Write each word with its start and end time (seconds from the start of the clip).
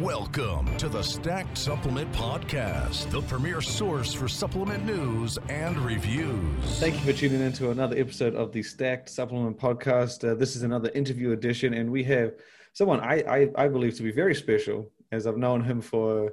Welcome 0.00 0.78
to 0.78 0.88
the 0.88 1.02
Stacked 1.02 1.58
Supplement 1.58 2.10
Podcast, 2.12 3.10
the 3.10 3.20
premier 3.20 3.60
source 3.60 4.14
for 4.14 4.28
supplement 4.28 4.86
news 4.86 5.38
and 5.50 5.76
reviews. 5.76 6.80
Thank 6.80 6.94
you 6.94 7.00
for 7.00 7.12
tuning 7.12 7.42
in 7.42 7.52
to 7.52 7.70
another 7.70 7.98
episode 7.98 8.34
of 8.34 8.50
the 8.50 8.62
Stacked 8.62 9.10
Supplement 9.10 9.58
Podcast. 9.58 10.26
Uh, 10.26 10.34
this 10.34 10.56
is 10.56 10.62
another 10.62 10.90
interview 10.94 11.32
edition, 11.32 11.74
and 11.74 11.92
we 11.92 12.02
have 12.04 12.32
someone 12.72 13.00
I, 13.00 13.50
I, 13.56 13.64
I 13.64 13.68
believe 13.68 13.94
to 13.96 14.02
be 14.02 14.10
very 14.10 14.34
special, 14.34 14.90
as 15.12 15.26
I've 15.26 15.36
known 15.36 15.62
him 15.62 15.82
for 15.82 16.32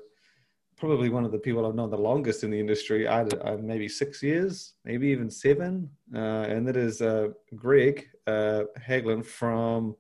probably 0.77 1.09
one 1.09 1.25
of 1.25 1.33
the 1.33 1.39
people 1.39 1.65
I've 1.65 1.75
known 1.75 1.89
the 1.89 1.97
longest 1.97 2.45
in 2.45 2.51
the 2.51 2.59
industry. 2.61 3.05
I, 3.05 3.25
I 3.43 3.57
maybe 3.57 3.89
six 3.89 4.23
years, 4.23 4.75
maybe 4.85 5.09
even 5.09 5.29
seven, 5.29 5.89
uh, 6.15 6.45
and 6.47 6.65
that 6.69 6.77
is 6.77 7.01
uh, 7.01 7.29
Greg 7.53 8.07
uh, 8.27 8.63
Hagelin 8.79 9.25
from 9.25 9.97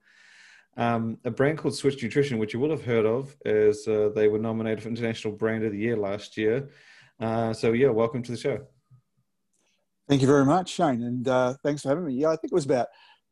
um, 0.77 1.17
a 1.25 1.31
brand 1.31 1.57
called 1.57 1.75
Switch 1.75 2.01
Nutrition, 2.01 2.37
which 2.37 2.53
you 2.53 2.59
will 2.59 2.69
have 2.69 2.85
heard 2.85 3.05
of, 3.05 3.35
as 3.45 3.87
uh, 3.87 4.09
they 4.15 4.27
were 4.27 4.39
nominated 4.39 4.83
for 4.83 4.89
International 4.89 5.33
Brand 5.33 5.65
of 5.65 5.71
the 5.71 5.77
Year 5.77 5.97
last 5.97 6.37
year. 6.37 6.69
Uh, 7.19 7.51
so, 7.51 7.73
yeah, 7.73 7.89
welcome 7.89 8.21
to 8.21 8.31
the 8.31 8.37
show. 8.37 8.59
Thank 10.07 10.21
you 10.21 10.27
very 10.27 10.45
much, 10.45 10.69
Shane, 10.69 11.03
and 11.03 11.27
uh, 11.27 11.55
thanks 11.63 11.81
for 11.81 11.89
having 11.89 12.05
me. 12.05 12.13
Yeah, 12.13 12.29
I 12.29 12.37
think 12.37 12.51
it 12.51 12.55
was 12.55 12.65
about 12.65 12.87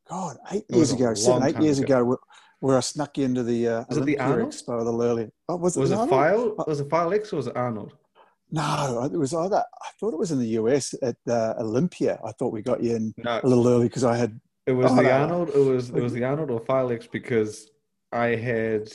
God 0.10 0.38
eight 0.52 0.66
years 0.70 0.92
ago, 0.92 1.14
seven 1.14 1.44
eight 1.44 1.62
years 1.62 1.80
ago, 1.80 2.02
ago, 2.02 2.18
where 2.60 2.78
I 2.78 2.82
snuck 2.82 3.18
you 3.18 3.26
into 3.26 3.44
the 3.44 3.68
uh, 3.68 3.84
was 3.88 3.98
Olympia 3.98 4.16
it 4.16 4.18
the 4.18 4.24
Arnold? 4.24 4.52
Expo 4.52 4.82
a 4.82 4.84
little 4.84 5.02
earlier. 5.02 5.30
Oh, 5.48 5.56
was 5.56 5.78
it, 5.78 5.80
was 5.80 5.92
it 5.92 6.10
File? 6.10 6.56
Was 6.68 6.82
it 6.82 6.90
Filex 6.90 7.32
or 7.32 7.38
was 7.38 7.48
it 7.48 7.56
Arnold? 7.56 7.94
No, 8.52 9.10
it 9.12 9.18
was 9.18 9.34
either. 9.34 9.58
I 9.58 9.90
thought 10.00 10.14
it 10.14 10.20
was 10.20 10.32
in 10.32 10.40
the 10.40 10.48
US 10.60 10.94
at 11.02 11.16
uh, 11.28 11.54
Olympia. 11.60 12.20
I 12.26 12.32
thought 12.34 12.52
we 12.52 12.62
got 12.62 12.84
you 12.84 12.96
in 12.96 13.14
no. 13.18 13.40
a 13.42 13.48
little 13.48 13.68
early 13.68 13.88
because 13.88 14.04
I 14.04 14.18
had 14.18 14.40
it 14.66 14.72
was 14.72 14.92
oh, 14.92 14.96
the 14.96 15.04
no. 15.04 15.12
Arnold. 15.12 15.50
It 15.50 15.60
was 15.60 15.90
it 15.90 16.02
was 16.02 16.14
the 16.14 16.24
Arnold 16.24 16.50
or 16.50 16.60
Filex 16.60 17.10
because 17.10 17.70
I 18.12 18.28
had, 18.28 18.92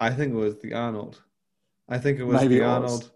I 0.00 0.10
think 0.10 0.32
it 0.32 0.36
was 0.36 0.56
the 0.58 0.74
Arnold. 0.74 1.22
I 1.88 1.98
think 1.98 2.18
it 2.18 2.24
was 2.24 2.40
Maybe 2.40 2.58
the 2.58 2.64
it 2.64 2.66
Arnold. 2.66 3.02
Was. 3.02 3.10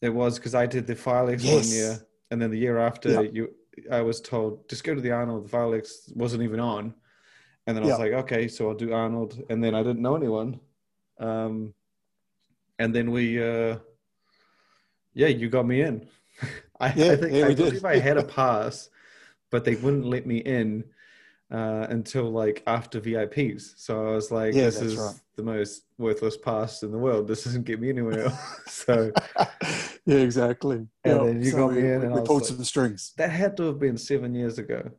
It 0.00 0.14
was 0.14 0.38
because 0.38 0.54
I 0.54 0.66
did 0.66 0.86
the 0.86 0.96
Filex 0.96 1.44
yes. 1.44 1.54
one 1.54 1.74
year, 1.74 2.06
and 2.30 2.42
then 2.42 2.50
the 2.50 2.58
year 2.58 2.78
after 2.78 3.22
yep. 3.22 3.34
you, 3.34 3.50
I 3.90 4.00
was 4.00 4.20
told 4.20 4.68
just 4.68 4.82
go 4.82 4.94
to 4.94 5.00
the 5.00 5.12
Arnold. 5.12 5.48
The 5.48 5.56
Filex 5.56 6.14
wasn't 6.16 6.42
even 6.42 6.58
on, 6.58 6.94
and 7.66 7.76
then 7.76 7.84
I 7.84 7.86
was 7.86 7.98
yep. 7.98 8.00
like, 8.00 8.12
okay, 8.24 8.48
so 8.48 8.68
I'll 8.68 8.74
do 8.74 8.92
Arnold, 8.92 9.40
and 9.50 9.62
then 9.62 9.76
I 9.76 9.82
didn't 9.84 10.02
know 10.02 10.16
anyone, 10.16 10.58
um, 11.20 11.74
and 12.80 12.92
then 12.92 13.12
we, 13.12 13.40
uh, 13.40 13.78
yeah, 15.14 15.28
you 15.28 15.48
got 15.48 15.66
me 15.66 15.82
in. 15.82 16.08
I, 16.80 16.92
yeah, 16.94 17.12
I 17.12 17.16
think 17.16 17.32
yeah, 17.32 17.46
I 17.46 17.54
believe 17.54 17.84
I 17.84 17.98
had 18.00 18.16
a 18.16 18.24
pass 18.24 18.88
but 19.52 19.64
they 19.64 19.76
wouldn't 19.76 20.06
let 20.06 20.26
me 20.26 20.38
in 20.38 20.82
uh, 21.52 21.86
until 21.90 22.30
like 22.30 22.62
after 22.66 23.00
VIPs. 23.00 23.74
So 23.76 24.08
I 24.08 24.14
was 24.14 24.32
like, 24.32 24.54
yeah, 24.54 24.64
this 24.64 24.80
is 24.80 24.96
right. 24.96 25.14
the 25.36 25.42
most 25.44 25.84
worthless 25.98 26.36
pass 26.36 26.82
in 26.82 26.90
the 26.90 26.98
world. 26.98 27.28
This 27.28 27.44
doesn't 27.44 27.64
get 27.64 27.78
me 27.78 27.90
anywhere. 27.90 28.32
so 28.66 29.12
yeah, 30.06 30.16
exactly. 30.16 30.88
And 31.04 31.16
yep. 31.16 31.22
then 31.22 31.42
you 31.42 31.50
so 31.50 31.56
got 31.58 31.74
me 31.74 31.80
in, 31.80 32.02
and 32.02 32.14
we 32.14 32.22
pulled 32.22 32.42
like, 32.42 32.48
some 32.48 32.64
strings. 32.64 33.12
That 33.18 33.30
had 33.30 33.56
to 33.58 33.64
have 33.64 33.78
been 33.78 33.98
seven 33.98 34.34
years 34.34 34.58
ago. 34.58 34.90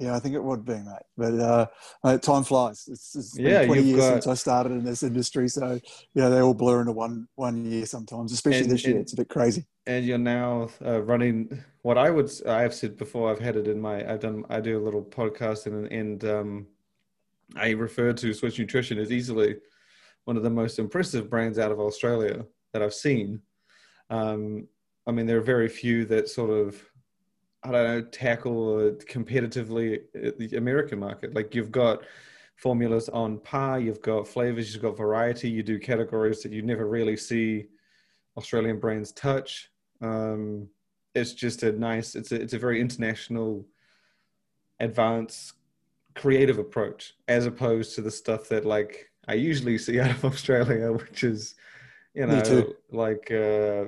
Yeah, 0.00 0.16
I 0.16 0.18
think 0.18 0.34
it 0.34 0.42
would 0.42 0.64
be, 0.64 0.72
mate. 0.72 1.04
But 1.18 1.34
uh, 1.34 2.18
time 2.18 2.42
flies. 2.42 2.88
It's, 2.90 3.14
it's 3.14 3.36
been 3.36 3.46
yeah, 3.46 3.66
20 3.66 3.82
years 3.82 4.00
got... 4.00 4.12
since 4.12 4.26
I 4.26 4.34
started 4.34 4.72
in 4.72 4.82
this 4.82 5.02
industry. 5.02 5.46
So, 5.46 5.78
you 6.14 6.22
know, 6.22 6.30
they 6.30 6.40
all 6.40 6.54
blur 6.54 6.80
into 6.80 6.92
one 6.92 7.28
one 7.34 7.66
year 7.66 7.84
sometimes, 7.84 8.32
especially 8.32 8.62
and, 8.62 8.70
this 8.70 8.86
year. 8.86 8.96
And, 8.96 9.02
it's 9.02 9.12
a 9.12 9.16
bit 9.16 9.28
crazy. 9.28 9.66
And 9.86 10.06
you're 10.06 10.16
now 10.16 10.70
uh, 10.82 11.02
running 11.02 11.62
what 11.82 11.98
I 11.98 12.08
would, 12.08 12.30
I 12.48 12.62
have 12.62 12.72
said 12.72 12.96
before, 12.96 13.30
I've 13.30 13.38
had 13.38 13.56
it 13.56 13.68
in 13.68 13.78
my, 13.78 14.10
I've 14.10 14.20
done, 14.20 14.44
I 14.48 14.60
do 14.60 14.78
a 14.78 14.82
little 14.82 15.02
podcast 15.02 15.66
and, 15.66 15.86
and 15.92 16.24
um, 16.24 16.66
I 17.56 17.70
refer 17.70 18.14
to 18.14 18.32
Switch 18.32 18.58
Nutrition 18.58 18.98
as 18.98 19.12
easily 19.12 19.56
one 20.24 20.38
of 20.38 20.42
the 20.42 20.50
most 20.50 20.78
impressive 20.78 21.28
brands 21.28 21.58
out 21.58 21.72
of 21.72 21.80
Australia 21.80 22.46
that 22.72 22.82
I've 22.82 22.94
seen. 22.94 23.42
Um, 24.08 24.66
I 25.06 25.12
mean, 25.12 25.26
there 25.26 25.38
are 25.38 25.42
very 25.42 25.68
few 25.68 26.06
that 26.06 26.28
sort 26.28 26.50
of 26.50 26.82
I 27.62 27.70
don't 27.70 27.86
know, 27.86 28.02
tackle 28.02 28.96
competitively 29.06 30.00
the 30.38 30.56
American 30.56 30.98
market. 30.98 31.34
Like 31.34 31.54
you've 31.54 31.70
got 31.72 32.02
formulas 32.56 33.08
on 33.08 33.38
par, 33.38 33.80
you've 33.80 34.02
got 34.02 34.26
flavors, 34.26 34.72
you've 34.72 34.82
got 34.82 34.96
variety, 34.96 35.50
you 35.50 35.62
do 35.62 35.78
categories 35.78 36.42
that 36.42 36.52
you 36.52 36.62
never 36.62 36.86
really 36.86 37.16
see 37.16 37.66
Australian 38.36 38.78
brands 38.78 39.12
touch. 39.12 39.70
Um, 40.00 40.68
it's 41.14 41.32
just 41.32 41.62
a 41.62 41.72
nice, 41.72 42.14
it's 42.14 42.32
a, 42.32 42.40
it's 42.40 42.54
a 42.54 42.58
very 42.58 42.80
international, 42.80 43.66
advanced, 44.78 45.54
creative 46.14 46.58
approach 46.58 47.14
as 47.28 47.46
opposed 47.46 47.94
to 47.94 48.02
the 48.02 48.10
stuff 48.10 48.48
that 48.48 48.64
like 48.66 49.10
I 49.28 49.34
usually 49.34 49.78
see 49.78 50.00
out 50.00 50.10
of 50.10 50.24
Australia, 50.24 50.92
which 50.92 51.24
is, 51.24 51.54
you 52.14 52.26
know, 52.26 52.74
like, 52.90 53.30
uh, 53.30 53.86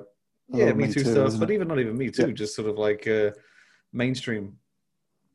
yeah, 0.48 0.66
oh, 0.66 0.74
me, 0.74 0.86
me, 0.86 0.92
too, 0.92 1.02
too 1.02 1.10
stuff, 1.12 1.38
but 1.38 1.50
even 1.50 1.68
not 1.68 1.80
even 1.80 1.96
me 1.96 2.10
too, 2.10 2.28
yeah. 2.28 2.32
just 2.32 2.54
sort 2.54 2.68
of 2.68 2.78
like, 2.78 3.06
uh, 3.06 3.30
mainstream. 3.92 4.56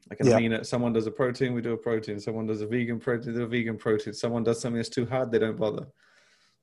Like 0.09 0.23
I 0.23 0.29
yeah. 0.29 0.37
mean, 0.37 0.53
it. 0.53 0.65
someone 0.65 0.93
does 0.93 1.07
a 1.07 1.11
protein, 1.11 1.53
we 1.53 1.61
do 1.61 1.73
a 1.73 1.77
protein. 1.77 2.19
Someone 2.19 2.47
does 2.47 2.61
a 2.61 2.67
vegan 2.67 2.99
protein, 2.99 3.33
do 3.33 3.43
a 3.43 3.47
vegan 3.47 3.77
protein. 3.77 4.13
Someone 4.13 4.43
does 4.43 4.59
something 4.61 4.77
that's 4.77 4.89
too 4.89 5.05
hard, 5.05 5.31
they 5.31 5.39
don't 5.39 5.57
bother. 5.57 5.87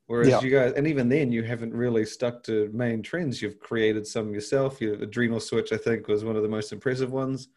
Whereas 0.07 0.29
yeah. 0.29 0.41
you 0.41 0.51
guys, 0.51 0.75
and 0.77 0.87
even 0.87 1.09
then, 1.09 1.33
you 1.33 1.43
haven't 1.43 1.73
really 1.73 2.05
stuck 2.05 2.43
to 2.45 2.71
main 2.75 3.03
trends. 3.03 3.41
You've 3.41 3.59
created 3.59 4.07
some 4.07 4.35
yourself. 4.35 4.81
Your 4.81 4.95
adrenal 4.95 5.41
switch, 5.41 5.73
I 5.73 5.79
think, 5.79 6.09
was 6.09 6.25
one 6.25 6.37
of 6.37 6.43
the 6.43 6.49
most 6.49 6.73
impressive 6.73 7.11
ones. 7.11 7.49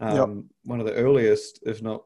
Um, 0.00 0.16
yep. 0.16 0.44
One 0.64 0.80
of 0.80 0.86
the 0.86 0.94
earliest, 0.94 1.60
if 1.66 1.82
not 1.82 2.04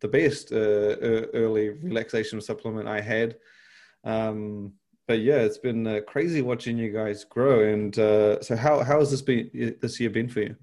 the 0.00 0.08
best, 0.08 0.52
uh, 0.52 0.96
early 1.32 1.70
relaxation 1.70 2.40
supplement 2.40 2.88
I 2.88 3.00
had. 3.00 3.36
Um, 4.02 4.72
but 5.06 5.20
yeah, 5.20 5.36
it's 5.36 5.58
been 5.58 5.86
uh, 5.86 6.00
crazy 6.06 6.42
watching 6.42 6.76
you 6.76 6.90
guys 6.90 7.24
grow. 7.24 7.68
And 7.68 7.96
uh, 7.98 8.42
so, 8.42 8.56
how 8.56 8.82
how 8.82 8.98
has 8.98 9.10
this 9.10 9.22
been 9.22 9.76
this 9.80 10.00
year 10.00 10.10
been 10.10 10.28
for 10.28 10.40
you? 10.40 10.56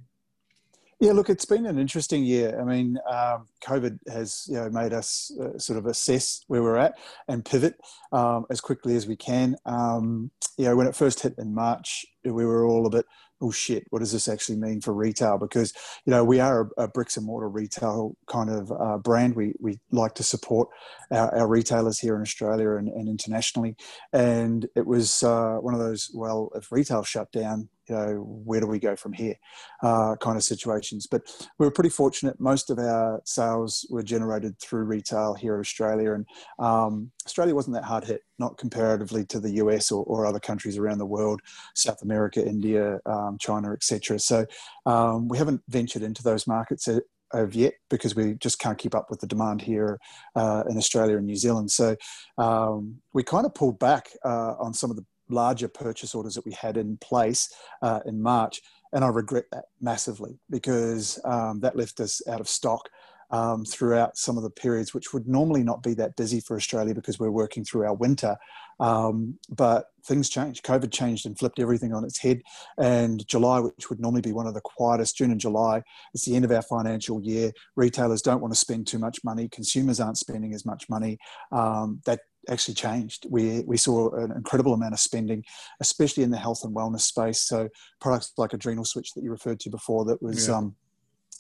Yeah, 1.02 1.14
look, 1.14 1.32
it's 1.32 1.46
been 1.46 1.66
an 1.66 1.80
interesting 1.80 2.24
year. 2.24 2.62
I 2.62 2.64
mean, 2.64 2.96
um, 3.12 3.48
COVID 3.66 3.98
has 4.14 4.46
you 4.48 4.54
know 4.54 4.70
made 4.70 4.94
us 4.94 5.36
uh, 5.42 5.58
sort 5.58 5.80
of 5.80 5.88
assess 5.88 6.44
where 6.46 6.62
we're 6.62 6.78
at 6.78 6.94
and 7.28 7.44
pivot 7.44 7.74
um, 8.12 8.46
as 8.52 8.62
quickly 8.62 8.96
as 8.96 9.08
we 9.08 9.16
can. 9.16 9.56
Um, 9.66 10.30
you 10.60 10.66
know, 10.66 10.76
when 10.76 10.86
it 10.86 10.96
first 10.96 11.22
hit 11.22 11.34
in 11.40 11.56
March, 11.56 12.06
we 12.24 12.46
were 12.46 12.68
all 12.68 12.86
a 12.86 12.92
bit, 12.92 13.08
oh 13.42 13.50
shit, 13.50 13.86
what 13.90 13.98
does 13.98 14.12
this 14.12 14.28
actually 14.28 14.58
mean 14.58 14.80
for 14.80 14.94
retail? 14.94 15.40
Because 15.40 15.74
you 16.06 16.12
know 16.12 16.24
we 16.24 16.40
are 16.40 16.70
a, 16.78 16.84
a 16.84 16.88
bricks 16.88 17.18
and 17.18 17.26
mortar 17.26 17.50
retail 17.50 18.16
kind 18.28 18.52
of 18.52 18.72
uh, 18.72 19.00
brand. 19.00 19.36
We 19.36 19.56
we 19.60 19.80
like 19.90 20.14
to 20.16 20.24
support 20.24 20.70
our, 21.10 21.36
our 21.36 21.48
retailers 21.48 21.98
here 21.98 22.16
in 22.16 22.22
Australia 22.22 22.74
and, 22.76 22.88
and 22.90 23.10
internationally, 23.10 23.76
and 24.14 24.68
it 24.76 24.86
was 24.86 25.24
uh, 25.24 25.56
one 25.62 25.74
of 25.74 25.80
those. 25.80 26.12
Well, 26.14 26.52
if 26.54 26.72
retail 26.72 27.02
shut 27.02 27.32
down, 27.32 27.70
you 27.88 27.96
know, 27.96 28.14
where 28.46 28.60
do 28.60 28.68
we 28.68 28.80
go 28.80 28.96
from 28.96 29.14
here 29.14 29.36
uh, 29.84 30.16
kind 30.18 30.38
of 30.38 30.44
situations. 30.44 31.08
But 31.10 31.24
we 31.60 31.66
were 31.66 31.72
pretty 31.72 31.90
fortunate. 31.90 32.40
Most 32.40 32.70
of 32.70 32.80
our 32.80 33.22
sales 33.26 33.86
were 33.90 34.04
generated 34.04 34.60
through 34.60 34.84
retail 34.84 35.34
here 35.34 35.56
in 35.56 35.60
Australia. 35.60 36.14
And 36.14 36.26
um, 36.60 37.12
Australia 37.26 37.56
wasn't 37.56 37.76
that 37.76 37.84
hard 37.84 38.04
hit, 38.06 38.22
not 38.40 38.58
comparatively 38.58 39.26
to 39.26 39.40
the 39.40 39.52
US 39.54 39.92
or, 39.92 40.04
or 40.06 40.26
other 40.26 40.40
countries 40.40 40.78
around 40.78 41.00
the 41.00 41.06
world, 41.06 41.42
South 41.76 42.02
America, 42.02 42.46
India, 42.46 43.00
um, 43.06 43.38
China, 43.40 43.74
etc. 43.74 44.20
So 44.20 44.46
um, 44.86 45.28
we 45.28 45.38
haven't 45.38 45.62
ventured 45.68 46.04
into 46.04 46.24
those 46.24 46.48
markets 46.48 46.88
of 47.34 47.56
yet 47.56 47.74
because 47.90 48.16
we 48.16 48.34
just 48.36 48.60
can't 48.60 48.78
keep 48.78 48.96
up 48.96 49.10
with 49.10 49.20
the 49.20 49.28
demand 49.28 49.62
here 49.62 50.00
uh, 50.36 50.64
in 50.70 50.78
Australia 50.78 51.18
and 51.18 51.26
New 51.26 51.36
Zealand. 51.36 51.72
So 51.72 51.96
um, 52.38 52.98
we 53.14 53.24
kind 53.24 53.46
of 53.46 53.54
pulled 53.54 53.80
back 53.80 54.10
uh, 54.26 54.56
on 54.60 54.74
some 54.74 54.90
of 54.90 54.98
the 54.98 55.06
larger 55.32 55.68
purchase 55.68 56.14
orders 56.16 56.36
that 56.36 56.46
we 56.46 56.54
had 56.54 56.78
in 56.78 56.98
place 56.98 57.54
uh, 57.82 58.00
in 58.06 58.22
March. 58.22 58.62
And 58.94 59.04
I 59.04 59.08
regret 59.08 59.46
that 59.52 59.66
massively 59.80 60.40
because 60.50 61.20
um, 61.24 61.62
that 61.62 61.78
left 61.78 62.00
us 62.00 62.22
out 62.28 62.42
of 62.42 62.50
stock 62.50 62.90
um, 63.32 63.64
throughout 63.64 64.18
some 64.18 64.38
of 64.38 64.44
the 64.44 64.50
periods, 64.50 64.94
which 64.94 65.14
would 65.14 65.28
normally 65.28 65.64
not 65.64 65.82
be 65.82 65.94
that 65.96 66.16
busy 66.16 66.42
for 66.42 66.56
Australia 66.56 66.94
because 66.94 67.20
we're 67.20 67.32
working 67.32 67.64
through 67.64 67.86
our 67.86 67.94
winter. 67.94 68.36
Um, 68.80 69.38
but 69.50 69.86
things 70.06 70.28
changed. 70.28 70.66
COVID 70.66 70.92
changed 70.92 71.26
and 71.26 71.38
flipped 71.38 71.60
everything 71.60 71.94
on 71.94 72.04
its 72.04 72.18
head. 72.18 72.42
And 72.80 73.26
July, 73.28 73.60
which 73.60 73.90
would 73.90 74.00
normally 74.00 74.22
be 74.22 74.34
one 74.34 74.48
of 74.48 74.56
the 74.56 74.62
quietest, 74.62 75.18
June 75.18 75.32
and 75.32 75.40
July, 75.40 75.84
it's 76.14 76.26
the 76.26 76.36
end 76.36 76.46
of 76.46 76.52
our 76.52 76.64
financial 76.64 77.22
year. 77.22 77.52
Retailers 77.76 78.24
don't 78.24 78.42
want 78.42 78.54
to 78.54 78.60
spend 78.60 78.88
too 78.88 79.00
much 79.00 79.20
money. 79.24 79.48
Consumers 79.50 80.00
aren't 80.00 80.18
spending 80.18 80.54
as 80.54 80.66
much 80.66 80.90
money. 80.90 81.20
Um, 81.52 82.02
that 82.06 82.22
actually 82.50 82.74
changed. 82.74 83.26
We, 83.30 83.62
we 83.62 83.78
saw 83.78 84.14
an 84.16 84.32
incredible 84.32 84.74
amount 84.74 84.94
of 84.94 85.00
spending, 85.00 85.44
especially 85.80 86.24
in 86.24 86.32
the 86.32 86.38
health 86.38 86.62
and 86.64 86.76
wellness 86.76 87.02
space. 87.02 87.42
So 87.44 87.70
products 88.00 88.34
like 88.38 88.54
Adrenal 88.54 88.86
Switch 88.86 89.14
that 89.14 89.24
you 89.24 89.32
referred 89.32 89.60
to 89.62 89.70
before 89.70 90.06
that 90.06 90.22
was 90.22 90.48
yeah. 90.48 90.58
um, 90.58 90.76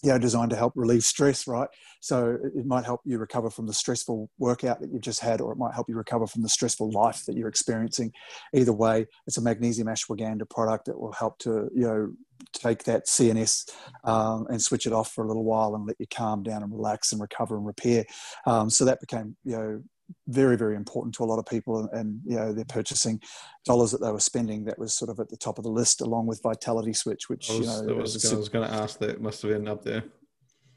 you 0.03 0.11
know, 0.11 0.17
designed 0.17 0.49
to 0.49 0.55
help 0.55 0.73
relieve 0.75 1.03
stress, 1.03 1.47
right? 1.47 1.69
So 1.99 2.37
it 2.55 2.65
might 2.65 2.85
help 2.85 3.01
you 3.05 3.19
recover 3.19 3.51
from 3.51 3.67
the 3.67 3.73
stressful 3.73 4.29
workout 4.39 4.81
that 4.81 4.91
you've 4.91 5.01
just 5.01 5.19
had, 5.19 5.41
or 5.41 5.51
it 5.51 5.57
might 5.57 5.75
help 5.75 5.87
you 5.89 5.95
recover 5.95 6.25
from 6.25 6.41
the 6.41 6.49
stressful 6.49 6.91
life 6.91 7.23
that 7.25 7.35
you're 7.35 7.47
experiencing. 7.47 8.11
Either 8.53 8.73
way, 8.73 9.05
it's 9.27 9.37
a 9.37 9.41
magnesium 9.41 9.87
ashwagandha 9.87 10.49
product 10.49 10.85
that 10.85 10.99
will 10.99 11.11
help 11.11 11.37
to, 11.39 11.69
you 11.75 11.83
know, 11.83 12.11
take 12.53 12.83
that 12.85 13.05
CNS 13.05 13.69
um, 14.03 14.47
and 14.49 14.59
switch 14.59 14.87
it 14.87 14.93
off 14.93 15.11
for 15.11 15.23
a 15.23 15.27
little 15.27 15.43
while 15.43 15.75
and 15.75 15.85
let 15.85 15.97
you 15.99 16.07
calm 16.11 16.41
down 16.41 16.63
and 16.63 16.71
relax 16.71 17.11
and 17.11 17.21
recover 17.21 17.55
and 17.55 17.67
repair. 17.67 18.03
Um, 18.47 18.71
so 18.71 18.85
that 18.85 18.99
became, 18.99 19.35
you 19.43 19.55
know, 19.55 19.83
very, 20.27 20.57
very 20.57 20.75
important 20.75 21.15
to 21.15 21.23
a 21.23 21.25
lot 21.25 21.39
of 21.39 21.45
people, 21.45 21.79
and, 21.79 21.89
and, 21.91 22.21
you 22.25 22.35
know, 22.35 22.53
their 22.53 22.65
purchasing 22.65 23.21
dollars 23.65 23.91
that 23.91 24.01
they 24.01 24.11
were 24.11 24.19
spending. 24.19 24.65
That 24.65 24.79
was 24.79 24.93
sort 24.93 25.09
of 25.09 25.19
at 25.19 25.29
the 25.29 25.37
top 25.37 25.57
of 25.57 25.63
the 25.63 25.71
list, 25.71 26.01
along 26.01 26.27
with 26.27 26.41
Vitality 26.41 26.93
Switch, 26.93 27.29
which 27.29 27.49
was, 27.49 27.59
you 27.59 27.65
know, 27.65 27.95
was, 27.95 28.13
was, 28.13 28.35
was 28.35 28.49
going 28.49 28.67
to 28.67 28.73
ask 28.73 28.99
that. 28.99 29.21
Must 29.21 29.41
have 29.41 29.51
been 29.51 29.67
up 29.67 29.83
there. 29.83 30.03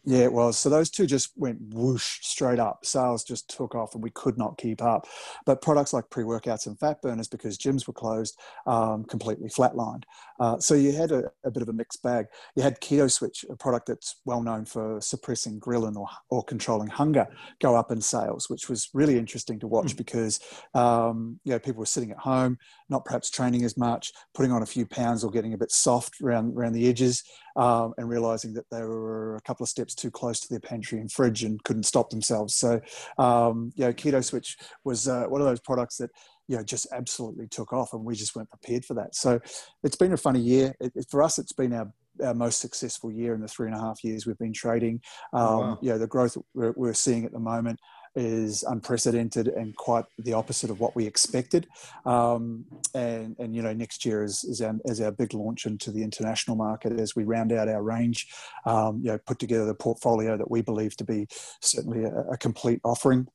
Yeah, 0.06 0.24
it 0.24 0.32
was. 0.32 0.58
So 0.58 0.68
those 0.68 0.90
two 0.90 1.06
just 1.06 1.30
went 1.36 1.58
whoosh 1.72 2.18
straight 2.20 2.58
up. 2.58 2.84
Sales 2.84 3.24
just 3.24 3.48
took 3.48 3.74
off 3.74 3.94
and 3.94 4.02
we 4.02 4.10
could 4.10 4.36
not 4.36 4.58
keep 4.58 4.82
up. 4.82 5.06
But 5.46 5.62
products 5.62 5.94
like 5.94 6.10
pre 6.10 6.24
workouts 6.24 6.66
and 6.66 6.78
fat 6.78 7.00
burners, 7.00 7.26
because 7.26 7.56
gyms 7.56 7.86
were 7.86 7.94
closed, 7.94 8.38
um, 8.66 9.04
completely 9.04 9.48
flatlined. 9.48 10.02
Uh, 10.40 10.58
so 10.58 10.74
you 10.74 10.92
had 10.92 11.12
a, 11.12 11.30
a, 11.44 11.50
bit 11.50 11.62
of 11.62 11.68
a 11.68 11.72
mixed 11.72 12.02
bag. 12.02 12.26
You 12.56 12.62
had 12.62 12.80
Keto 12.80 13.10
Switch, 13.10 13.44
a 13.48 13.56
product 13.56 13.86
that's 13.86 14.16
well 14.24 14.42
known 14.42 14.64
for 14.64 15.00
suppressing 15.00 15.60
ghrelin 15.60 15.96
or, 15.96 16.08
or 16.30 16.42
controlling 16.42 16.88
hunger, 16.88 17.26
go 17.60 17.76
up 17.76 17.90
in 17.92 18.00
sales, 18.00 18.50
which 18.50 18.68
was 18.68 18.88
really 18.94 19.18
interesting 19.18 19.60
to 19.60 19.66
watch 19.66 19.94
mm. 19.94 19.98
because 19.98 20.40
um, 20.74 21.38
you 21.44 21.52
know, 21.52 21.58
people 21.58 21.80
were 21.80 21.86
sitting 21.86 22.10
at 22.10 22.18
home, 22.18 22.58
not 22.88 23.04
perhaps 23.04 23.30
training 23.30 23.64
as 23.64 23.76
much, 23.76 24.12
putting 24.34 24.52
on 24.52 24.62
a 24.62 24.66
few 24.66 24.86
pounds 24.86 25.22
or 25.24 25.30
getting 25.30 25.54
a 25.54 25.58
bit 25.58 25.70
soft 25.70 26.20
around, 26.20 26.56
around 26.56 26.72
the 26.72 26.88
edges 26.88 27.22
um, 27.56 27.94
and 27.98 28.08
realizing 28.08 28.52
that 28.54 28.68
they 28.70 28.82
were 28.82 29.36
a 29.36 29.40
couple 29.42 29.62
of 29.62 29.70
steps 29.70 29.94
too 29.94 30.10
close 30.10 30.40
to 30.40 30.48
their 30.48 30.60
pantry 30.60 30.98
and 30.98 31.10
fridge 31.12 31.44
and 31.44 31.62
couldn't 31.64 31.84
stop 31.84 32.10
themselves. 32.10 32.54
So, 32.54 32.80
um, 33.18 33.72
you 33.76 33.84
know, 33.84 33.92
Keto 33.92 34.24
Switch 34.24 34.56
was 34.84 35.08
uh, 35.08 35.24
one 35.24 35.40
of 35.40 35.46
those 35.46 35.60
products 35.60 35.98
that 35.98 36.10
you 36.48 36.56
know 36.56 36.62
just 36.62 36.86
absolutely 36.92 37.48
took 37.48 37.72
off, 37.72 37.92
and 37.92 38.04
we 38.04 38.14
just 38.14 38.34
weren't 38.34 38.50
prepared 38.50 38.84
for 38.84 38.94
that. 38.94 39.14
So, 39.14 39.40
it's 39.82 39.96
been 39.96 40.12
a 40.12 40.18
funny 40.18 40.40
year. 40.40 40.74
It, 40.80 40.92
it, 40.94 41.06
for 41.10 41.22
us, 41.22 41.38
it's 41.38 41.52
been 41.52 41.72
our 41.72 41.92
our 42.24 42.34
most 42.34 42.60
successful 42.60 43.10
year 43.10 43.34
in 43.34 43.40
the 43.40 43.48
three 43.48 43.66
and 43.66 43.76
a 43.76 43.80
half 43.80 44.04
years 44.04 44.26
we've 44.26 44.38
been 44.38 44.52
trading. 44.52 45.00
Oh, 45.32 45.38
um, 45.38 45.60
wow. 45.60 45.78
You 45.82 45.90
know, 45.90 45.98
the 45.98 46.06
growth 46.06 46.36
we're, 46.54 46.72
we're 46.76 46.94
seeing 46.94 47.24
at 47.24 47.32
the 47.32 47.40
moment 47.40 47.80
is 48.16 48.62
unprecedented 48.62 49.48
and 49.48 49.74
quite 49.76 50.04
the 50.18 50.32
opposite 50.32 50.70
of 50.70 50.78
what 50.78 50.94
we 50.94 51.06
expected. 51.06 51.66
Um, 52.06 52.64
and, 52.94 53.34
and, 53.38 53.54
you 53.54 53.62
know, 53.62 53.72
next 53.72 54.04
year 54.04 54.22
is, 54.22 54.44
is, 54.44 54.60
our, 54.60 54.74
is 54.84 55.00
our 55.00 55.10
big 55.10 55.34
launch 55.34 55.66
into 55.66 55.90
the 55.90 56.02
international 56.02 56.56
market 56.56 56.98
as 57.00 57.16
we 57.16 57.24
round 57.24 57.52
out 57.52 57.68
our 57.68 57.82
range, 57.82 58.28
um, 58.66 59.00
you 59.02 59.10
know, 59.10 59.18
put 59.18 59.38
together 59.38 59.64
the 59.64 59.74
portfolio 59.74 60.36
that 60.36 60.50
we 60.50 60.62
believe 60.62 60.96
to 60.98 61.04
be 61.04 61.26
certainly 61.60 62.04
a, 62.04 62.14
a 62.32 62.36
complete 62.36 62.80
offering 62.84 63.26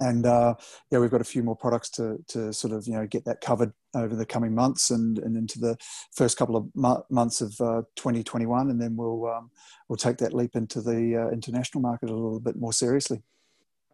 and 0.00 0.26
uh, 0.26 0.54
yeah, 0.90 0.98
we've 0.98 1.10
got 1.10 1.20
a 1.20 1.24
few 1.24 1.42
more 1.42 1.56
products 1.56 1.90
to 1.90 2.18
to 2.28 2.52
sort 2.52 2.72
of 2.72 2.86
you 2.86 2.94
know 2.94 3.06
get 3.06 3.24
that 3.24 3.40
covered 3.40 3.72
over 3.94 4.14
the 4.14 4.26
coming 4.26 4.54
months 4.54 4.90
and, 4.90 5.18
and 5.18 5.36
into 5.36 5.58
the 5.58 5.76
first 6.12 6.36
couple 6.36 6.56
of 6.56 6.68
mo- 6.74 7.04
months 7.10 7.40
of 7.40 7.58
uh, 7.60 7.82
2021, 7.96 8.70
and 8.70 8.80
then 8.80 8.96
we'll 8.96 9.26
um, 9.26 9.50
we'll 9.88 9.96
take 9.96 10.18
that 10.18 10.34
leap 10.34 10.54
into 10.54 10.80
the 10.80 11.16
uh, 11.16 11.30
international 11.32 11.80
market 11.80 12.10
a 12.10 12.14
little 12.14 12.40
bit 12.40 12.56
more 12.56 12.72
seriously. 12.72 13.22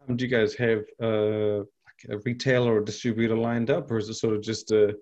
Um, 0.08 0.16
do 0.16 0.24
you 0.24 0.30
guys 0.30 0.54
have 0.54 0.84
uh, 1.02 1.64
a 2.10 2.18
retailer 2.24 2.74
or 2.74 2.80
distributor 2.80 3.36
lined 3.36 3.70
up, 3.70 3.90
or 3.90 3.98
is 3.98 4.08
it 4.08 4.14
sort 4.14 4.34
of 4.34 4.42
just 4.42 4.70
a, 4.72 4.94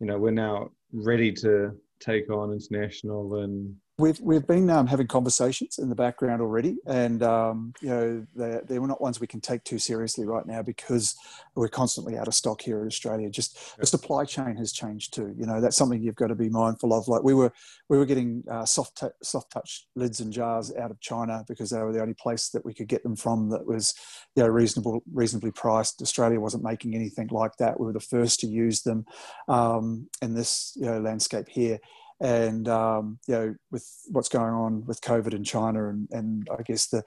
you 0.00 0.06
know, 0.06 0.18
we're 0.18 0.30
now 0.30 0.70
ready 0.92 1.32
to 1.32 1.72
take 2.00 2.30
on 2.30 2.52
international 2.52 3.36
and 3.42 3.74
We've 3.96 4.18
we've 4.20 4.44
been 4.44 4.70
um, 4.70 4.88
having 4.88 5.06
conversations 5.06 5.78
in 5.78 5.88
the 5.88 5.94
background 5.94 6.42
already, 6.42 6.78
and 6.84 7.22
um, 7.22 7.72
you 7.80 7.88
know 7.88 8.26
they're, 8.34 8.60
they're 8.66 8.84
not 8.84 9.00
ones 9.00 9.20
we 9.20 9.28
can 9.28 9.40
take 9.40 9.62
too 9.62 9.78
seriously 9.78 10.26
right 10.26 10.44
now 10.44 10.62
because 10.62 11.14
we're 11.54 11.68
constantly 11.68 12.18
out 12.18 12.26
of 12.26 12.34
stock 12.34 12.60
here 12.60 12.80
in 12.80 12.88
Australia. 12.88 13.30
Just 13.30 13.54
yeah. 13.54 13.82
the 13.82 13.86
supply 13.86 14.24
chain 14.24 14.56
has 14.56 14.72
changed 14.72 15.14
too. 15.14 15.32
You 15.38 15.46
know 15.46 15.60
that's 15.60 15.76
something 15.76 16.02
you've 16.02 16.16
got 16.16 16.26
to 16.26 16.34
be 16.34 16.48
mindful 16.48 16.92
of. 16.92 17.06
Like 17.06 17.22
we 17.22 17.34
were 17.34 17.52
we 17.88 17.96
were 17.96 18.04
getting 18.04 18.42
uh, 18.50 18.64
soft 18.64 18.98
t- 18.98 19.06
soft 19.22 19.52
touch 19.52 19.86
lids 19.94 20.18
and 20.18 20.32
jars 20.32 20.74
out 20.74 20.90
of 20.90 20.98
China 21.00 21.44
because 21.46 21.70
they 21.70 21.78
were 21.78 21.92
the 21.92 22.02
only 22.02 22.14
place 22.14 22.48
that 22.48 22.64
we 22.64 22.74
could 22.74 22.88
get 22.88 23.04
them 23.04 23.14
from 23.14 23.50
that 23.50 23.64
was 23.64 23.94
you 24.34 24.42
know 24.42 24.48
reasonable 24.48 25.04
reasonably 25.12 25.52
priced. 25.52 26.02
Australia 26.02 26.40
wasn't 26.40 26.64
making 26.64 26.96
anything 26.96 27.28
like 27.30 27.56
that. 27.60 27.78
We 27.78 27.86
were 27.86 27.92
the 27.92 28.00
first 28.00 28.40
to 28.40 28.48
use 28.48 28.82
them 28.82 29.04
um, 29.46 30.08
in 30.20 30.34
this 30.34 30.72
you 30.74 30.86
know 30.86 30.98
landscape 30.98 31.48
here 31.48 31.78
and 32.24 32.68
um, 32.68 33.18
you 33.28 33.34
know 33.34 33.54
with 33.70 33.86
what's 34.10 34.30
going 34.30 34.54
on 34.54 34.84
with 34.86 35.00
COVID 35.02 35.34
in 35.34 35.44
China 35.44 35.90
and, 35.90 36.08
and 36.10 36.48
I 36.50 36.62
guess 36.62 36.86
the 36.86 37.04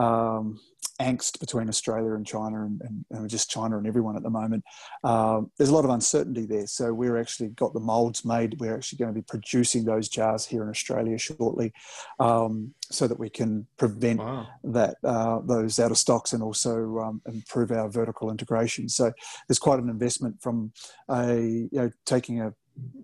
um, 0.00 0.60
angst 1.00 1.40
between 1.40 1.68
Australia 1.68 2.12
and 2.12 2.26
China 2.26 2.64
and, 2.64 2.80
and, 2.82 3.04
and, 3.10 3.30
just 3.30 3.50
China 3.50 3.78
and 3.78 3.86
everyone 3.86 4.16
at 4.16 4.22
the 4.22 4.30
moment, 4.30 4.64
um, 5.04 5.50
there's 5.56 5.70
a 5.70 5.74
lot 5.74 5.84
of 5.84 5.90
uncertainty 5.90 6.44
there. 6.44 6.66
So 6.66 6.92
we're 6.92 7.18
actually 7.18 7.48
got 7.50 7.72
the 7.72 7.80
molds 7.80 8.24
made. 8.24 8.60
We're 8.60 8.76
actually 8.76 8.98
going 8.98 9.12
to 9.12 9.20
be 9.20 9.24
producing 9.24 9.84
those 9.84 10.08
jars 10.08 10.44
here 10.44 10.62
in 10.62 10.68
Australia 10.68 11.18
shortly, 11.18 11.72
um, 12.20 12.74
so 12.90 13.08
that 13.08 13.18
we 13.18 13.30
can 13.30 13.66
prevent 13.76 14.20
wow. 14.20 14.46
that 14.64 14.96
uh, 15.02 15.40
those 15.40 15.78
out 15.78 15.90
of 15.90 15.98
stocks 15.98 16.32
and 16.32 16.42
also 16.42 16.98
um, 16.98 17.22
improve 17.26 17.72
our 17.72 17.88
vertical 17.88 18.30
integration. 18.30 18.88
So 18.88 19.12
there's 19.48 19.58
quite 19.58 19.80
an 19.80 19.88
investment 19.88 20.40
from 20.40 20.72
a 21.08 21.36
you 21.36 21.68
know 21.72 21.90
taking 22.06 22.40
a 22.40 22.52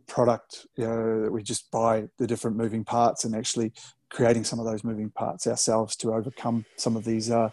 product 0.07 0.67
you 0.77 0.87
know, 0.87 1.23
that 1.23 1.33
we 1.33 1.43
just 1.43 1.71
buy 1.71 2.09
the 2.19 2.27
different 2.27 2.57
moving 2.57 2.85
parts 2.85 3.25
and 3.25 3.35
actually 3.35 3.73
creating 4.11 4.45
some 4.45 4.59
of 4.59 4.67
those 4.67 4.85
moving 4.85 5.11
parts 5.11 5.47
ourselves 5.47 5.97
to 5.97 6.15
overcome 6.15 6.65
some 6.77 6.97
of 6.97 7.05
these 7.05 7.31
uh, 7.31 7.51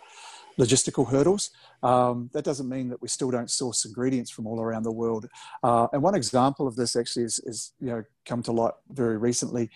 logistical 0.59 1.09
hurdles. 1.09 1.49
Um, 1.83 2.29
that 2.33 2.43
doesn't 2.43 2.69
mean 2.69 2.89
that 2.89 3.01
we 3.01 3.07
still 3.07 3.31
don't 3.31 3.49
source 3.49 3.85
ingredients 3.85 4.31
from 4.31 4.47
all 4.47 4.61
around 4.61 4.83
the 4.83 4.91
world. 4.91 5.27
Uh, 5.63 5.87
and 5.93 6.01
one 6.01 6.15
example 6.15 6.67
of 6.67 6.75
this 6.75 6.95
actually 6.95 7.23
is, 7.23 7.39
is, 7.45 7.73
you 7.79 7.87
know, 7.87 8.03
come 8.25 8.43
to 8.43 8.51
light 8.51 8.73
very 8.89 9.17
recently. 9.17 9.69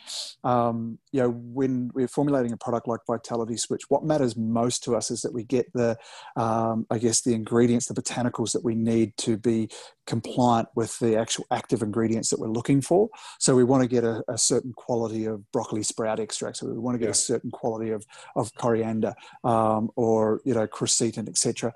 Um, 0.44 1.00
you 1.12 1.22
know, 1.22 1.30
when 1.32 1.92
we're 1.94 2.08
formulating 2.08 2.52
a 2.52 2.58
product 2.58 2.88
like 2.88 3.00
Vitality 3.08 3.58
Switch, 3.58 3.84
what 3.90 4.04
matters 4.04 4.36
most 4.36 4.84
to 4.84 4.96
us 4.96 5.10
is 5.10 5.22
that 5.22 5.34
we 5.34 5.44
get 5.44 5.72
the, 5.74 5.98
um, 6.36 6.86
I 6.90 6.98
guess, 6.98 7.22
the 7.22 7.34
ingredients, 7.34 7.88
the 7.88 7.94
botanicals 7.94 8.52
that 8.54 8.64
we 8.64 8.76
need 8.76 9.18
to 9.18 9.38
be 9.38 9.70
compliant 10.06 10.68
with 10.76 10.98
the 11.00 11.18
actual 11.18 11.46
active 11.52 11.82
ingredients 11.82 12.30
that 12.30 12.40
we're 12.40 12.48
looking 12.48 12.82
for. 12.82 13.10
So 13.40 13.56
we 13.56 13.64
want 13.64 13.82
to 13.82 13.90
get 13.90 14.04
a, 14.04 14.24
a 14.28 14.38
certain 14.38 14.74
quality 14.74 15.26
of 15.26 15.52
broccoli 15.52 15.84
sprout 15.84 16.20
extract. 16.20 16.58
So 16.58 16.68
we 16.68 16.78
want 16.78 16.96
to 16.96 17.00
get 17.00 17.06
yeah. 17.06 17.12
a 17.12 17.16
certain 17.16 17.52
quality 17.52 17.90
of, 17.92 18.06
of 18.36 18.54
coriander 18.56 19.16
um, 19.44 19.90
or, 19.96 20.42
you 20.46 20.54
know, 20.54 20.68
quercetin, 20.68 21.28
etc. 21.28 21.74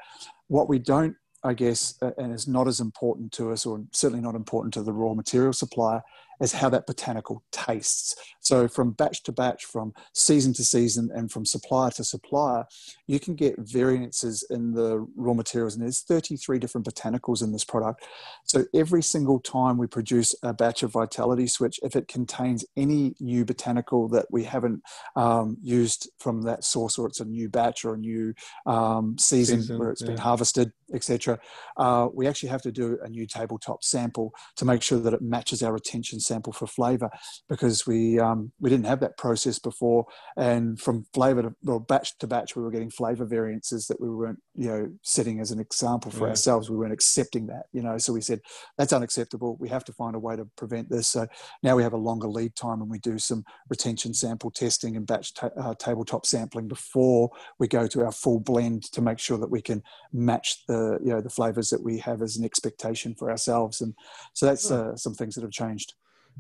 What 0.49 0.67
we 0.67 0.77
don't, 0.77 1.15
I 1.43 1.53
guess, 1.53 1.97
and 2.17 2.33
is 2.33 2.47
not 2.47 2.67
as 2.67 2.81
important 2.81 3.31
to 3.33 3.51
us, 3.51 3.65
or 3.65 3.81
certainly 3.93 4.21
not 4.21 4.35
important 4.35 4.73
to 4.73 4.83
the 4.83 4.91
raw 4.91 5.13
material 5.13 5.53
supplier, 5.53 6.03
is 6.41 6.53
how 6.53 6.69
that 6.69 6.87
botanical 6.87 7.43
tastes. 7.51 8.15
So, 8.39 8.67
from 8.67 8.91
batch 8.91 9.23
to 9.23 9.31
batch, 9.31 9.65
from 9.65 9.93
season 10.13 10.53
to 10.53 10.63
season, 10.63 11.09
and 11.13 11.31
from 11.31 11.45
supplier 11.45 11.91
to 11.91 12.03
supplier, 12.03 12.65
you 13.07 13.19
can 13.19 13.35
get 13.35 13.55
variances 13.59 14.43
in 14.49 14.73
the 14.73 15.05
raw 15.15 15.33
materials. 15.33 15.75
And 15.75 15.83
there's 15.83 16.01
33 16.01 16.57
different 16.57 16.87
botanicals 16.87 17.43
in 17.43 17.51
this 17.51 17.63
product. 17.63 18.05
So, 18.45 18.65
every 18.73 19.03
single 19.03 19.39
time 19.39 19.77
we 19.77 19.87
produce 19.87 20.33
a 20.41 20.53
batch 20.53 20.83
of 20.83 20.93
Vitality 20.93 21.47
Switch, 21.47 21.79
if 21.83 21.95
it 21.95 22.07
contains 22.07 22.65
any 22.77 23.13
new 23.19 23.45
botanical 23.45 24.07
that 24.09 24.25
we 24.31 24.43
haven't 24.43 24.81
um, 25.15 25.57
used 25.61 26.09
from 26.19 26.41
that 26.43 26.63
source, 26.63 26.97
or 26.97 27.07
it's 27.07 27.19
a 27.19 27.25
new 27.25 27.49
batch 27.49 27.85
or 27.85 27.95
a 27.95 27.97
new 27.97 28.33
um, 28.65 29.17
season, 29.17 29.61
season, 29.61 29.77
where 29.77 29.91
it's 29.91 30.01
yeah. 30.01 30.07
been 30.07 30.17
harvested, 30.17 30.71
etc., 30.93 31.37
uh, 31.77 32.07
we 32.13 32.27
actually 32.27 32.49
have 32.49 32.61
to 32.61 32.71
do 32.71 32.97
a 33.03 33.09
new 33.09 33.27
tabletop 33.27 33.83
sample 33.83 34.33
to 34.55 34.65
make 34.65 34.81
sure 34.81 34.99
that 34.99 35.13
it 35.13 35.21
matches 35.21 35.61
our 35.61 35.73
retention 35.73 36.19
sample 36.29 36.53
for 36.53 36.67
flavor 36.67 37.09
because 37.47 37.85
we 37.85 38.19
um, 38.19 38.51
we 38.59 38.69
didn't 38.69 38.85
have 38.85 39.01
that 39.01 39.17
process 39.17 39.59
before, 39.59 40.05
and 40.37 40.79
from 40.79 41.05
flavor 41.13 41.41
to 41.43 41.55
well, 41.63 41.79
batch 41.79 42.17
to 42.19 42.27
batch, 42.27 42.55
we 42.55 42.63
were 42.63 42.71
getting 42.71 42.89
flavor 42.89 43.25
variances 43.25 43.87
that 43.87 43.99
we 43.99 44.09
weren't 44.09 44.39
you 44.55 44.69
know 44.69 44.91
setting 45.03 45.39
as 45.39 45.51
an 45.51 45.59
example 45.59 46.11
for 46.11 46.25
yeah. 46.25 46.29
ourselves. 46.29 46.69
We 46.69 46.77
weren't 46.77 46.93
accepting 46.93 47.47
that, 47.47 47.65
you 47.73 47.81
know. 47.81 47.97
So 47.97 48.13
we 48.13 48.21
said 48.21 48.39
that's 48.77 48.93
unacceptable. 48.93 49.57
We 49.59 49.69
have 49.69 49.85
to 49.85 49.93
find 49.93 50.15
a 50.15 50.19
way 50.19 50.35
to 50.35 50.45
prevent 50.55 50.89
this. 50.89 51.07
So 51.07 51.27
now 51.63 51.75
we 51.75 51.83
have 51.83 51.93
a 51.93 51.97
longer 52.09 52.27
lead 52.27 52.55
time, 52.55 52.81
and 52.81 52.89
we 52.89 52.99
do 52.99 53.17
some 53.17 53.43
retention 53.69 54.13
sample 54.13 54.51
testing 54.51 54.95
and 54.95 55.07
batch 55.07 55.33
ta- 55.33 55.51
uh, 55.59 55.73
tabletop 55.75 56.25
sampling 56.25 56.67
before 56.67 57.29
we 57.59 57.67
go 57.67 57.87
to 57.87 58.05
our 58.05 58.11
full 58.11 58.39
blend 58.39 58.83
to 58.93 59.01
make 59.01 59.19
sure 59.19 59.37
that 59.37 59.51
we 59.51 59.61
can 59.61 59.81
match 60.13 60.63
the 60.67 60.99
you 61.03 61.11
know 61.11 61.21
the 61.21 61.29
flavors 61.29 61.69
that 61.69 61.83
we 61.83 61.97
have 61.97 62.21
as 62.21 62.37
an 62.37 62.45
expectation 62.45 63.15
for 63.15 63.29
ourselves. 63.29 63.81
And 63.81 63.93
so 64.33 64.45
that's 64.45 64.69
uh, 64.71 64.95
some 64.95 65.13
things 65.13 65.35
that 65.35 65.41
have 65.41 65.51
changed. 65.51 65.93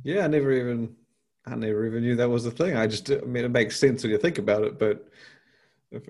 Yeah, 0.03 0.23
I 0.25 0.27
never 0.27 0.51
even 0.51 0.95
I 1.45 1.55
never 1.55 1.85
even 1.85 2.03
knew 2.03 2.15
that 2.17 2.29
was 2.29 2.45
a 2.45 2.51
thing. 2.51 2.75
I 2.75 2.87
just 2.87 3.11
I 3.11 3.17
mean 3.21 3.45
it 3.45 3.49
makes 3.49 3.79
sense 3.79 4.03
when 4.03 4.11
you 4.11 4.17
think 4.17 4.37
about 4.37 4.63
it, 4.63 4.79
but 4.79 5.09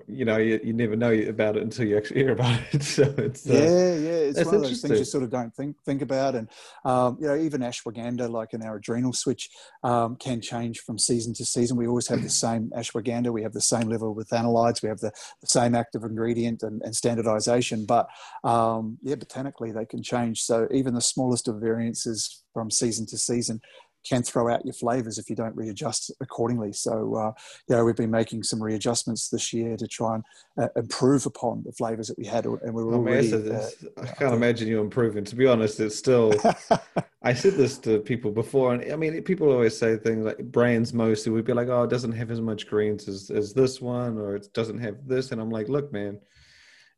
you 0.06 0.26
know 0.26 0.36
you, 0.36 0.60
you 0.62 0.72
never 0.74 0.94
know 0.94 1.12
about 1.12 1.56
it 1.56 1.62
until 1.62 1.86
you 1.86 1.96
actually 1.96 2.20
hear 2.20 2.32
about 2.32 2.60
it. 2.72 2.82
So 2.82 3.02
it's 3.16 3.48
uh, 3.48 3.52
yeah, 3.52 3.94
yeah, 3.94 4.18
it's 4.28 4.44
one 4.44 4.56
of 4.56 4.62
those 4.62 4.80
things 4.82 4.98
you 4.98 5.04
sort 5.04 5.24
of 5.24 5.30
don't 5.30 5.54
think 5.54 5.76
think 5.84 6.02
about, 6.02 6.34
and 6.34 6.48
um, 6.84 7.16
you 7.20 7.26
know 7.26 7.36
even 7.36 7.62
ashwagandha, 7.62 8.30
like 8.30 8.52
in 8.52 8.62
our 8.62 8.76
adrenal 8.76 9.12
switch, 9.12 9.48
um, 9.82 10.16
can 10.16 10.40
change 10.40 10.80
from 10.80 10.98
season 10.98 11.32
to 11.34 11.44
season. 11.44 11.76
We 11.76 11.86
always 11.86 12.08
have 12.08 12.22
the 12.22 12.28
same 12.44 12.70
ashwagandha, 12.76 13.32
we 13.32 13.42
have 13.42 13.54
the 13.54 13.60
same 13.60 13.88
level 13.88 14.14
with 14.14 14.28
analytes, 14.30 14.82
we 14.82 14.88
have 14.88 15.00
the, 15.00 15.12
the 15.40 15.46
same 15.46 15.74
active 15.74 16.02
ingredient 16.04 16.62
and, 16.62 16.82
and 16.82 16.94
standardization, 16.94 17.86
but 17.86 18.06
um, 18.44 18.98
yeah, 19.02 19.14
botanically 19.14 19.72
they 19.72 19.86
can 19.86 20.02
change. 20.02 20.42
So 20.42 20.68
even 20.70 20.94
the 20.94 21.00
smallest 21.00 21.48
of 21.48 21.60
variances 21.60 22.42
from 22.52 22.70
season 22.70 23.06
to 23.06 23.16
season 23.16 23.60
can 24.08 24.22
throw 24.22 24.52
out 24.52 24.64
your 24.64 24.74
flavors 24.74 25.18
if 25.18 25.28
you 25.28 25.36
don't 25.36 25.54
readjust 25.56 26.10
accordingly. 26.20 26.72
So, 26.72 27.14
uh, 27.14 27.32
yeah, 27.68 27.82
we've 27.82 27.96
been 27.96 28.10
making 28.10 28.42
some 28.42 28.62
readjustments 28.62 29.28
this 29.28 29.52
year 29.52 29.76
to 29.76 29.86
try 29.86 30.16
and 30.16 30.24
uh, 30.58 30.68
improve 30.76 31.26
upon 31.26 31.62
the 31.64 31.72
flavors 31.72 32.08
that 32.08 32.18
we 32.18 32.26
had, 32.26 32.46
and 32.46 32.74
we 32.74 32.82
were 32.82 32.94
oh, 32.94 32.98
already. 32.98 33.32
Uh, 33.32 33.68
I 34.02 34.06
can't 34.06 34.34
imagine 34.34 34.68
you 34.68 34.80
improving. 34.80 35.24
To 35.24 35.36
be 35.36 35.46
honest, 35.46 35.80
it's 35.80 35.96
still. 35.96 36.32
I 37.22 37.34
said 37.34 37.54
this 37.54 37.78
to 37.78 37.98
people 37.98 38.30
before, 38.30 38.74
and 38.74 38.92
I 38.92 38.96
mean, 38.96 39.22
people 39.22 39.50
always 39.50 39.76
say 39.76 39.96
things 39.96 40.24
like 40.24 40.38
brands 40.38 40.94
mostly 40.94 41.32
would 41.32 41.44
be 41.44 41.52
like, 41.52 41.68
"Oh, 41.68 41.82
it 41.82 41.90
doesn't 41.90 42.12
have 42.12 42.30
as 42.30 42.40
much 42.40 42.66
greens 42.66 43.08
as, 43.08 43.30
as 43.30 43.52
this 43.52 43.80
one, 43.80 44.18
or 44.18 44.36
it 44.36 44.48
doesn't 44.54 44.78
have 44.78 45.06
this," 45.06 45.32
and 45.32 45.40
I'm 45.40 45.50
like, 45.50 45.68
"Look, 45.68 45.92
man." 45.92 46.18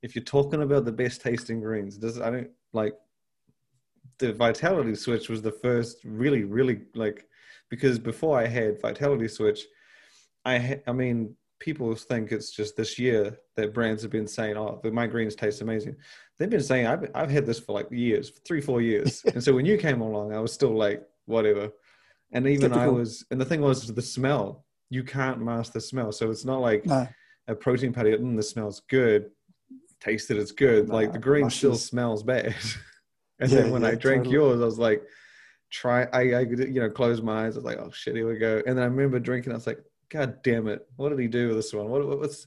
If 0.02 0.16
you're 0.16 0.25
talking 0.25 0.62
about 0.62 0.85
the 0.85 0.90
best 0.90 1.21
tasting 1.21 1.61
greens, 1.61 1.97
does 1.97 2.21
I 2.21 2.28
don't 2.28 2.50
like 2.73 2.94
the 4.23 4.33
vitality 4.33 4.95
switch 4.95 5.29
was 5.29 5.43
the 5.43 5.50
first 5.50 5.99
really 6.05 6.45
really 6.45 6.83
like 6.95 7.26
because 7.69 7.99
before 7.99 8.38
i 8.38 8.47
had 8.47 8.81
vitality 8.81 9.26
switch 9.26 9.67
i 10.45 10.57
ha- 10.57 10.83
i 10.87 10.93
mean 10.93 11.35
people 11.59 11.95
think 11.95 12.31
it's 12.31 12.50
just 12.52 12.76
this 12.76 12.99
year 13.00 13.37
that 13.57 13.75
brands 13.75 14.00
have 14.02 14.12
been 14.12 14.29
saying 14.29 14.57
oh 14.57 14.79
the 14.83 14.91
my 14.91 15.07
greens 15.07 15.35
taste 15.37 15.61
amazing. 15.61 15.95
They've 16.38 16.50
been 16.50 16.62
saying 16.62 16.87
i've, 16.87 17.09
I've 17.14 17.31
had 17.31 17.47
this 17.47 17.61
for 17.61 17.73
like 17.73 17.88
years 17.91 18.33
three 18.47 18.61
four 18.61 18.81
years. 18.81 19.23
And 19.35 19.43
so 19.43 19.55
when 19.55 19.67
you 19.67 19.76
came 19.76 20.00
along 20.00 20.33
i 20.33 20.41
was 20.41 20.52
still 20.52 20.76
like 20.87 21.02
whatever. 21.26 21.71
And 22.33 22.47
even 22.47 22.73
i 22.73 22.88
was 22.88 23.25
and 23.31 23.41
the 23.41 23.45
thing 23.45 23.61
was 23.61 23.93
the 23.93 24.02
smell 24.02 24.64
you 24.91 25.02
can't 25.02 25.41
mask 25.41 25.73
the 25.73 25.81
smell. 25.81 26.12
So 26.12 26.31
it's 26.31 26.45
not 26.45 26.61
like 26.61 26.85
no. 26.85 27.09
a 27.49 27.55
protein 27.55 27.93
patty 27.93 28.11
mm, 28.11 28.37
the 28.37 28.43
smells 28.43 28.83
good 28.88 29.31
tasted 30.00 30.37
it's 30.37 30.52
good. 30.52 30.88
No, 30.88 30.95
like 30.95 31.12
the 31.12 31.19
green 31.19 31.49
still 31.49 31.76
smells 31.76 32.23
bad 32.23 32.55
And 33.42 33.50
yeah, 33.50 33.62
then 33.62 33.70
when 33.72 33.82
yeah, 33.82 33.88
I 33.88 33.94
drank 33.96 34.25
totally. 34.25 34.34
yours, 34.34 34.61
I 34.62 34.64
was 34.64 34.78
like, 34.78 35.02
try. 35.70 36.04
I, 36.12 36.20
I, 36.20 36.40
you 36.40 36.80
know, 36.80 36.88
close 36.88 37.20
my 37.20 37.46
eyes. 37.46 37.56
I 37.56 37.58
was 37.58 37.64
like, 37.64 37.78
oh 37.78 37.90
shit, 37.90 38.14
here 38.14 38.28
we 38.28 38.38
go. 38.38 38.62
And 38.66 38.78
then 38.78 38.84
I 38.84 38.87
remember 38.87 39.18
drinking. 39.18 39.52
I 39.52 39.56
was 39.56 39.66
like, 39.66 39.82
God 40.08 40.42
damn 40.42 40.68
it, 40.68 40.87
what 40.96 41.08
did 41.08 41.18
he 41.18 41.26
do 41.26 41.49
with 41.49 41.56
this 41.56 41.72
one? 41.72 41.88
What, 41.88 42.06
what's 42.20 42.46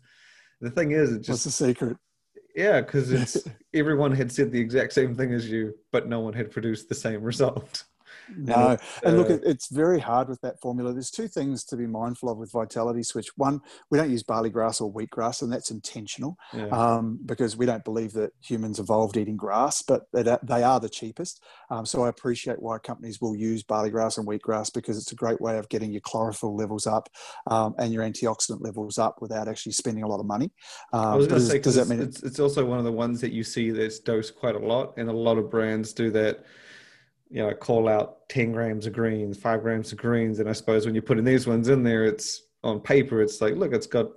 the 0.61 0.69
thing 0.69 0.91
is? 0.91 1.11
It 1.11 1.19
just 1.19 1.29
what's 1.29 1.43
the 1.43 1.51
secret? 1.51 1.97
Yeah, 2.55 2.79
because 2.79 3.11
it's 3.11 3.45
everyone 3.73 4.13
had 4.13 4.31
said 4.31 4.51
the 4.51 4.59
exact 4.59 4.93
same 4.93 5.15
thing 5.15 5.33
as 5.33 5.49
you, 5.49 5.73
but 5.91 6.07
no 6.07 6.21
one 6.21 6.33
had 6.33 6.51
produced 6.51 6.87
the 6.87 6.95
same 6.95 7.21
result. 7.21 7.83
No, 8.35 8.69
and, 8.69 8.79
and 9.03 9.17
look, 9.17 9.29
uh, 9.29 9.37
it's 9.43 9.67
very 9.69 9.99
hard 9.99 10.29
with 10.29 10.41
that 10.41 10.59
formula. 10.61 10.93
There's 10.93 11.11
two 11.11 11.27
things 11.27 11.63
to 11.65 11.77
be 11.77 11.87
mindful 11.87 12.29
of 12.29 12.37
with 12.37 12.51
Vitality 12.51 13.03
Switch. 13.03 13.29
One, 13.35 13.61
we 13.89 13.97
don't 13.97 14.09
use 14.09 14.23
barley 14.23 14.49
grass 14.49 14.81
or 14.81 14.91
wheat 14.91 15.09
grass, 15.09 15.41
and 15.41 15.51
that's 15.51 15.71
intentional 15.71 16.37
yeah. 16.53 16.67
um, 16.67 17.19
because 17.25 17.57
we 17.57 17.65
don't 17.65 17.83
believe 17.83 18.13
that 18.13 18.31
humans 18.41 18.79
evolved 18.79 19.17
eating 19.17 19.37
grass, 19.37 19.81
but 19.81 20.03
they 20.11 20.63
are 20.63 20.79
the 20.79 20.89
cheapest. 20.89 21.43
Um, 21.69 21.85
so 21.85 22.03
I 22.03 22.09
appreciate 22.09 22.61
why 22.61 22.77
companies 22.79 23.21
will 23.21 23.35
use 23.35 23.63
barley 23.63 23.89
grass 23.89 24.17
and 24.17 24.27
wheat 24.27 24.41
grass 24.41 24.69
because 24.69 24.97
it's 24.97 25.11
a 25.11 25.15
great 25.15 25.41
way 25.41 25.57
of 25.57 25.69
getting 25.69 25.91
your 25.91 26.01
chlorophyll 26.01 26.55
levels 26.55 26.87
up 26.87 27.09
um, 27.47 27.75
and 27.77 27.93
your 27.93 28.03
antioxidant 28.03 28.61
levels 28.61 28.97
up 28.97 29.21
without 29.21 29.47
actually 29.47 29.71
spending 29.71 30.03
a 30.03 30.07
lot 30.07 30.19
of 30.19 30.25
money. 30.25 30.51
I 30.93 31.15
was 31.15 31.25
um, 31.25 31.29
going 31.29 31.41
to 31.41 31.47
say, 31.47 31.59
does 31.59 31.75
that 31.75 31.87
mean 31.87 32.01
it's, 32.01 32.23
it's 32.23 32.39
also 32.39 32.65
one 32.65 32.79
of 32.79 32.85
the 32.85 32.91
ones 32.91 33.21
that 33.21 33.31
you 33.31 33.43
see 33.43 33.71
that's 33.71 33.99
dosed 33.99 34.35
quite 34.35 34.55
a 34.55 34.59
lot, 34.59 34.93
and 34.97 35.09
a 35.09 35.13
lot 35.13 35.37
of 35.37 35.49
brands 35.49 35.93
do 35.93 36.11
that 36.11 36.43
you 37.29 37.41
know 37.41 37.53
call 37.53 37.87
out 37.87 38.27
10 38.29 38.51
grams 38.51 38.85
of 38.85 38.93
greens 38.93 39.37
5 39.37 39.61
grams 39.61 39.91
of 39.91 39.97
greens. 39.97 40.39
And 40.39 40.49
i 40.49 40.53
suppose 40.53 40.85
when 40.85 40.95
you're 40.95 41.01
putting 41.01 41.23
these 41.23 41.47
ones 41.47 41.69
in 41.69 41.83
there 41.83 42.05
it's 42.05 42.41
on 42.63 42.79
paper 42.79 43.21
it's 43.21 43.41
like 43.41 43.55
look 43.55 43.73
it's 43.73 43.87
got 43.87 44.07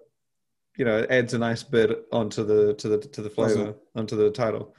you 0.78 0.84
know 0.84 0.98
it 0.98 1.10
adds 1.10 1.34
a 1.34 1.38
nice 1.38 1.62
bit 1.62 2.06
onto 2.12 2.44
the 2.44 2.74
to 2.74 2.88
the 2.88 2.98
to 2.98 3.20
the 3.20 3.28
flavor 3.28 3.74
onto 3.94 4.16
the 4.16 4.30
title. 4.30 4.74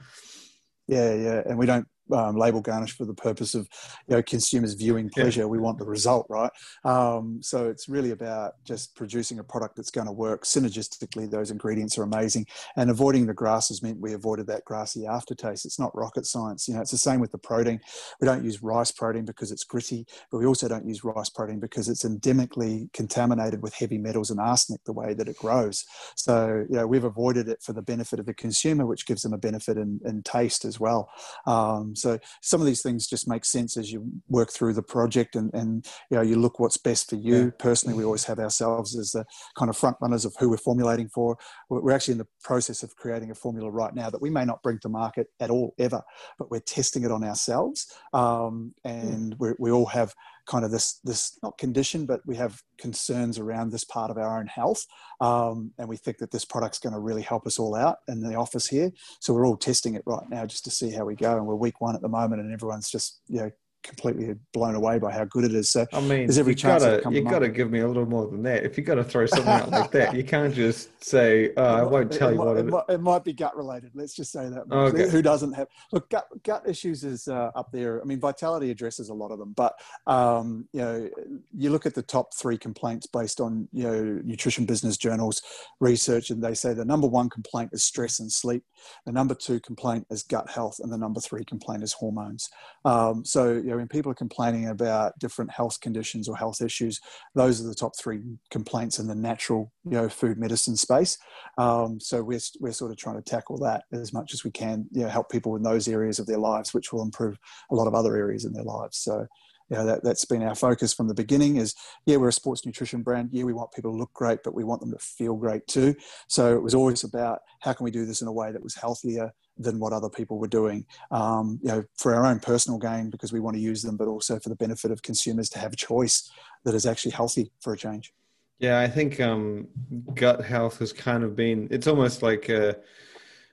Yeah 0.88 1.14
yeah. 1.14 1.42
And 1.46 1.58
we 1.58 1.66
don't 1.66 1.86
um, 2.12 2.36
label 2.36 2.60
garnish 2.60 2.96
for 2.96 3.04
the 3.04 3.14
purpose 3.14 3.54
of 3.54 3.68
you 4.08 4.16
know 4.16 4.22
consumers 4.22 4.74
viewing 4.74 5.08
pleasure. 5.10 5.42
Yeah. 5.42 5.46
We 5.46 5.58
want 5.58 5.78
the 5.78 5.84
result, 5.84 6.26
right? 6.28 6.50
Um, 6.84 7.40
so 7.42 7.68
it's 7.68 7.88
really 7.88 8.10
about 8.10 8.54
just 8.64 8.94
producing 8.94 9.38
a 9.38 9.44
product 9.44 9.76
that's 9.76 9.90
going 9.90 10.06
to 10.06 10.12
work 10.12 10.44
synergistically. 10.44 11.30
Those 11.30 11.50
ingredients 11.50 11.98
are 11.98 12.02
amazing, 12.02 12.46
and 12.76 12.90
avoiding 12.90 13.26
the 13.26 13.34
grasses 13.34 13.82
meant 13.82 14.00
we 14.00 14.12
avoided 14.12 14.46
that 14.48 14.64
grassy 14.64 15.06
aftertaste. 15.06 15.64
It's 15.64 15.78
not 15.78 15.96
rocket 15.96 16.26
science, 16.26 16.68
you 16.68 16.74
know. 16.74 16.80
It's 16.80 16.90
the 16.90 16.98
same 16.98 17.20
with 17.20 17.32
the 17.32 17.38
protein. 17.38 17.80
We 18.20 18.26
don't 18.26 18.44
use 18.44 18.62
rice 18.62 18.92
protein 18.92 19.24
because 19.24 19.50
it's 19.50 19.64
gritty, 19.64 20.06
but 20.30 20.38
we 20.38 20.46
also 20.46 20.68
don't 20.68 20.86
use 20.86 21.04
rice 21.04 21.30
protein 21.30 21.60
because 21.60 21.88
it's 21.88 22.04
endemically 22.04 22.92
contaminated 22.92 23.62
with 23.62 23.74
heavy 23.74 23.98
metals 23.98 24.30
and 24.30 24.40
arsenic 24.40 24.84
the 24.84 24.92
way 24.92 25.14
that 25.14 25.28
it 25.28 25.36
grows. 25.36 25.84
So 26.16 26.64
you 26.68 26.76
know 26.76 26.86
we've 26.86 27.04
avoided 27.04 27.48
it 27.48 27.62
for 27.62 27.72
the 27.72 27.82
benefit 27.82 28.18
of 28.18 28.26
the 28.26 28.34
consumer, 28.34 28.86
which 28.86 29.06
gives 29.06 29.22
them 29.22 29.32
a 29.32 29.38
benefit 29.38 29.76
in, 29.76 30.00
in 30.04 30.22
taste 30.22 30.64
as 30.64 30.78
well. 30.78 31.10
Um, 31.46 31.94
so 32.00 32.18
some 32.42 32.60
of 32.60 32.66
these 32.66 32.82
things 32.82 33.06
just 33.06 33.28
make 33.28 33.44
sense 33.44 33.76
as 33.76 33.92
you 33.92 34.10
work 34.28 34.50
through 34.50 34.74
the 34.74 34.82
project 34.82 35.36
and, 35.36 35.52
and 35.54 35.86
you 36.10 36.16
know 36.16 36.22
you 36.22 36.36
look 36.36 36.58
what's 36.58 36.76
best 36.76 37.10
for 37.10 37.16
you. 37.16 37.44
Yeah. 37.44 37.50
Personally, 37.58 37.96
we 37.96 38.04
always 38.04 38.24
have 38.24 38.38
ourselves 38.38 38.98
as 38.98 39.10
the 39.12 39.24
kind 39.58 39.68
of 39.68 39.76
front 39.76 39.96
runners 40.00 40.24
of 40.24 40.34
who 40.38 40.50
we're 40.50 40.56
formulating 40.56 41.08
for. 41.08 41.36
We're 41.68 41.92
actually 41.92 42.12
in 42.12 42.18
the 42.18 42.28
process 42.42 42.82
of 42.82 42.94
creating 42.96 43.30
a 43.30 43.34
formula 43.34 43.70
right 43.70 43.94
now 43.94 44.10
that 44.10 44.22
we 44.22 44.30
may 44.30 44.44
not 44.44 44.62
bring 44.62 44.78
to 44.80 44.88
market 44.88 45.28
at 45.40 45.50
all 45.50 45.74
ever, 45.78 46.02
but 46.38 46.50
we're 46.50 46.60
testing 46.60 47.04
it 47.04 47.10
on 47.10 47.24
ourselves, 47.24 47.92
um, 48.12 48.74
and 48.84 49.36
we 49.38 49.50
we 49.58 49.70
all 49.70 49.86
have 49.86 50.14
kind 50.50 50.64
of 50.64 50.72
this 50.72 50.98
this 51.04 51.38
not 51.42 51.56
condition, 51.58 52.06
but 52.06 52.20
we 52.26 52.34
have 52.34 52.60
concerns 52.76 53.38
around 53.38 53.70
this 53.70 53.84
part 53.84 54.10
of 54.10 54.18
our 54.18 54.38
own 54.38 54.48
health, 54.48 54.84
um, 55.20 55.70
and 55.78 55.88
we 55.88 55.96
think 55.96 56.18
that 56.18 56.32
this 56.32 56.44
product's 56.44 56.80
going 56.80 56.92
to 56.92 56.98
really 56.98 57.22
help 57.22 57.46
us 57.46 57.58
all 57.58 57.76
out 57.76 57.98
in 58.08 58.20
the 58.20 58.34
office 58.34 58.66
here. 58.66 58.90
So 59.20 59.32
we're 59.32 59.46
all 59.46 59.56
testing 59.56 59.94
it 59.94 60.02
right 60.06 60.28
now 60.28 60.44
just 60.46 60.64
to 60.64 60.70
see 60.70 60.90
how 60.90 61.04
we 61.04 61.14
go, 61.14 61.36
and 61.36 61.46
we're 61.46 61.54
week 61.54 61.80
one 61.80 61.94
at 61.94 62.02
the 62.02 62.08
moment, 62.08 62.42
and 62.42 62.52
everyone's 62.52 62.90
just 62.90 63.20
you 63.28 63.40
know 63.40 63.50
completely 63.82 64.34
blown 64.52 64.74
away 64.74 64.98
by 64.98 65.12
how 65.12 65.24
good 65.24 65.44
it 65.44 65.54
is. 65.54 65.70
So 65.70 65.86
I 65.92 66.00
mean, 66.00 66.26
there's 66.26 66.38
every 66.38 66.52
you 66.52 66.56
chance 66.56 66.84
gotta, 66.84 67.10
you 67.10 67.22
got 67.22 67.40
to 67.40 67.48
give 67.48 67.70
me 67.70 67.80
a 67.80 67.88
little 67.88 68.06
more 68.06 68.26
than 68.26 68.42
that. 68.44 68.64
If 68.64 68.76
you've 68.76 68.86
got 68.86 68.96
to 68.96 69.04
throw 69.04 69.26
something 69.26 69.48
out 69.48 69.70
like 69.70 69.90
that, 69.92 70.14
you 70.14 70.24
can't 70.24 70.54
just 70.54 71.02
say, 71.02 71.52
oh, 71.56 71.64
"I 71.64 71.82
won't 71.82 72.12
tell 72.12 72.28
it 72.28 72.32
you 72.32 72.38
might, 72.38 72.44
what 72.44 72.56
it, 72.58 72.66
might, 72.66 72.84
it 72.88 73.00
might 73.00 73.24
be 73.24 73.32
gut 73.32 73.56
related." 73.56 73.90
Let's 73.94 74.14
just 74.14 74.32
say 74.32 74.48
that. 74.48 74.64
Okay. 74.70 75.08
Who 75.08 75.22
doesn't 75.22 75.52
have 75.52 75.68
look 75.92 76.08
gut 76.10 76.26
gut 76.44 76.68
issues 76.68 77.04
is 77.04 77.28
uh, 77.28 77.50
up 77.54 77.70
there. 77.72 78.00
I 78.00 78.04
mean, 78.04 78.20
Vitality 78.20 78.70
addresses 78.70 79.08
a 79.08 79.14
lot 79.14 79.30
of 79.30 79.38
them, 79.38 79.52
but 79.56 79.74
um, 80.06 80.68
you 80.72 80.80
know, 80.80 81.10
you 81.56 81.70
look 81.70 81.86
at 81.86 81.94
the 81.94 82.02
top 82.02 82.34
three 82.34 82.58
complaints 82.58 83.06
based 83.06 83.40
on 83.40 83.68
you 83.72 83.84
know 83.84 84.20
nutrition 84.24 84.64
business 84.64 84.96
journals 84.96 85.42
research, 85.80 86.30
and 86.30 86.42
they 86.42 86.54
say 86.54 86.74
the 86.74 86.84
number 86.84 87.06
one 87.06 87.28
complaint 87.28 87.70
is 87.72 87.84
stress 87.84 88.20
and 88.20 88.30
sleep, 88.30 88.62
the 89.06 89.12
number 89.12 89.34
two 89.34 89.60
complaint 89.60 90.06
is 90.10 90.22
gut 90.22 90.48
health, 90.50 90.80
and 90.82 90.92
the 90.92 90.98
number 90.98 91.20
three 91.20 91.44
complaint 91.44 91.82
is 91.82 91.92
hormones. 91.92 92.50
Um, 92.84 93.24
so 93.24 93.60
you 93.70 93.76
know, 93.76 93.78
when 93.78 93.88
people 93.88 94.10
are 94.10 94.16
complaining 94.16 94.66
about 94.66 95.16
different 95.20 95.48
health 95.48 95.80
conditions 95.80 96.28
or 96.28 96.36
health 96.36 96.60
issues, 96.60 97.00
those 97.36 97.60
are 97.60 97.68
the 97.68 97.74
top 97.74 97.92
three 97.96 98.20
complaints 98.50 98.98
in 98.98 99.06
the 99.06 99.14
natural, 99.14 99.70
you 99.84 99.92
know, 99.92 100.08
food 100.08 100.38
medicine 100.38 100.76
space. 100.76 101.16
Um, 101.56 102.00
so 102.00 102.20
we're 102.20 102.40
we're 102.58 102.72
sort 102.72 102.90
of 102.90 102.96
trying 102.96 103.14
to 103.14 103.22
tackle 103.22 103.58
that 103.58 103.84
as 103.92 104.12
much 104.12 104.34
as 104.34 104.42
we 104.42 104.50
can, 104.50 104.86
you 104.90 105.04
know, 105.04 105.08
help 105.08 105.30
people 105.30 105.54
in 105.54 105.62
those 105.62 105.86
areas 105.86 106.18
of 106.18 106.26
their 106.26 106.38
lives, 106.38 106.74
which 106.74 106.92
will 106.92 107.02
improve 107.02 107.38
a 107.70 107.76
lot 107.76 107.86
of 107.86 107.94
other 107.94 108.16
areas 108.16 108.44
in 108.44 108.52
their 108.52 108.64
lives. 108.64 108.98
So 108.98 109.24
you 109.70 109.76
know, 109.76 109.86
that, 109.86 110.04
that's 110.04 110.24
been 110.24 110.42
our 110.42 110.54
focus 110.54 110.92
from 110.92 111.08
the 111.08 111.14
beginning 111.14 111.56
is, 111.56 111.74
yeah, 112.04 112.16
we're 112.16 112.28
a 112.28 112.32
sports 112.32 112.66
nutrition 112.66 113.02
brand. 113.02 113.30
Yeah, 113.32 113.44
we 113.44 113.52
want 113.52 113.72
people 113.72 113.92
to 113.92 113.96
look 113.96 114.12
great, 114.12 114.40
but 114.42 114.54
we 114.54 114.64
want 114.64 114.80
them 114.80 114.90
to 114.92 114.98
feel 114.98 115.36
great 115.36 115.66
too. 115.66 115.94
So 116.28 116.54
it 116.54 116.62
was 116.62 116.74
always 116.74 117.04
about 117.04 117.40
how 117.60 117.72
can 117.72 117.84
we 117.84 117.90
do 117.90 118.04
this 118.04 118.20
in 118.20 118.28
a 118.28 118.32
way 118.32 118.52
that 118.52 118.62
was 118.62 118.74
healthier, 118.74 119.32
than 119.60 119.78
what 119.78 119.92
other 119.92 120.08
people 120.08 120.38
were 120.38 120.48
doing. 120.48 120.86
Um, 121.10 121.60
you 121.62 121.68
know, 121.68 121.84
for 121.96 122.14
our 122.14 122.26
own 122.26 122.40
personal 122.40 122.78
gain 122.78 123.10
because 123.10 123.32
we 123.32 123.40
want 123.40 123.56
to 123.56 123.62
use 123.62 123.82
them, 123.82 123.96
but 123.96 124.08
also 124.08 124.38
for 124.38 124.48
the 124.48 124.56
benefit 124.56 124.90
of 124.90 125.02
consumers 125.02 125.48
to 125.50 125.58
have 125.58 125.72
a 125.72 125.76
choice 125.76 126.30
that 126.64 126.74
is 126.74 126.86
actually 126.86 127.12
healthy 127.12 127.52
for 127.60 127.72
a 127.72 127.76
change. 127.76 128.12
Yeah, 128.58 128.80
I 128.80 128.88
think 128.88 129.20
um, 129.20 129.68
gut 130.14 130.44
health 130.44 130.78
has 130.80 130.92
kind 130.92 131.24
of 131.24 131.34
been. 131.34 131.68
It's 131.70 131.86
almost 131.86 132.22
like 132.22 132.50
uh, 132.50 132.74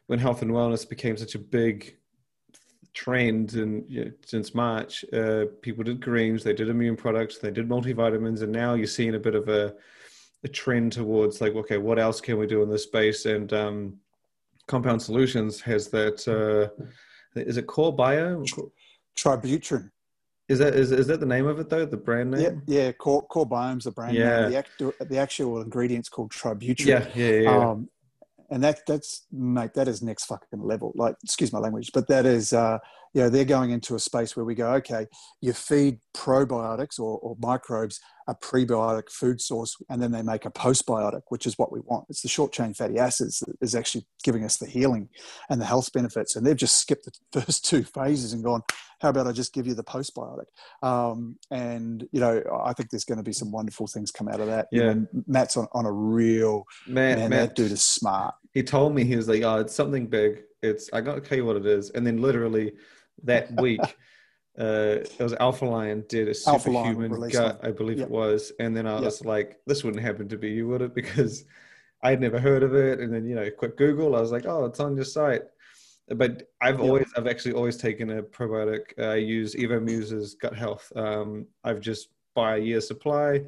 when 0.07 0.19
health 0.19 0.41
and 0.41 0.51
wellness 0.51 0.87
became 0.87 1.15
such 1.15 1.35
a 1.35 1.39
big 1.39 1.97
trend 2.97 3.53
and 3.53 3.85
you 3.87 4.05
know, 4.05 4.11
since 4.25 4.55
March, 4.55 5.05
uh, 5.13 5.45
people 5.61 5.83
did 5.83 6.01
greens, 6.01 6.43
they 6.43 6.53
did 6.53 6.67
immune 6.67 6.95
products, 6.95 7.37
they 7.37 7.51
did 7.51 7.69
multivitamins, 7.69 8.41
and 8.41 8.51
now 8.51 8.73
you're 8.73 8.87
seeing 8.87 9.13
a 9.13 9.19
bit 9.19 9.35
of 9.35 9.47
a, 9.49 9.75
a 10.43 10.47
trend 10.47 10.93
towards 10.93 11.39
like, 11.39 11.53
okay, 11.55 11.77
what 11.77 11.99
else 11.99 12.19
can 12.19 12.37
we 12.37 12.47
do 12.47 12.63
in 12.63 12.69
this 12.69 12.83
space? 12.83 13.25
And 13.25 13.53
um, 13.53 13.97
Compound 14.67 15.01
Solutions 15.01 15.61
has 15.61 15.89
that. 15.89 16.27
Uh, 16.27 16.83
is 17.39 17.57
it 17.57 17.67
Core 17.67 17.95
Bio? 17.95 18.43
Tributyrin. 19.15 19.91
Is 20.49 20.59
that 20.59 20.73
is, 20.73 20.91
is 20.91 21.07
that 21.07 21.19
the 21.19 21.25
name 21.25 21.45
of 21.45 21.59
it 21.59 21.69
though? 21.69 21.85
The 21.85 21.97
brand 21.97 22.31
name? 22.31 22.63
Yeah, 22.65 22.85
yeah. 22.85 22.91
Core 22.93 23.21
Core 23.27 23.45
Biome's 23.45 23.83
the 23.83 23.91
brand 23.91 24.15
yeah. 24.15 24.41
name. 24.41 24.51
The 24.51 24.57
actual 24.57 24.93
the 25.01 25.17
actual 25.17 25.61
ingredients 25.61 26.09
called 26.09 26.31
Tributyrin. 26.31 26.85
Yeah, 26.85 27.05
yeah, 27.13 27.39
yeah. 27.41 27.69
Um, 27.69 27.89
and 28.49 28.63
that 28.63 28.79
that's 28.87 29.25
mate, 29.31 29.73
that 29.75 29.87
is 29.87 30.01
next 30.01 30.25
fucking 30.25 30.61
level. 30.61 30.93
Like, 30.95 31.15
excuse 31.23 31.51
my 31.51 31.59
language, 31.59 31.91
but 31.93 32.07
that 32.07 32.25
is 32.25 32.53
uh, 32.53 32.79
you 33.13 33.21
know 33.21 33.29
they're 33.29 33.45
going 33.45 33.71
into 33.71 33.95
a 33.95 33.99
space 33.99 34.35
where 34.35 34.45
we 34.45 34.55
go, 34.55 34.71
okay, 34.75 35.07
you 35.41 35.53
feed 35.53 35.99
probiotics 36.15 36.99
or, 36.99 37.19
or 37.19 37.35
microbes 37.39 37.99
a 38.27 38.35
prebiotic 38.35 39.09
food 39.09 39.39
source, 39.41 39.75
and 39.89 40.01
then 40.01 40.11
they 40.11 40.21
make 40.21 40.45
a 40.45 40.51
postbiotic, 40.51 41.21
which 41.29 41.45
is 41.45 41.57
what 41.57 41.71
we 41.71 41.79
want. 41.81 42.05
It's 42.09 42.21
the 42.21 42.27
short 42.27 42.51
chain 42.51 42.73
fatty 42.73 42.97
acids 42.99 43.39
that 43.39 43.55
is 43.61 43.75
actually 43.75 44.05
giving 44.23 44.43
us 44.43 44.57
the 44.57 44.67
healing 44.67 45.09
and 45.49 45.61
the 45.61 45.65
health 45.65 45.91
benefits. 45.93 46.35
And 46.35 46.45
they've 46.45 46.55
just 46.55 46.77
skipped 46.77 47.05
the 47.05 47.11
first 47.41 47.65
two 47.65 47.83
phases 47.83 48.33
and 48.33 48.43
gone, 48.43 48.63
how 48.99 49.09
about 49.09 49.27
I 49.27 49.31
just 49.31 49.53
give 49.53 49.67
you 49.67 49.75
the 49.75 49.83
postbiotic? 49.83 50.45
Um, 50.81 51.37
and 51.51 52.07
you 52.11 52.19
know, 52.19 52.41
I 52.63 52.73
think 52.73 52.89
there's 52.89 53.05
going 53.05 53.17
to 53.17 53.23
be 53.23 53.33
some 53.33 53.51
wonderful 53.51 53.87
things 53.87 54.11
come 54.11 54.27
out 54.27 54.39
of 54.39 54.47
that. 54.47 54.67
Yeah, 54.71 54.81
you 54.81 54.93
know, 54.93 55.07
Matt's 55.27 55.57
on, 55.57 55.67
on 55.73 55.85
a 55.85 55.91
real 55.91 56.63
Matt, 56.87 57.19
man. 57.19 57.29
Matt, 57.29 57.49
that 57.49 57.55
dude 57.55 57.71
is 57.71 57.81
smart. 57.81 58.35
He 58.53 58.63
told 58.63 58.95
me 58.95 59.03
he 59.03 59.15
was 59.15 59.27
like, 59.27 59.43
"Oh, 59.43 59.59
it's 59.59 59.75
something 59.75 60.07
big. 60.07 60.41
It's 60.63 60.89
I 60.93 61.01
got 61.01 61.15
to 61.15 61.21
tell 61.21 61.37
you 61.37 61.45
what 61.45 61.57
it 61.57 61.65
is." 61.65 61.91
And 61.91 62.05
then 62.05 62.21
literally 62.21 62.73
that 63.23 63.51
week. 63.61 63.81
Uh, 64.59 65.01
it 65.01 65.19
was 65.19 65.33
Alpha 65.33 65.65
Lion 65.65 66.03
did 66.09 66.27
a 66.27 66.33
superhuman 66.33 67.29
gut, 67.29 67.59
I 67.61 67.71
believe 67.71 67.99
yep. 67.99 68.07
it 68.07 68.11
was, 68.11 68.51
and 68.59 68.75
then 68.75 68.87
I 68.87 68.95
yep. 68.95 69.03
was 69.03 69.23
like, 69.23 69.59
"This 69.67 69.83
wouldn't 69.83 70.03
happen 70.03 70.27
to 70.29 70.37
be 70.37 70.49
you, 70.49 70.67
would 70.67 70.81
it?" 70.81 70.95
Because 70.95 71.45
I'd 72.01 72.21
never 72.21 72.39
heard 72.39 72.63
of 72.63 72.73
it, 72.73 72.99
and 72.99 73.13
then 73.13 73.25
you 73.27 73.35
know, 73.35 73.49
quick 73.51 73.77
Google, 73.77 74.15
I 74.15 74.21
was 74.21 74.31
like, 74.31 74.45
"Oh, 74.47 74.65
it's 74.65 74.79
on 74.79 74.95
your 74.95 75.05
site." 75.05 75.43
But 76.09 76.49
I've 76.61 76.79
yep. 76.79 76.87
always, 76.87 77.13
I've 77.15 77.27
actually 77.27 77.53
always 77.53 77.77
taken 77.77 78.09
a 78.09 78.23
probiotic. 78.23 78.97
I 78.97 79.15
use 79.15 79.53
Evomuse's 79.55 80.35
Gut 80.35 80.55
Health. 80.55 80.91
Um, 80.95 81.45
I've 81.63 81.81
just 81.81 82.09
buy 82.33 82.57
a 82.57 82.59
year 82.59 82.81
supply. 82.81 83.41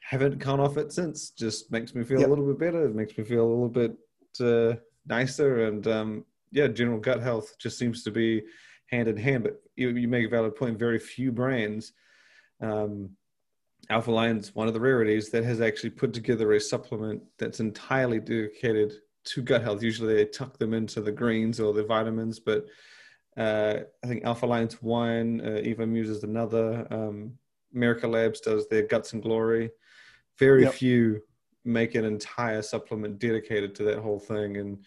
Haven't 0.00 0.38
gone 0.38 0.60
off 0.60 0.76
it 0.76 0.92
since. 0.92 1.30
Just 1.30 1.72
makes 1.72 1.94
me 1.94 2.04
feel 2.04 2.24
a 2.24 2.28
little 2.28 2.46
bit 2.46 2.58
better. 2.58 2.84
It 2.84 2.94
makes 2.94 3.16
me 3.18 3.24
feel 3.24 3.44
a 3.44 3.52
little 3.52 3.68
bit 3.68 3.96
uh, 4.40 4.78
nicer, 5.06 5.66
and 5.66 5.88
um, 5.88 6.24
yeah, 6.52 6.68
general 6.68 7.00
gut 7.00 7.20
health 7.20 7.56
just 7.58 7.78
seems 7.78 8.04
to 8.04 8.12
be 8.12 8.42
hand 8.86 9.08
in 9.08 9.16
hand. 9.16 9.44
But 9.44 9.62
you, 9.76 9.90
you 9.90 10.08
make 10.08 10.26
a 10.26 10.30
valid 10.30 10.56
point. 10.56 10.78
Very 10.78 10.98
few 10.98 11.32
brands. 11.32 11.92
Um, 12.60 13.10
Alpha 13.90 14.10
Lion's 14.10 14.54
one 14.54 14.68
of 14.68 14.74
the 14.74 14.80
rarities 14.80 15.30
that 15.30 15.44
has 15.44 15.60
actually 15.60 15.90
put 15.90 16.14
together 16.14 16.52
a 16.52 16.60
supplement 16.60 17.22
that's 17.38 17.60
entirely 17.60 18.18
dedicated 18.18 18.94
to 19.24 19.42
gut 19.42 19.62
health. 19.62 19.82
Usually 19.82 20.14
they 20.14 20.24
tuck 20.24 20.58
them 20.58 20.74
into 20.74 21.00
the 21.00 21.12
greens 21.12 21.60
or 21.60 21.72
the 21.72 21.84
vitamins, 21.84 22.40
but 22.40 22.66
uh, 23.36 23.80
I 24.02 24.06
think 24.06 24.24
Alpha 24.24 24.46
Lion's 24.46 24.80
one, 24.80 25.40
uh, 25.44 25.60
is 25.62 26.24
another. 26.24 26.86
Um, 26.90 27.32
Miracle 27.72 28.10
Labs 28.10 28.40
does 28.40 28.68
their 28.68 28.82
Guts 28.82 29.12
and 29.12 29.22
Glory. 29.22 29.70
Very 30.38 30.62
yep. 30.62 30.74
few 30.74 31.22
make 31.64 31.94
an 31.94 32.04
entire 32.04 32.62
supplement 32.62 33.18
dedicated 33.18 33.74
to 33.76 33.84
that 33.84 33.98
whole 33.98 34.20
thing, 34.20 34.56
and 34.56 34.84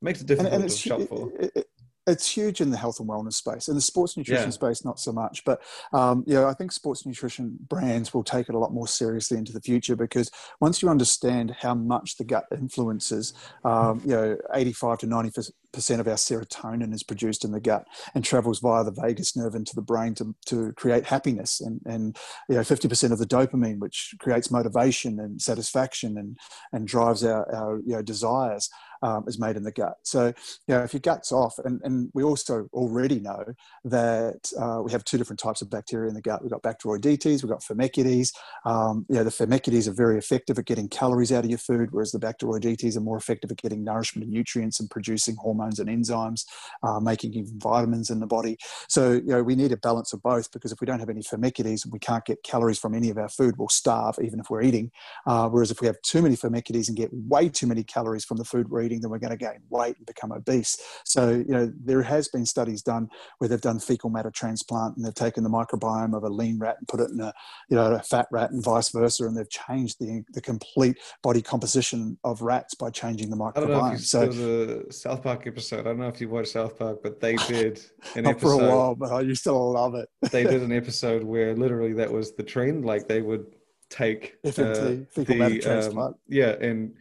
makes 0.00 0.20
it 0.20 0.26
difficult 0.26 0.54
and, 0.54 0.62
and 0.62 0.70
to 0.70 0.76
shop 0.76 1.00
for. 1.08 1.32
It, 1.38 1.69
it's 2.06 2.30
huge 2.30 2.60
in 2.60 2.70
the 2.70 2.76
health 2.76 2.98
and 3.00 3.08
wellness 3.08 3.34
space 3.34 3.68
in 3.68 3.74
the 3.74 3.80
sports 3.80 4.16
nutrition 4.16 4.46
yeah. 4.46 4.50
space 4.50 4.84
not 4.84 4.98
so 4.98 5.12
much 5.12 5.44
but 5.44 5.62
um, 5.92 6.24
you 6.26 6.34
know 6.34 6.46
i 6.46 6.54
think 6.54 6.72
sports 6.72 7.06
nutrition 7.06 7.56
brands 7.68 8.12
will 8.14 8.24
take 8.24 8.48
it 8.48 8.54
a 8.54 8.58
lot 8.58 8.72
more 8.72 8.88
seriously 8.88 9.36
into 9.36 9.52
the 9.52 9.60
future 9.60 9.96
because 9.96 10.30
once 10.60 10.82
you 10.82 10.88
understand 10.88 11.54
how 11.58 11.74
much 11.74 12.16
the 12.16 12.24
gut 12.24 12.44
influences 12.52 13.34
um, 13.64 14.00
you 14.04 14.12
know 14.12 14.36
85 14.54 14.98
to 14.98 15.06
90 15.06 15.30
percent 15.72 16.00
of 16.00 16.08
our 16.08 16.14
serotonin 16.14 16.92
is 16.92 17.02
produced 17.02 17.44
in 17.44 17.52
the 17.52 17.60
gut 17.60 17.86
and 18.14 18.24
travels 18.24 18.60
via 18.60 18.84
the 18.84 18.90
vagus 18.90 19.36
nerve 19.36 19.54
into 19.54 19.74
the 19.74 19.82
brain 19.82 20.14
to, 20.14 20.34
to 20.46 20.72
create 20.72 21.04
happiness 21.06 21.60
and, 21.60 21.80
and 21.86 22.16
you 22.48 22.56
know 22.56 22.62
50% 22.62 23.12
of 23.12 23.18
the 23.18 23.26
dopamine 23.26 23.78
which 23.78 24.14
creates 24.18 24.50
motivation 24.50 25.20
and 25.20 25.40
satisfaction 25.40 26.18
and, 26.18 26.38
and 26.72 26.86
drives 26.86 27.24
our, 27.24 27.52
our 27.54 27.80
you 27.80 27.94
know, 27.94 28.02
desires 28.02 28.68
um, 29.02 29.24
is 29.26 29.38
made 29.38 29.56
in 29.56 29.62
the 29.62 29.72
gut. 29.72 29.94
So, 30.02 30.26
you 30.66 30.74
know, 30.74 30.82
if 30.82 30.92
your 30.92 31.00
gut's 31.00 31.32
off, 31.32 31.58
and, 31.64 31.80
and 31.84 32.10
we 32.14 32.22
also 32.22 32.68
already 32.72 33.20
know 33.20 33.44
that 33.84 34.52
uh, 34.58 34.82
we 34.82 34.92
have 34.92 35.04
two 35.04 35.18
different 35.18 35.40
types 35.40 35.62
of 35.62 35.70
bacteria 35.70 36.08
in 36.08 36.14
the 36.14 36.20
gut. 36.20 36.42
We've 36.42 36.50
got 36.50 36.62
Bacteroidetes, 36.62 37.42
we've 37.42 37.50
got 37.50 37.62
Firmicutes. 37.62 38.32
Um, 38.64 39.06
you 39.08 39.16
know, 39.16 39.24
the 39.24 39.30
Firmicutes 39.30 39.88
are 39.88 39.92
very 39.92 40.18
effective 40.18 40.58
at 40.58 40.66
getting 40.66 40.88
calories 40.88 41.32
out 41.32 41.44
of 41.44 41.50
your 41.50 41.58
food, 41.58 41.88
whereas 41.92 42.12
the 42.12 42.18
Bacteroidetes 42.18 42.96
are 42.96 43.00
more 43.00 43.16
effective 43.16 43.50
at 43.50 43.56
getting 43.56 43.84
nourishment 43.84 44.24
and 44.24 44.32
nutrients 44.32 44.80
and 44.80 44.90
producing 44.90 45.36
hormones 45.36 45.59
and 45.78 45.88
enzymes, 45.88 46.44
uh, 46.82 47.00
making 47.00 47.34
even 47.34 47.58
vitamins 47.58 48.10
in 48.10 48.20
the 48.20 48.26
body. 48.26 48.56
So, 48.88 49.12
you 49.12 49.26
know, 49.26 49.42
we 49.42 49.56
need 49.56 49.72
a 49.72 49.76
balance 49.76 50.12
of 50.12 50.22
both 50.22 50.50
because 50.52 50.72
if 50.72 50.80
we 50.80 50.86
don't 50.86 51.00
have 51.00 51.10
any 51.10 51.22
Firmicutes 51.22 51.84
and 51.84 51.92
we 51.92 51.98
can't 51.98 52.24
get 52.24 52.42
calories 52.42 52.78
from 52.78 52.94
any 52.94 53.10
of 53.10 53.18
our 53.18 53.28
food, 53.28 53.56
we'll 53.58 53.68
starve 53.68 54.16
even 54.22 54.40
if 54.40 54.50
we're 54.50 54.62
eating. 54.62 54.90
Uh, 55.26 55.48
whereas 55.48 55.70
if 55.70 55.80
we 55.80 55.86
have 55.86 56.00
too 56.02 56.22
many 56.22 56.36
Firmicutes 56.36 56.88
and 56.88 56.96
get 56.96 57.10
way 57.12 57.48
too 57.48 57.66
many 57.66 57.84
calories 57.84 58.24
from 58.24 58.36
the 58.36 58.44
food 58.44 58.68
we're 58.68 58.82
eating, 58.82 59.00
then 59.00 59.10
we're 59.10 59.18
going 59.18 59.30
to 59.30 59.36
gain 59.36 59.60
weight 59.68 59.96
and 59.96 60.06
become 60.06 60.32
obese. 60.32 60.78
So, 61.04 61.30
you 61.30 61.52
know, 61.52 61.72
there 61.84 62.02
has 62.02 62.28
been 62.28 62.46
studies 62.46 62.82
done 62.82 63.08
where 63.38 63.48
they've 63.48 63.60
done 63.60 63.78
fecal 63.78 64.10
matter 64.10 64.30
transplant 64.30 64.96
and 64.96 65.04
they've 65.04 65.14
taken 65.14 65.44
the 65.44 65.50
microbiome 65.50 66.16
of 66.16 66.24
a 66.24 66.28
lean 66.28 66.58
rat 66.58 66.76
and 66.78 66.88
put 66.88 67.00
it 67.00 67.10
in 67.10 67.20
a, 67.20 67.32
you 67.68 67.76
know, 67.76 67.94
a 67.94 68.00
fat 68.00 68.26
rat 68.30 68.50
and 68.50 68.64
vice 68.64 68.90
versa, 68.90 69.24
and 69.24 69.36
they've 69.36 69.50
changed 69.50 69.98
the 70.00 70.22
the 70.32 70.40
complete 70.40 70.96
body 71.22 71.42
composition 71.42 72.18
of 72.24 72.42
rats 72.42 72.74
by 72.74 72.90
changing 72.90 73.30
the 73.30 73.36
microbiome. 73.36 73.98
so 73.98 74.26
was 74.26 75.00
South 75.00 75.22
Park 75.22 75.46
episode. 75.50 75.80
I 75.80 75.90
don't 75.90 75.98
know 75.98 76.08
if 76.08 76.20
you 76.20 76.28
watched 76.28 76.52
South 76.52 76.78
Park, 76.78 77.00
but 77.02 77.20
they 77.20 77.36
did 77.36 77.80
an 78.14 78.22
Not 78.24 78.30
episode. 78.30 78.58
for 78.58 78.64
a 78.64 78.68
while, 78.68 78.94
but 78.94 79.12
I 79.12 79.20
used 79.20 79.44
to 79.44 79.52
love 79.52 79.94
it. 79.94 80.08
they 80.30 80.44
did 80.44 80.62
an 80.62 80.72
episode 80.82 81.22
where 81.22 81.54
literally 81.54 81.92
that 81.94 82.10
was 82.10 82.32
the 82.32 82.42
trend. 82.42 82.84
Like 82.84 83.08
they 83.08 83.22
would 83.22 83.46
take 83.88 84.36
uh, 84.44 84.50
the 84.50 85.90
um, 85.92 86.14
yeah 86.28 86.50
and 86.60 86.94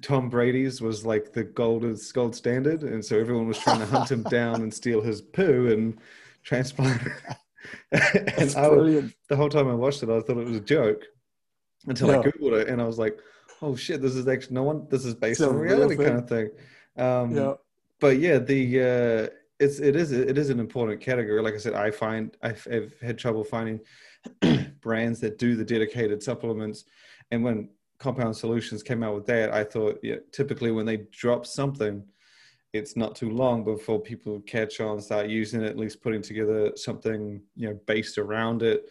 Tom 0.00 0.30
Brady's 0.30 0.80
was 0.80 1.04
like 1.04 1.32
the 1.32 1.44
gold 1.44 1.84
gold 2.14 2.34
standard, 2.34 2.82
and 2.82 3.04
so 3.04 3.18
everyone 3.18 3.46
was 3.46 3.58
trying 3.58 3.80
to 3.80 3.86
hunt 3.86 4.10
him 4.10 4.22
down 4.24 4.62
and 4.62 4.72
steal 4.72 5.00
his 5.00 5.20
poo 5.20 5.70
and 5.70 5.98
transplant. 6.42 7.02
and 7.92 8.56
I 8.56 8.68
was, 8.68 9.12
the 9.28 9.36
whole 9.36 9.48
time 9.48 9.68
I 9.68 9.74
watched 9.74 10.02
it, 10.02 10.08
I 10.08 10.20
thought 10.20 10.38
it 10.38 10.46
was 10.46 10.56
a 10.56 10.60
joke 10.60 11.04
until 11.86 12.08
yeah. 12.08 12.20
I 12.20 12.22
googled 12.22 12.60
it, 12.60 12.68
and 12.68 12.80
I 12.80 12.86
was 12.86 12.98
like, 12.98 13.18
"Oh 13.60 13.76
shit, 13.76 14.00
this 14.00 14.14
is 14.14 14.26
actually 14.26 14.54
no 14.54 14.62
one. 14.62 14.86
This 14.88 15.04
is 15.04 15.14
based 15.14 15.40
it's 15.40 15.48
on 15.48 15.56
reality 15.56 15.96
kind 15.96 16.18
of 16.18 16.28
thing." 16.28 16.50
Um, 16.96 17.34
yeah. 17.34 17.54
But 18.02 18.18
yeah, 18.18 18.38
the 18.38 18.80
uh, 18.80 19.34
it's 19.60 19.78
it 19.78 19.94
is 19.94 20.10
it 20.10 20.36
is 20.36 20.50
an 20.50 20.58
important 20.58 21.00
category. 21.00 21.40
Like 21.40 21.54
I 21.54 21.58
said, 21.58 21.74
I 21.74 21.92
find 21.92 22.36
I've, 22.42 22.66
I've 22.70 22.98
had 23.00 23.16
trouble 23.16 23.44
finding 23.44 23.78
brands 24.80 25.20
that 25.20 25.38
do 25.38 25.54
the 25.54 25.64
dedicated 25.64 26.20
supplements, 26.20 26.84
and 27.30 27.44
when 27.44 27.68
Compound 27.98 28.36
Solutions 28.36 28.82
came 28.82 29.04
out 29.04 29.14
with 29.14 29.26
that, 29.26 29.52
I 29.52 29.62
thought 29.62 30.00
yeah, 30.02 30.16
typically 30.32 30.72
when 30.72 30.84
they 30.84 31.04
drop 31.12 31.46
something, 31.46 32.02
it's 32.72 32.96
not 32.96 33.14
too 33.14 33.30
long 33.30 33.62
before 33.62 34.00
people 34.00 34.40
catch 34.40 34.80
on, 34.80 35.00
start 35.00 35.28
using 35.28 35.62
it, 35.62 35.68
at 35.68 35.78
least 35.78 36.02
putting 36.02 36.22
together 36.22 36.72
something 36.74 37.40
you 37.54 37.68
know 37.68 37.78
based 37.86 38.18
around 38.18 38.64
it. 38.64 38.90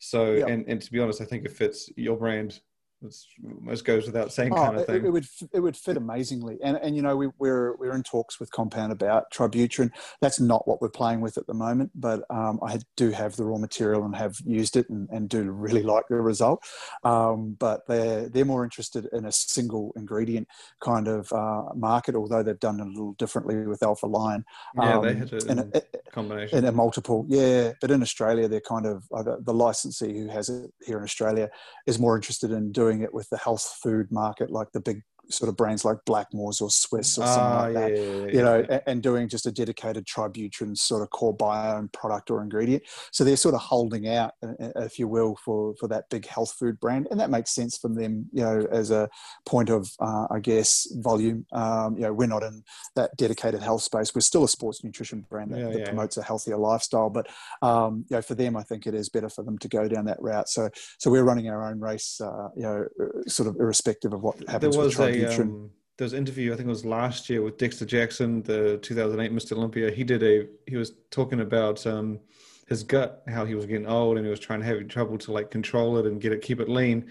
So, 0.00 0.46
and 0.46 0.68
and 0.68 0.82
to 0.82 0.92
be 0.92 1.00
honest, 1.00 1.22
I 1.22 1.24
think 1.24 1.46
it 1.46 1.52
fits 1.52 1.88
your 1.96 2.18
brand 2.18 2.60
it's 3.02 3.26
almost 3.44 3.84
goes 3.84 4.06
without 4.06 4.32
saying, 4.32 4.52
oh, 4.52 4.56
kind 4.56 4.76
of 4.76 4.86
thing. 4.86 4.96
It, 4.96 5.04
it, 5.06 5.10
would 5.10 5.26
it 5.52 5.60
would 5.60 5.76
fit 5.76 5.96
amazingly, 5.96 6.58
and 6.62 6.76
and 6.76 6.94
you 6.94 7.02
know 7.02 7.16
we, 7.16 7.28
we're 7.38 7.76
we're 7.76 7.94
in 7.94 8.02
talks 8.02 8.38
with 8.38 8.50
Compound 8.50 8.92
about 8.92 9.30
Tributyrin. 9.32 9.90
That's 10.20 10.40
not 10.40 10.68
what 10.68 10.82
we're 10.82 10.90
playing 10.90 11.20
with 11.20 11.38
at 11.38 11.46
the 11.46 11.54
moment, 11.54 11.92
but 11.94 12.24
um, 12.30 12.60
I 12.62 12.80
do 12.96 13.10
have 13.10 13.36
the 13.36 13.44
raw 13.44 13.58
material 13.58 14.04
and 14.04 14.14
have 14.16 14.36
used 14.44 14.76
it 14.76 14.88
and, 14.90 15.08
and 15.10 15.28
do 15.28 15.50
really 15.50 15.82
like 15.82 16.04
the 16.08 16.16
result. 16.16 16.62
Um, 17.04 17.56
but 17.58 17.86
they're 17.86 18.28
they're 18.28 18.44
more 18.44 18.64
interested 18.64 19.08
in 19.12 19.24
a 19.24 19.32
single 19.32 19.92
ingredient 19.96 20.48
kind 20.80 21.08
of 21.08 21.32
uh, 21.32 21.74
market, 21.74 22.14
although 22.14 22.42
they've 22.42 22.60
done 22.60 22.80
it 22.80 22.86
a 22.86 22.90
little 22.90 23.14
differently 23.14 23.66
with 23.66 23.82
Alpha 23.82 24.06
Lion. 24.06 24.44
Yeah, 24.76 24.98
um, 24.98 25.04
they 25.04 25.14
had 25.14 25.32
a, 25.32 25.50
in 25.50 25.58
a, 25.58 25.82
combination 26.12 26.58
in 26.58 26.64
a 26.66 26.72
multiple. 26.72 27.24
Yeah, 27.28 27.72
but 27.80 27.90
in 27.90 28.02
Australia, 28.02 28.48
they're 28.48 28.60
kind 28.60 28.86
of 28.86 29.04
uh, 29.12 29.22
the, 29.22 29.38
the 29.40 29.54
licensee 29.54 30.18
who 30.18 30.28
has 30.28 30.48
it 30.48 30.70
here 30.84 30.98
in 30.98 31.04
Australia 31.04 31.50
is 31.86 31.98
more 31.98 32.16
interested 32.16 32.50
in 32.50 32.72
doing 32.72 32.89
doing 32.90 33.02
it 33.02 33.14
with 33.14 33.28
the 33.30 33.36
health 33.36 33.78
food 33.82 34.10
market, 34.10 34.50
like 34.50 34.68
the 34.72 34.80
big 34.80 35.02
sort 35.30 35.48
of 35.48 35.56
brands 35.56 35.84
like 35.84 35.98
Blackmores 36.06 36.60
or 36.60 36.70
Swiss 36.70 37.18
or 37.18 37.26
something 37.26 37.42
ah, 37.42 37.60
like 37.60 37.74
that, 37.74 37.96
yeah, 37.96 38.02
yeah, 38.02 38.26
you 38.26 38.42
know, 38.42 38.66
and, 38.68 38.82
and, 38.86 39.02
doing 39.02 39.28
just 39.28 39.46
a 39.46 39.52
dedicated 39.52 40.06
Tributyrin 40.06 40.76
sort 40.76 41.02
of 41.02 41.10
core 41.10 41.36
biome 41.36 41.90
product 41.92 42.30
or 42.30 42.42
ingredient. 42.42 42.82
So 43.12 43.24
they're 43.24 43.36
sort 43.36 43.54
of 43.54 43.60
holding 43.60 44.08
out, 44.08 44.32
uh, 44.42 44.52
uh, 44.60 44.82
if 44.82 44.98
you 44.98 45.08
will, 45.08 45.36
for, 45.44 45.74
for 45.76 45.88
that 45.88 46.04
big 46.10 46.26
health 46.26 46.54
food 46.58 46.78
brand. 46.80 47.08
And 47.10 47.18
that 47.20 47.30
makes 47.30 47.52
sense 47.52 47.78
from 47.78 47.94
them, 47.94 48.26
you 48.32 48.42
know, 48.42 48.66
as 48.70 48.90
a 48.90 49.08
point 49.46 49.70
of, 49.70 49.90
uh, 50.00 50.26
I 50.30 50.40
guess, 50.40 50.86
volume. 50.96 51.46
Um, 51.52 51.96
you 51.96 52.02
know, 52.02 52.12
we're 52.12 52.26
not 52.26 52.42
in 52.42 52.62
that 52.96 53.16
dedicated 53.16 53.62
health 53.62 53.82
space. 53.82 54.14
We're 54.14 54.20
still 54.20 54.44
a 54.44 54.48
sports 54.48 54.84
nutrition 54.84 55.24
brand 55.30 55.52
that, 55.52 55.72
that 55.72 55.86
promotes 55.86 56.16
a 56.16 56.22
healthier 56.22 56.56
lifestyle. 56.56 57.10
But, 57.10 57.28
um, 57.62 58.04
you 58.10 58.16
know, 58.16 58.22
for 58.22 58.34
them, 58.34 58.56
I 58.56 58.62
think 58.62 58.86
it 58.86 58.94
is 58.94 59.08
better 59.08 59.28
for 59.28 59.42
them 59.42 59.58
to 59.58 59.68
go 59.68 59.88
down 59.88 60.04
that 60.06 60.20
route. 60.20 60.48
So, 60.48 60.68
so 60.98 61.10
we're 61.10 61.24
running 61.24 61.48
our 61.48 61.70
own 61.70 61.80
race, 61.80 62.20
uh, 62.20 62.48
you 62.56 62.62
know, 62.62 62.86
uh, 63.00 63.28
sort 63.28 63.48
of 63.48 63.56
irrespective 63.56 64.12
of 64.12 64.22
what 64.22 64.36
happens 64.48 64.74
There 64.74 64.84
was 64.84 64.98
with 64.98 65.19
Tributyrin 65.26 65.40
um, 65.40 65.70
an 66.00 66.14
interview 66.14 66.52
I 66.52 66.56
think 66.56 66.66
it 66.66 66.70
was 66.70 66.84
last 66.84 67.28
year 67.28 67.42
with 67.42 67.58
Dexter 67.58 67.84
Jackson, 67.84 68.42
the 68.42 68.78
2008 68.78 69.32
Mr. 69.32 69.56
Olympia. 69.56 69.90
He 69.90 70.04
did 70.04 70.22
a 70.22 70.46
he 70.66 70.76
was 70.76 70.92
talking 71.10 71.40
about 71.40 71.86
um, 71.86 72.20
his 72.68 72.82
gut, 72.82 73.22
how 73.28 73.44
he 73.44 73.54
was 73.54 73.66
getting 73.66 73.86
old 73.86 74.16
and 74.16 74.24
he 74.24 74.30
was 74.30 74.40
trying 74.40 74.60
to 74.60 74.66
have 74.66 74.88
trouble 74.88 75.18
to 75.18 75.32
like 75.32 75.50
control 75.50 75.98
it 75.98 76.06
and 76.06 76.20
get 76.20 76.32
it 76.32 76.42
keep 76.42 76.60
it 76.60 76.68
lean, 76.68 77.10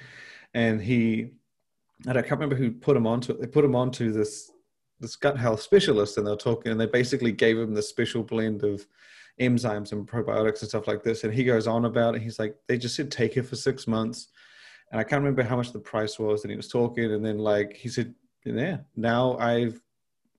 and 0.53 0.81
he 0.81 1.31
and 2.07 2.17
I 2.17 2.21
can't 2.21 2.39
remember 2.39 2.55
who 2.55 2.71
put 2.71 2.97
him 2.97 3.05
onto 3.05 3.33
it. 3.33 3.41
They 3.41 3.47
put 3.47 3.65
him 3.65 3.75
onto 3.75 4.11
this 4.11 4.51
this 4.99 5.15
gut 5.15 5.37
health 5.37 5.61
specialist, 5.61 6.17
and 6.17 6.25
they're 6.25 6.35
talking, 6.35 6.71
and 6.71 6.81
they 6.81 6.85
basically 6.85 7.31
gave 7.31 7.57
him 7.57 7.73
the 7.73 7.81
special 7.81 8.23
blend 8.23 8.63
of 8.63 8.85
enzymes 9.39 9.91
and 9.91 10.07
probiotics 10.07 10.61
and 10.61 10.69
stuff 10.69 10.87
like 10.87 11.03
this. 11.03 11.23
And 11.23 11.33
he 11.33 11.43
goes 11.43 11.67
on 11.67 11.85
about 11.85 12.15
it. 12.15 12.21
He's 12.21 12.39
like, 12.39 12.55
they 12.67 12.77
just 12.77 12.95
said 12.95 13.11
take 13.11 13.37
it 13.37 13.43
for 13.43 13.55
six 13.55 13.87
months. 13.87 14.27
And 14.91 14.99
I 14.99 15.03
can't 15.03 15.21
remember 15.21 15.43
how 15.43 15.55
much 15.57 15.71
the 15.71 15.79
price 15.79 16.17
was. 16.17 16.43
And 16.43 16.51
he 16.51 16.57
was 16.57 16.67
talking, 16.67 17.11
and 17.13 17.23
then 17.25 17.37
like 17.37 17.73
he 17.73 17.89
said, 17.89 18.13
yeah, 18.45 18.77
now 18.95 19.37
I 19.39 19.71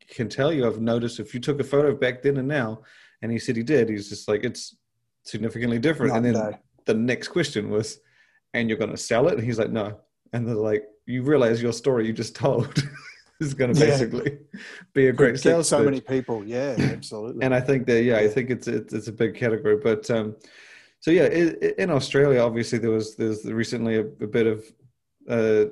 can 0.08 0.28
tell 0.28 0.52
you, 0.52 0.66
I've 0.66 0.80
noticed 0.80 1.20
if 1.20 1.32
you 1.34 1.40
took 1.40 1.60
a 1.60 1.64
photo 1.64 1.94
back 1.94 2.22
then 2.22 2.36
and 2.38 2.48
now, 2.48 2.82
and 3.22 3.30
he 3.30 3.38
said 3.38 3.56
he 3.56 3.62
did. 3.62 3.88
He's 3.88 4.08
just 4.08 4.26
like 4.28 4.42
it's 4.44 4.76
significantly 5.24 5.78
different. 5.78 6.14
and 6.16 6.24
then 6.24 6.32
no. 6.34 6.58
the 6.86 6.94
next 6.94 7.28
question 7.28 7.70
was, 7.70 8.00
and 8.54 8.68
you're 8.68 8.78
going 8.78 8.90
to 8.90 8.96
sell 8.96 9.28
it? 9.28 9.34
And 9.34 9.44
he's 9.44 9.58
like, 9.58 9.70
no. 9.70 10.00
And 10.32 10.48
they're 10.48 10.54
like, 10.54 10.84
you 11.06 11.22
realize 11.22 11.62
your 11.62 11.72
story 11.72 12.06
you 12.06 12.12
just 12.12 12.34
told 12.44 12.82
is 13.40 13.54
going 13.54 13.72
to 13.72 13.78
Yeah. 13.78 13.86
basically 13.86 14.38
be 14.94 15.06
a 15.08 15.12
great 15.12 15.34
Get 15.34 15.42
sales 15.42 15.68
so 15.68 15.78
pitch. 15.78 15.84
many 15.84 16.00
people. 16.00 16.44
Yeah, 16.44 16.74
absolutely. 16.78 17.44
and 17.44 17.54
I 17.54 17.60
think 17.60 17.86
that 17.86 18.02
yeah, 18.02 18.16
I 18.16 18.26
think 18.28 18.50
it's 18.50 18.66
it's, 18.66 18.92
it's 18.92 19.08
a 19.08 19.12
big 19.12 19.34
category. 19.36 19.76
But 19.76 20.10
um, 20.10 20.34
so 21.00 21.10
yeah, 21.10 21.24
i 21.24 21.54
i- 21.66 21.74
in 21.78 21.90
Australia, 21.90 22.40
obviously 22.40 22.78
there 22.78 22.90
was 22.90 23.16
there's 23.16 23.44
recently 23.44 23.96
a, 23.96 24.00
a 24.00 24.26
bit 24.36 24.46
of 24.46 24.58
uh, 25.28 25.64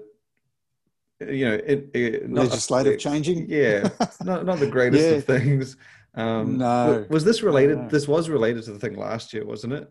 you 1.21 1.45
know 1.49 1.55
it, 1.55 1.91
it, 1.95 2.29
not- 2.31 2.45
Legislative 2.47 2.99
changing. 2.99 3.47
Yeah, 3.49 3.89
not 4.25 4.45
not 4.47 4.59
the 4.59 4.67
greatest 4.67 5.05
Yeah. 5.05 5.11
of 5.19 5.25
things. 5.25 5.77
Um, 6.15 6.59
No. 6.59 7.07
was 7.11 7.25
this 7.25 7.43
related? 7.43 7.91
This 7.91 8.09
was 8.09 8.29
related 8.29 8.65
to 8.65 8.73
the 8.73 8.79
thing 8.79 8.97
last 8.97 9.33
year, 9.35 9.45
wasn't 9.45 9.75
it? 9.75 9.91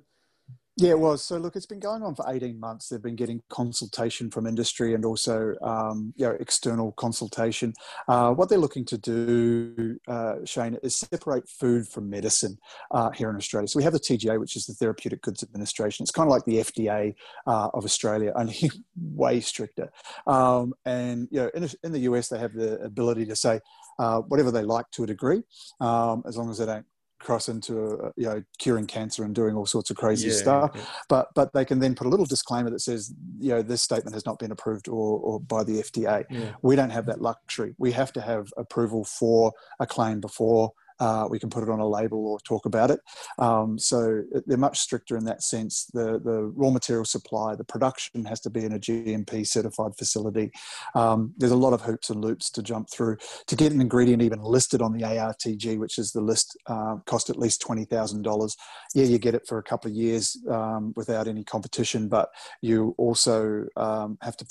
Yeah, 0.80 0.92
it 0.92 1.00
was. 1.00 1.24
So 1.24 1.38
look, 1.38 1.56
it's 1.56 1.66
been 1.66 1.80
going 1.80 2.04
on 2.04 2.14
for 2.14 2.24
18 2.30 2.60
months. 2.60 2.90
They've 2.90 3.02
been 3.02 3.16
getting 3.16 3.42
consultation 3.50 4.30
from 4.30 4.46
industry 4.46 4.94
and 4.94 5.06
also, 5.06 5.56
um, 5.64 6.14
you 6.16 6.28
know, 6.28 6.38
external 6.40 6.92
consultation. 6.92 7.74
Uh, 8.08 8.32
what 8.34 8.48
they're 8.48 8.60
looking 8.60 8.86
to 8.86 8.98
do, 9.00 10.00
uh, 10.08 10.36
Shane, 10.46 10.78
is 10.84 10.96
separate 10.96 11.50
food 11.50 11.88
from 11.88 12.12
medicine 12.12 12.60
uh, 12.92 13.10
here 13.10 13.32
in 13.32 13.36
Australia. 13.38 13.68
So 13.68 13.80
we 13.80 13.84
have 13.86 13.94
the 13.94 14.00
TGA, 14.00 14.40
which 14.40 14.56
is 14.56 14.68
the 14.68 14.76
Therapeutic 14.76 15.24
Goods 15.24 15.42
Administration. 15.42 16.04
It's 16.04 16.12
kind 16.12 16.28
of 16.28 16.32
like 16.32 16.46
the 16.46 16.58
FDA 16.58 17.16
uh, 17.48 17.70
of 17.74 17.84
Australia, 17.84 18.32
only 18.36 18.70
way 18.96 19.40
stricter. 19.40 19.92
Um, 20.28 20.76
and 20.86 21.28
you 21.32 21.40
know, 21.40 21.50
in, 21.56 21.68
in 21.84 21.92
the 21.92 22.02
US, 22.02 22.30
they 22.30 22.38
have 22.38 22.54
the 22.54 22.80
ability 22.82 23.26
to 23.26 23.36
say 23.36 23.62
uh, 23.98 24.20
whatever 24.20 24.52
they 24.52 24.62
like 24.62 24.92
to 24.92 25.06
a 25.06 25.08
degree, 25.08 25.42
um, 25.80 26.22
as 26.28 26.38
long 26.38 26.52
as 26.52 26.60
they 26.60 26.68
don't 26.68 26.86
cross 27.20 27.50
into 27.50 27.98
uh, 27.98 28.12
you 28.16 28.26
know 28.28 28.44
curing 28.60 28.86
cancer 28.86 29.24
and 29.24 29.34
doing 29.34 29.56
all 29.56 29.66
sorts 29.66 29.90
of 29.90 29.98
crazy 29.98 30.30
Yeah, 30.30 30.36
stuff 30.36 30.72
yeah. 30.76 30.82
but 31.10 31.28
but 31.36 31.52
they 31.54 31.66
can 31.66 31.80
then 31.80 31.96
put 31.96 32.08
a 32.08 32.10
little 32.10 32.26
disclaimer 32.26 32.70
that 32.70 32.80
says 32.82 33.14
you 33.40 33.50
know 33.50 33.62
this 33.62 33.82
statement 33.82 34.14
has 34.14 34.26
not 34.26 34.38
been 34.40 34.52
approved 34.52 34.88
or, 34.88 35.20
or 35.20 35.40
by 35.40 35.64
the 35.64 35.80
FDA 35.82 36.26
Yeah. 36.30 36.52
we 36.62 36.76
don't 36.76 36.92
have 36.92 37.06
that 37.08 37.22
luxury 37.22 37.76
we 37.78 37.92
have 37.94 38.14
to 38.14 38.22
have 38.22 38.48
approval 38.58 39.04
for 39.04 39.52
a 39.80 39.88
claim 39.88 40.20
before 40.22 40.72
uh, 41.00 41.28
we 41.30 41.40
can 41.40 41.50
put 41.50 41.64
it 41.64 41.70
on 41.70 41.80
a 41.80 41.88
label 41.88 42.26
or 42.28 42.40
talk 42.40 42.66
about 42.66 42.92
it. 42.92 43.00
Um, 43.38 43.78
so 43.78 44.24
they're 44.46 44.58
much 44.58 44.80
stricter 44.80 45.18
in 45.18 45.26
that 45.26 45.44
sense. 45.44 45.86
The 45.94 46.20
the 46.20 46.52
raw 46.56 46.70
material 46.70 47.06
supply 47.06 47.56
the 47.56 47.64
production 47.64 48.26
has 48.26 48.40
to 48.42 48.50
be 48.50 48.66
in 48.66 48.74
a 48.74 48.80
GMP 48.80 49.46
certified 49.46 49.96
facility. 49.98 50.52
Um, 50.96 51.34
there's 51.38 51.52
a 51.52 51.58
lot 51.58 51.74
of 51.74 51.82
hoops 51.82 52.10
and 52.10 52.22
loops 52.22 52.50
to 52.52 52.64
jump 52.64 52.90
through 52.90 53.18
to 53.48 53.56
get 53.56 53.72
an 53.72 53.82
ingredient 53.82 54.22
even 54.22 54.42
listed 54.42 54.82
on 54.82 54.94
the 54.94 55.04
ARTG, 55.04 55.78
which 55.78 55.98
is 55.98 56.12
the 56.12 56.22
list, 56.22 56.58
uh, 56.68 56.98
cost 57.06 57.30
at 57.30 57.38
least 57.38 57.62
twenty 57.62 57.86
thousand 57.86 58.24
dollars. 58.24 58.56
Yeah, 58.94 59.06
you 59.06 59.18
get 59.18 59.36
it 59.36 59.48
for 59.48 59.58
a 59.58 59.64
couple 59.64 59.92
of 59.92 59.96
years 59.96 60.38
um, 60.50 60.94
without 60.96 61.28
any 61.28 61.44
competition, 61.44 62.08
but 62.08 62.30
you 62.62 62.96
also 62.98 63.66
um, 63.76 64.18
have 64.22 64.38
to 64.38 64.46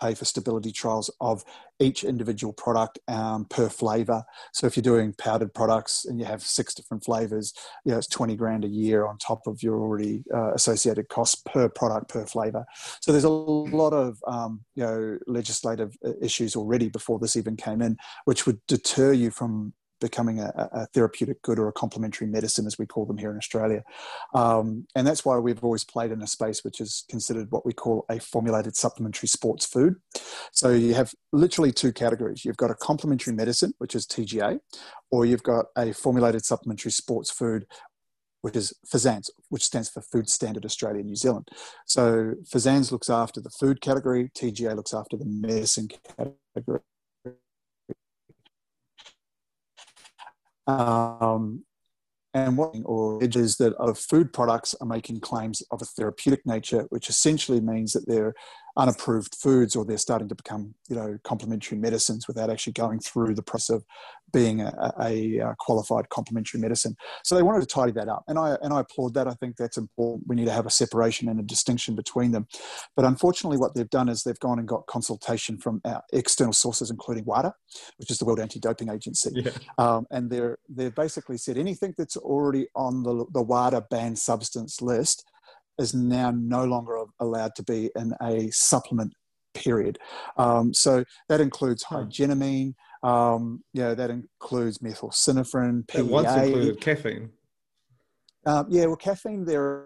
pay 0.00 0.14
for 0.14 0.24
stability 0.24 0.72
trials 0.72 1.10
of 1.20 1.44
each 1.78 2.04
individual 2.04 2.52
product 2.52 2.98
um, 3.08 3.46
per 3.46 3.68
flavor. 3.68 4.22
So 4.52 4.66
if 4.66 4.76
you're 4.76 4.82
doing 4.82 5.14
powdered 5.14 5.54
products 5.54 6.04
and 6.04 6.20
you 6.20 6.26
have 6.26 6.42
six 6.42 6.74
different 6.74 7.04
flavors, 7.04 7.54
you 7.84 7.92
know 7.92 7.98
it's 7.98 8.06
twenty 8.06 8.36
grand 8.36 8.64
a 8.64 8.68
year 8.68 9.06
on 9.06 9.18
top 9.18 9.46
of 9.46 9.62
your 9.62 9.80
already 9.80 10.24
uh, 10.34 10.52
associated 10.54 11.08
costs 11.08 11.42
per 11.46 11.68
product 11.68 12.08
per 12.08 12.26
flavor. 12.26 12.64
So 13.00 13.12
there's 13.12 13.24
a 13.24 13.30
lot 13.30 13.92
of 13.92 14.18
um, 14.26 14.60
you 14.74 14.84
know 14.84 15.18
legislative 15.26 15.96
uh, 16.04 16.12
issues 16.20 16.56
already 16.56 16.88
before 16.88 17.18
this 17.18 17.36
even 17.36 17.56
came 17.56 17.82
in, 17.82 17.96
which 18.24 18.46
would 18.46 18.60
deter 18.66 19.12
you 19.12 19.30
from 19.30 19.72
becoming 20.00 20.40
a, 20.40 20.52
a 20.72 20.86
therapeutic 20.86 21.42
good 21.42 21.58
or 21.58 21.68
a 21.68 21.72
complementary 21.72 22.26
medicine, 22.26 22.66
as 22.66 22.78
we 22.78 22.86
call 22.86 23.06
them 23.06 23.18
here 23.18 23.30
in 23.30 23.36
Australia. 23.36 23.82
Um, 24.34 24.86
and 24.94 25.06
that's 25.06 25.24
why 25.24 25.38
we've 25.38 25.62
always 25.62 25.84
played 25.84 26.10
in 26.10 26.22
a 26.22 26.26
space 26.26 26.64
which 26.64 26.80
is 26.80 27.04
considered 27.08 27.50
what 27.50 27.66
we 27.66 27.72
call 27.72 28.04
a 28.10 28.18
formulated 28.18 28.76
supplementary 28.76 29.28
sports 29.28 29.66
food. 29.66 29.96
So 30.52 30.70
you 30.70 30.94
have 30.94 31.12
literally 31.32 31.72
two 31.72 31.92
categories. 31.92 32.44
You've 32.44 32.56
got 32.56 32.70
a 32.70 32.74
complementary 32.74 33.34
medicine, 33.34 33.74
which 33.78 33.94
is 33.94 34.06
TGA, 34.06 34.60
or 35.10 35.24
you've 35.24 35.42
got 35.42 35.66
a 35.76 35.92
formulated 35.92 36.44
supplementary 36.44 36.92
sports 36.92 37.30
food, 37.30 37.66
which 38.42 38.56
is 38.56 38.72
FSANZ, 38.86 39.30
which 39.48 39.64
stands 39.64 39.88
for 39.88 40.00
Food 40.00 40.28
Standard 40.28 40.64
Australia 40.64 41.02
New 41.02 41.16
Zealand. 41.16 41.48
So 41.86 42.34
FSANZ 42.52 42.90
looks 42.90 43.10
after 43.10 43.40
the 43.40 43.50
food 43.50 43.80
category, 43.80 44.30
TGA 44.34 44.74
looks 44.74 44.94
after 44.94 45.16
the 45.16 45.26
medicine 45.26 45.88
category. 46.16 46.80
Um, 50.78 51.64
and 52.32 52.56
what 52.56 52.76
or 52.84 53.22
edges 53.22 53.56
that 53.56 53.74
of 53.74 53.98
food 53.98 54.32
products 54.32 54.74
are 54.80 54.86
making 54.86 55.20
claims 55.20 55.62
of 55.70 55.82
a 55.82 55.84
therapeutic 55.84 56.46
nature, 56.46 56.86
which 56.90 57.08
essentially 57.08 57.60
means 57.60 57.92
that 57.92 58.06
they're 58.06 58.34
unapproved 58.76 59.34
foods 59.34 59.74
or 59.76 59.84
they're 59.84 59.98
starting 59.98 60.28
to 60.28 60.34
become, 60.34 60.74
you 60.88 60.96
know, 60.96 61.18
complementary 61.24 61.76
medicines 61.76 62.26
without 62.28 62.50
actually 62.50 62.72
going 62.72 63.00
through 63.00 63.34
the 63.34 63.42
process 63.42 63.70
of 63.76 63.84
being 64.32 64.60
a, 64.60 64.92
a, 65.00 65.38
a 65.38 65.54
qualified 65.58 66.08
complementary 66.08 66.60
medicine. 66.60 66.96
So 67.24 67.34
they 67.34 67.42
wanted 67.42 67.60
to 67.60 67.66
tidy 67.66 67.92
that 67.92 68.08
up, 68.08 68.24
and 68.28 68.38
I 68.38 68.56
and 68.62 68.72
I 68.72 68.80
applaud 68.80 69.14
that. 69.14 69.26
I 69.26 69.34
think 69.34 69.56
that's 69.56 69.76
important. 69.76 70.28
We 70.28 70.36
need 70.36 70.46
to 70.46 70.52
have 70.52 70.66
a 70.66 70.70
separation 70.70 71.28
and 71.28 71.40
a 71.40 71.42
distinction 71.42 71.94
between 71.94 72.30
them. 72.32 72.46
But 72.96 73.04
unfortunately, 73.04 73.58
what 73.58 73.74
they've 73.74 73.90
done 73.90 74.08
is 74.08 74.22
they've 74.22 74.38
gone 74.38 74.58
and 74.58 74.68
got 74.68 74.86
consultation 74.86 75.58
from 75.58 75.80
our 75.84 76.02
external 76.12 76.52
sources, 76.52 76.90
including 76.90 77.24
WADA, 77.24 77.52
which 77.98 78.10
is 78.10 78.18
the 78.18 78.24
World 78.24 78.40
Anti-Doping 78.40 78.88
Agency 78.88 79.30
Yeah. 79.34 79.50
um, 79.78 80.06
and 80.10 80.30
they're 80.30 80.58
they've 80.68 80.94
basically 80.94 81.38
said 81.38 81.58
anything 81.58 81.94
that's 81.96 82.16
already 82.16 82.68
on 82.74 83.02
the 83.02 83.26
the 83.32 83.42
WADA 83.42 83.86
banned 83.90 84.18
substance 84.18 84.80
list 84.80 85.24
is 85.78 85.94
now 85.94 86.30
no 86.30 86.64
longer 86.64 87.02
allowed 87.20 87.54
to 87.56 87.62
be 87.62 87.90
in 87.96 88.12
a 88.22 88.50
supplement 88.50 89.12
period. 89.54 89.98
Um, 90.36 90.72
so 90.74 91.04
that 91.28 91.40
includes 91.40 91.82
Huh. 91.82 92.04
higenamine, 92.04 92.74
um, 93.02 93.62
you 93.72 93.82
know, 93.82 93.94
that 93.94 94.10
includes 94.10 94.78
methylsynephrine, 94.78 95.84
It 95.94 96.06
once 96.06 96.34
included 96.34 96.80
caffeine. 96.80 97.30
Um, 98.46 98.66
yeah, 98.70 98.86
well, 98.86 98.96
caffeine 98.96 99.44
they're 99.44 99.84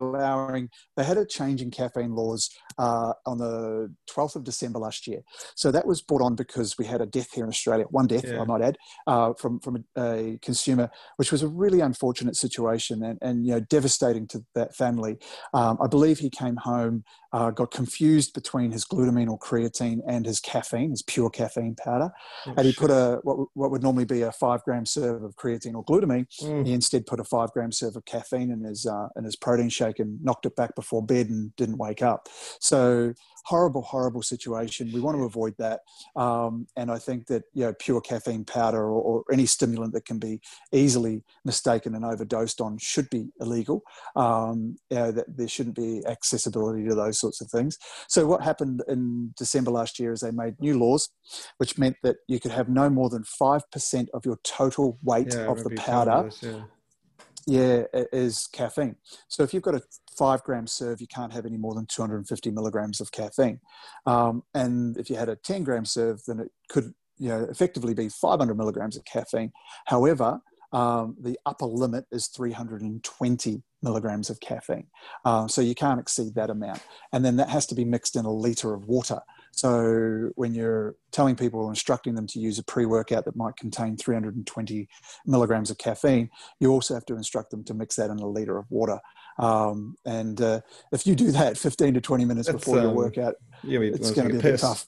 allowing. 0.00 0.68
They 0.96 1.04
had 1.04 1.18
a 1.18 1.26
change 1.26 1.62
in 1.62 1.70
caffeine 1.70 2.14
laws 2.14 2.50
uh, 2.78 3.12
on 3.26 3.38
the 3.38 3.94
12th 4.10 4.36
of 4.36 4.44
December 4.44 4.78
last 4.78 5.06
year. 5.06 5.20
So 5.56 5.70
that 5.70 5.86
was 5.86 6.00
brought 6.02 6.22
on 6.22 6.34
because 6.34 6.76
we 6.78 6.86
had 6.86 7.00
a 7.00 7.06
death 7.06 7.32
here 7.32 7.44
in 7.44 7.50
Australia, 7.50 7.84
one 7.90 8.06
death, 8.06 8.24
Yeah. 8.24 8.40
I 8.40 8.44
might 8.44 8.62
add, 8.62 8.76
uh, 9.06 9.32
from 9.34 9.60
from 9.60 9.84
a, 9.96 10.00
a 10.00 10.38
consumer, 10.42 10.90
which 11.16 11.32
was 11.32 11.42
a 11.42 11.48
really 11.48 11.80
unfortunate 11.80 12.36
situation 12.36 13.02
and, 13.02 13.18
and 13.22 13.46
you 13.46 13.52
know 13.52 13.60
devastating 13.60 14.26
to 14.28 14.44
that 14.54 14.74
family. 14.74 15.18
Um, 15.54 15.78
I 15.82 15.86
believe 15.86 16.18
he 16.18 16.30
came 16.30 16.56
home, 16.56 17.04
uh, 17.32 17.50
got 17.50 17.70
confused 17.70 18.34
between 18.34 18.72
his 18.72 18.84
glutamine 18.84 19.28
or 19.30 19.38
creatine 19.38 20.00
and 20.06 20.26
his 20.26 20.40
caffeine, 20.40 20.90
his 20.90 21.02
pure 21.02 21.30
caffeine 21.30 21.74
powder, 21.76 22.10
Oh, 22.46 22.54
and 22.56 22.66
he 22.66 22.72
put 22.72 22.90
a 22.90 23.20
what, 23.22 23.48
what 23.54 23.70
would 23.70 23.82
normally 23.82 24.04
be 24.04 24.22
a 24.22 24.32
five 24.32 24.62
gram 24.64 24.84
serve 24.86 25.22
of 25.22 25.36
creatine 25.36 25.74
or 25.74 25.84
glutamine 25.84 26.26
Mm. 26.42 26.66
he 26.66 26.72
instead 26.72 27.06
put 27.06 27.20
a 27.20 27.24
five 27.24 27.50
gram 27.52 27.70
serve 27.72 27.96
of 27.96 28.04
caffeine 28.04 28.50
in 28.50 28.64
his 28.64 28.86
uh, 28.86 29.08
in 29.16 29.24
his 29.24 29.36
protein 29.36 29.68
shake 29.68 29.98
and 29.98 30.22
knocked 30.24 30.46
it 30.46 30.56
back 30.56 30.74
before 30.74 31.04
bed 31.04 31.28
and 31.28 31.54
didn't 31.56 31.78
wake 31.78 32.02
up. 32.02 32.28
So 32.60 33.12
horrible, 33.44 33.82
horrible 33.82 34.22
situation. 34.22 34.90
We 34.92 35.00
want 35.00 35.16
to 35.16 35.24
avoid 35.24 35.54
that. 35.58 35.80
Um, 36.16 36.66
and 36.76 36.90
I 36.90 36.98
think 36.98 37.26
that 37.26 37.44
you 37.54 37.64
know 37.64 37.74
pure 37.78 38.00
caffeine 38.00 38.44
powder 38.44 38.82
or, 38.82 39.00
or 39.02 39.24
any 39.32 39.46
stimulant 39.46 39.92
that 39.94 40.04
can 40.04 40.18
be 40.18 40.40
easily 40.72 41.24
mistaken 41.44 41.94
and 41.94 42.04
overdosed 42.04 42.60
on 42.60 42.78
should 42.78 43.08
be 43.10 43.28
illegal. 43.40 43.82
Um, 44.16 44.76
you 44.90 44.96
know, 44.96 45.12
that 45.12 45.36
there 45.36 45.48
shouldn't 45.48 45.76
be 45.76 46.02
accessibility 46.06 46.86
to 46.88 46.94
those 46.94 47.20
sorts 47.20 47.40
of 47.40 47.50
things. 47.50 47.78
So 48.08 48.26
what 48.26 48.42
happened 48.42 48.82
in 48.88 49.32
December 49.36 49.70
last 49.70 49.98
year 49.98 50.12
is 50.12 50.20
they 50.20 50.30
made 50.30 50.60
new 50.60 50.78
laws, 50.78 51.10
which 51.58 51.78
meant 51.78 51.96
that 52.02 52.16
you 52.28 52.40
could 52.40 52.52
have 52.52 52.68
no 52.68 52.90
more 52.90 53.10
than 53.10 53.24
five 53.24 53.62
percent 53.70 54.08
of 54.14 54.24
your 54.24 54.38
total 54.44 54.98
weight 55.02 55.34
Yeah, 55.34 55.50
of 55.50 55.62
the 55.64 55.70
powder 55.70 56.30
yeah. 56.42 56.62
Yeah, 57.46 57.84
it 57.92 58.08
is 58.12 58.48
caffeine. 58.52 58.96
So 59.28 59.42
if 59.42 59.54
you've 59.54 59.62
got 59.62 59.74
a 59.74 59.82
five 60.16 60.42
gram 60.42 60.66
serve, 60.66 61.00
you 61.00 61.06
can't 61.06 61.32
have 61.32 61.46
any 61.46 61.56
more 61.56 61.74
than 61.74 61.86
250 61.86 62.50
milligrams 62.50 63.00
of 63.00 63.12
caffeine. 63.12 63.60
Um, 64.06 64.42
and 64.54 64.96
if 64.96 65.10
you 65.10 65.16
had 65.16 65.28
a 65.28 65.36
10 65.36 65.64
gram 65.64 65.84
serve, 65.84 66.20
then 66.26 66.40
it 66.40 66.50
could, 66.68 66.92
you 67.18 67.28
know, 67.28 67.46
effectively 67.50 67.94
be 67.94 68.08
500 68.08 68.56
milligrams 68.56 68.96
of 68.96 69.04
caffeine. 69.04 69.52
However, 69.86 70.40
um, 70.72 71.16
the 71.20 71.38
upper 71.46 71.66
limit 71.66 72.04
is 72.12 72.28
320 72.28 73.62
milligrams 73.82 74.30
of 74.30 74.40
caffeine. 74.40 74.86
Uh, 75.24 75.48
so 75.48 75.60
you 75.60 75.74
can't 75.74 76.00
exceed 76.00 76.34
that 76.34 76.50
amount. 76.50 76.80
And 77.12 77.24
then 77.24 77.36
that 77.36 77.48
has 77.48 77.66
to 77.66 77.74
be 77.74 77.84
mixed 77.84 78.16
in 78.16 78.24
a 78.24 78.32
liter 78.32 78.74
of 78.74 78.86
water. 78.86 79.20
So 79.52 80.30
when 80.36 80.54
you're 80.54 80.96
telling 81.12 81.36
people 81.36 81.60
or 81.60 81.70
instructing 81.70 82.14
them 82.14 82.26
to 82.28 82.38
use 82.38 82.58
a 82.58 82.64
pre-workout 82.64 83.24
that 83.24 83.36
might 83.36 83.56
contain 83.56 83.96
320 83.96 84.88
milligrams 85.26 85.70
of 85.70 85.78
caffeine, 85.78 86.30
you 86.60 86.70
also 86.70 86.94
have 86.94 87.04
to 87.06 87.16
instruct 87.16 87.50
them 87.50 87.64
to 87.64 87.74
mix 87.74 87.96
that 87.96 88.10
in 88.10 88.18
a 88.18 88.26
liter 88.26 88.56
of 88.56 88.66
water. 88.70 88.98
Um, 89.38 89.96
and 90.04 90.40
uh, 90.40 90.60
if 90.92 91.06
you 91.06 91.14
do 91.14 91.30
that 91.32 91.58
15 91.58 91.94
to 91.94 92.00
20 92.00 92.24
minutes 92.24 92.46
That's, 92.46 92.58
before 92.58 92.78
your 92.78 92.90
um, 92.90 92.94
workout, 92.94 93.34
Yeah, 93.62 93.80
it's 93.80 94.10
going 94.10 94.28
to 94.28 94.34
be 94.34 94.38
a 94.38 94.42
bit 94.42 94.60
tough. 94.60 94.86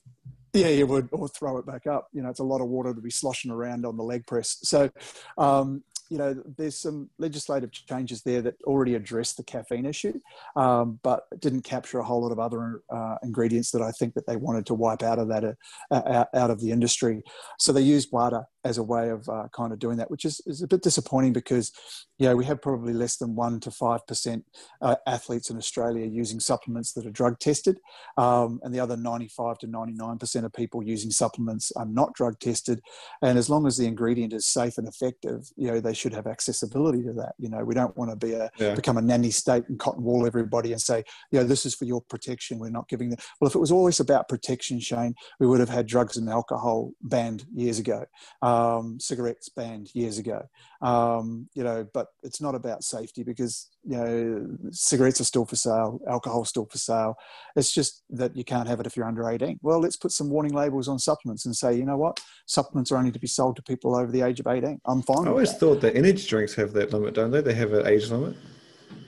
Yeah, 0.54 0.68
you 0.68 0.86
would, 0.86 1.08
or 1.12 1.28
throw 1.28 1.56
it 1.56 1.66
back 1.66 1.86
up. 1.86 2.08
You 2.12 2.22
know, 2.22 2.28
it's 2.28 2.40
a 2.40 2.44
lot 2.44 2.60
of 2.60 2.68
water 2.68 2.92
to 2.92 3.00
be 3.00 3.10
sloshing 3.10 3.50
around 3.50 3.86
on 3.86 3.96
the 3.96 4.02
leg 4.02 4.26
press. 4.26 4.58
So, 4.62 4.90
um, 5.38 5.82
you 6.12 6.18
know, 6.18 6.34
there's 6.58 6.76
some 6.76 7.08
legislative 7.18 7.72
changes 7.72 8.20
there 8.20 8.42
that 8.42 8.60
already 8.64 8.96
address 8.96 9.32
the 9.32 9.42
caffeine 9.42 9.86
issue, 9.86 10.20
um, 10.56 11.00
but 11.02 11.22
didn't 11.40 11.62
capture 11.62 12.00
a 12.00 12.04
whole 12.04 12.20
lot 12.20 12.32
of 12.32 12.38
other 12.38 12.82
uh, 12.90 13.16
ingredients 13.22 13.70
that 13.70 13.80
I 13.80 13.92
think 13.92 14.12
that 14.12 14.26
they 14.26 14.36
wanted 14.36 14.66
to 14.66 14.74
wipe 14.74 15.02
out 15.02 15.18
of 15.18 15.28
that 15.28 15.56
uh, 15.90 16.24
out, 16.34 16.50
of 16.50 16.60
the 16.60 16.70
industry. 16.70 17.22
So 17.58 17.72
they 17.72 17.80
used 17.80 18.10
WADA 18.12 18.44
as 18.64 18.78
a 18.78 18.82
way 18.82 19.10
of 19.10 19.28
uh, 19.28 19.48
kind 19.52 19.72
of 19.72 19.78
doing 19.78 19.96
that, 19.96 20.10
which 20.10 20.24
is, 20.24 20.40
is 20.46 20.62
a 20.62 20.68
bit 20.68 20.82
disappointing 20.82 21.32
because, 21.32 21.72
you 22.18 22.28
know, 22.28 22.36
we 22.36 22.44
have 22.44 22.62
probably 22.62 22.92
less 22.92 23.16
than 23.16 23.34
one 23.34 23.58
to 23.60 23.70
five 23.70 24.06
percent 24.06 24.44
uh, 24.80 24.96
athletes 25.06 25.50
in 25.50 25.56
Australia 25.56 26.06
using 26.06 26.40
supplements 26.40 26.92
that 26.92 27.06
are 27.06 27.10
drug 27.10 27.38
tested, 27.38 27.78
um, 28.16 28.60
and 28.62 28.74
the 28.74 28.80
other 28.80 28.96
95 28.96 29.58
to 29.58 29.66
99 29.66 30.18
percent 30.18 30.46
of 30.46 30.52
people 30.52 30.82
using 30.82 31.10
supplements 31.10 31.72
are 31.76 31.86
not 31.86 32.14
drug 32.14 32.38
tested. 32.38 32.80
And 33.22 33.38
as 33.38 33.50
long 33.50 33.66
as 33.66 33.76
the 33.76 33.86
ingredient 33.86 34.32
is 34.32 34.46
safe 34.46 34.78
and 34.78 34.86
effective, 34.86 35.50
you 35.56 35.68
know, 35.68 35.80
they 35.80 35.94
should 35.94 36.14
have 36.14 36.26
accessibility 36.26 37.02
to 37.04 37.12
that. 37.14 37.34
You 37.38 37.48
know, 37.48 37.64
we 37.64 37.74
don't 37.74 37.96
want 37.96 38.10
to 38.10 38.16
be 38.16 38.34
a 38.34 38.50
Yeah. 38.58 38.74
become 38.74 38.98
a 38.98 39.02
nanny 39.02 39.30
state 39.30 39.64
and 39.68 39.78
cotton 39.78 40.04
wool 40.04 40.26
everybody 40.26 40.72
and 40.72 40.80
say, 40.80 41.02
you 41.30 41.38
know, 41.38 41.46
this 41.46 41.64
is 41.66 41.74
for 41.74 41.84
your 41.86 42.00
protection. 42.02 42.58
We're 42.58 42.70
not 42.70 42.88
giving 42.88 43.10
them. 43.10 43.18
Well, 43.40 43.48
if 43.48 43.54
it 43.54 43.64
was 43.66 43.72
always 43.72 43.98
about 44.00 44.28
protection, 44.28 44.78
Shane, 44.80 45.14
we 45.40 45.46
would 45.46 45.60
have 45.60 45.68
had 45.78 45.86
drugs 45.86 46.16
and 46.16 46.28
alcohol 46.28 46.92
banned 47.02 47.44
years 47.54 47.78
ago, 47.78 48.04
um, 48.42 48.51
cigarettes 48.98 49.48
banned 49.48 49.88
years 49.94 50.18
ago. 50.18 50.42
Um, 50.80 51.48
you 51.54 51.62
know, 51.62 51.86
but 51.94 52.08
it's 52.22 52.40
not 52.40 52.54
about 52.54 52.82
safety 52.84 53.22
because 53.22 53.68
you 53.84 53.96
know 53.96 54.46
cigarettes 54.72 55.20
are 55.20 55.24
still 55.24 55.44
for 55.44 55.56
sale, 55.56 56.00
alcohol's 56.08 56.48
still 56.48 56.66
for 56.66 56.78
sale. 56.78 57.14
It's 57.56 57.72
just 57.72 58.02
that 58.10 58.36
you 58.36 58.44
can't 58.44 58.68
have 58.68 58.80
it 58.80 58.86
if 58.86 58.96
you're 58.96 59.06
under 59.06 59.28
18. 59.28 59.58
Well, 59.62 59.80
let's 59.80 59.96
put 59.96 60.10
some 60.12 60.28
warning 60.30 60.52
labels 60.54 60.88
on 60.88 60.98
supplements 60.98 61.46
and 61.46 61.54
say, 61.54 61.74
you 61.76 61.84
know 61.84 61.96
what, 61.96 62.20
supplements 62.46 62.90
are 62.92 62.96
only 62.98 63.12
to 63.12 63.18
be 63.18 63.26
sold 63.28 63.56
to 63.56 63.62
people 63.62 63.94
over 63.94 64.10
the 64.10 64.22
age 64.22 64.40
of 64.40 64.46
18. 64.46 64.80
I'm 64.86 65.02
fine. 65.02 65.26
I 65.26 65.30
always 65.30 65.52
that. 65.52 65.60
thought 65.60 65.80
that 65.82 65.96
energy 65.96 66.26
drinks 66.26 66.54
have 66.54 66.72
that 66.72 66.92
limit, 66.92 67.14
don't 67.14 67.30
they? 67.30 67.40
They 67.40 67.54
have 67.54 67.72
an 67.72 67.86
age 67.86 68.10
limit. 68.10 68.36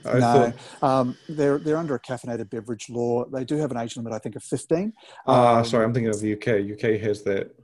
I 0.05 0.19
no, 0.19 0.53
thought. 0.79 0.83
um, 0.99 1.17
they're 1.27 1.57
they're 1.57 1.77
under 1.77 1.95
a 1.95 1.99
caffeinated 1.99 2.49
beverage 2.51 2.89
law. 2.89 3.25
They 3.25 3.43
do 3.43 3.55
have 3.57 3.71
an 3.71 3.77
age 3.77 3.97
limit, 3.97 4.13
I 4.13 4.19
think, 4.19 4.35
of 4.35 4.43
15. 4.43 4.93
Ah, 5.27 5.57
Um, 5.59 5.65
sorry, 5.65 5.83
I'm 5.83 5.93
thinking 5.93 6.09
of 6.13 6.19
the 6.21 6.33
UK. 6.33 6.47
UK 6.73 7.01
has 7.01 7.23
that. 7.23 7.55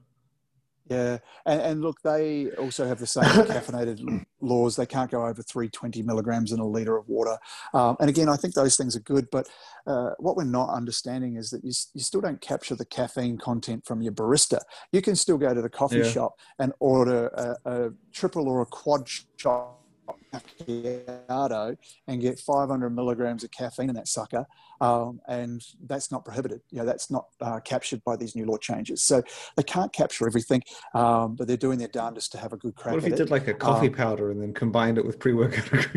Yeah, 0.92 1.20
and, 1.46 1.62
and 1.62 1.82
look, 1.82 2.02
they 2.02 2.52
also 2.58 2.86
have 2.86 3.00
the 3.00 3.08
same 3.08 3.24
caffeinated 3.48 4.26
laws. 4.42 4.76
They 4.76 4.86
can't 4.86 5.10
go 5.10 5.26
over 5.26 5.42
320 5.42 6.02
milligrams 6.04 6.52
in 6.52 6.60
a 6.60 6.68
liter 6.68 6.98
of 6.98 7.08
water. 7.08 7.38
Um, 7.74 7.96
and 8.02 8.10
again, 8.10 8.28
I 8.28 8.36
think 8.36 8.56
those 8.56 8.76
things 8.76 8.94
are 8.98 9.00
good, 9.02 9.28
but 9.32 9.48
uh, 9.88 10.10
what 10.20 10.36
we're 10.36 10.44
not 10.44 10.70
understanding 10.70 11.38
is 11.38 11.50
that 11.52 11.64
you, 11.64 11.72
you 11.94 12.02
still 12.02 12.20
don't 12.20 12.42
capture 12.42 12.76
the 12.76 12.84
caffeine 12.84 13.38
content 13.38 13.86
from 13.86 14.02
your 14.02 14.12
barista. 14.12 14.60
You 14.92 15.02
can 15.02 15.16
still 15.16 15.38
go 15.38 15.54
to 15.54 15.62
the 15.62 15.70
coffee 15.70 16.00
Yeah. 16.00 16.12
shop 16.12 16.34
and 16.60 16.74
order 16.80 17.28
a, 17.28 17.56
a 17.72 17.90
triple 18.12 18.50
or 18.50 18.62
a 18.62 18.66
quad 18.66 19.08
shot 19.38 19.78
macchiato 20.34 21.78
and 22.08 22.22
get 22.22 22.40
500 22.40 22.90
milligrams 22.90 23.44
of 23.44 23.52
caffeine 23.52 23.90
in 23.90 23.96
that 23.96 24.08
sucker, 24.08 24.46
um, 24.80 25.20
and 25.28 25.62
that's 25.86 26.12
not 26.12 26.26
prohibited. 26.26 26.62
You 26.72 26.80
know, 26.80 26.86
that's 26.86 27.10
not 27.12 27.26
uh, 27.42 27.60
captured 27.60 28.04
by 28.04 28.16
these 28.16 28.36
new 28.36 28.46
law 28.46 28.58
changes. 28.58 29.04
So 29.04 29.22
they 29.56 29.64
can't 29.64 29.92
capture 29.94 30.28
everything, 30.28 30.64
um, 30.94 31.36
but 31.36 31.48
they're 31.48 31.58
doing 31.58 31.80
their 31.80 31.88
darndest 31.88 32.32
to 32.34 32.38
have 32.38 32.54
a 32.54 32.58
good 32.58 32.76
crack 32.76 32.94
What 32.94 33.04
if 33.04 33.08
you 33.08 33.14
it. 33.14 33.18
did 33.18 33.30
like 33.32 33.48
a 33.48 33.54
coffee 33.54 33.88
Um, 33.88 33.94
powder 33.94 34.32
and 34.32 34.42
then 34.42 34.54
combined 34.54 34.98
it 34.98 35.06
with 35.06 35.20
pre-workout? 35.20 35.88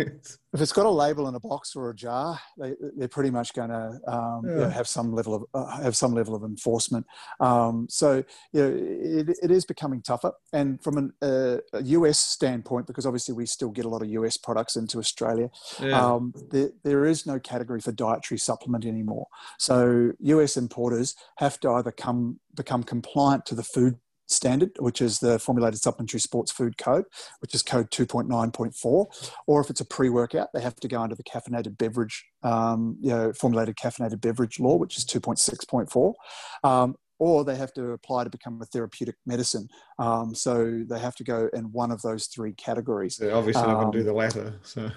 if 0.52 0.60
it's 0.60 0.72
got 0.72 0.86
a 0.86 0.90
label 0.90 1.28
in 1.28 1.34
a 1.34 1.40
box 1.40 1.76
or 1.76 1.90
a 1.90 1.94
jar, 1.94 2.38
they, 2.58 2.74
they're 2.96 3.08
pretty 3.08 3.30
much 3.30 3.54
going 3.54 3.70
to 3.70 4.00
um, 4.08 4.42
you 4.44 4.56
know, 4.56 4.68
have 4.68 4.88
some 4.88 5.12
level 5.12 5.34
of 5.34 5.44
uh, 5.54 5.82
have 5.82 5.96
some 5.96 6.12
level 6.12 6.34
of 6.34 6.42
enforcement. 6.42 7.06
Um, 7.40 7.86
so 7.88 8.24
you 8.52 8.62
know, 8.62 8.74
it, 8.76 9.38
it 9.42 9.50
is 9.50 9.64
becoming 9.64 10.02
tougher. 10.02 10.32
And 10.52 10.82
from 10.82 10.98
an, 10.98 11.12
uh, 11.22 11.58
a 11.72 11.82
US 11.82 12.18
standpoint, 12.18 12.86
because 12.86 13.06
obviously 13.06 13.34
we 13.34 13.46
still 13.46 13.70
get 13.70 13.84
a 13.84 13.88
lot 13.88 14.02
of 14.02 14.08
US 14.08 14.36
products 14.36 14.76
into 14.76 14.98
Australia, 14.98 15.50
Yeah. 15.80 16.14
um, 16.14 16.32
there, 16.50 16.70
there 16.84 17.04
is 17.04 17.26
no 17.26 17.38
category 17.38 17.80
for 17.80 17.92
dietary 17.92 18.38
supplement 18.38 18.84
anymore. 18.84 19.26
So 19.58 20.12
US 20.20 20.56
importers 20.56 21.14
have 21.36 21.60
to 21.60 21.70
either 21.72 21.92
come 21.92 22.40
become 22.54 22.82
compliant 22.82 23.46
to 23.46 23.54
the 23.54 23.62
food 23.62 23.98
standard, 24.30 24.70
which 24.78 25.00
is 25.00 25.18
the 25.18 25.38
Formulated 25.38 25.80
Supplementary 25.80 26.20
Sports 26.20 26.52
Food 26.52 26.78
Code, 26.78 27.04
which 27.40 27.54
is 27.54 27.62
code 27.62 27.90
2.9.4, 27.90 29.32
or 29.46 29.60
if 29.60 29.70
it's 29.70 29.80
a 29.80 29.84
pre-workout, 29.84 30.48
they 30.52 30.60
have 30.60 30.76
to 30.76 30.88
go 30.88 31.00
under 31.00 31.14
the 31.14 31.24
caffeinated 31.24 31.76
beverage, 31.78 32.24
um, 32.42 32.96
you 33.00 33.10
know, 33.10 33.32
formulated 33.32 33.76
caffeinated 33.76 34.20
beverage 34.20 34.60
law, 34.60 34.76
which 34.76 34.96
is 34.96 35.04
2.6.4. 35.04 36.14
Um, 36.62 36.96
or 37.18 37.44
they 37.44 37.54
have 37.54 37.72
to 37.74 37.90
apply 37.90 38.24
to 38.24 38.30
become 38.30 38.60
a 38.62 38.64
therapeutic 38.64 39.14
medicine. 39.26 39.68
Um, 39.98 40.34
so 40.34 40.82
they 40.88 40.98
have 40.98 41.14
to 41.16 41.24
go 41.24 41.50
in 41.52 41.64
one 41.70 41.90
of 41.90 42.00
those 42.00 42.26
three 42.26 42.54
categories. 42.54 43.18
They're 43.18 43.36
obviously 43.36 43.62
not 43.62 43.74
going 43.74 43.92
to 43.92 43.98
do 43.98 44.00
um, 44.00 44.06
the 44.06 44.12
latter. 44.14 44.54
So 44.62 44.90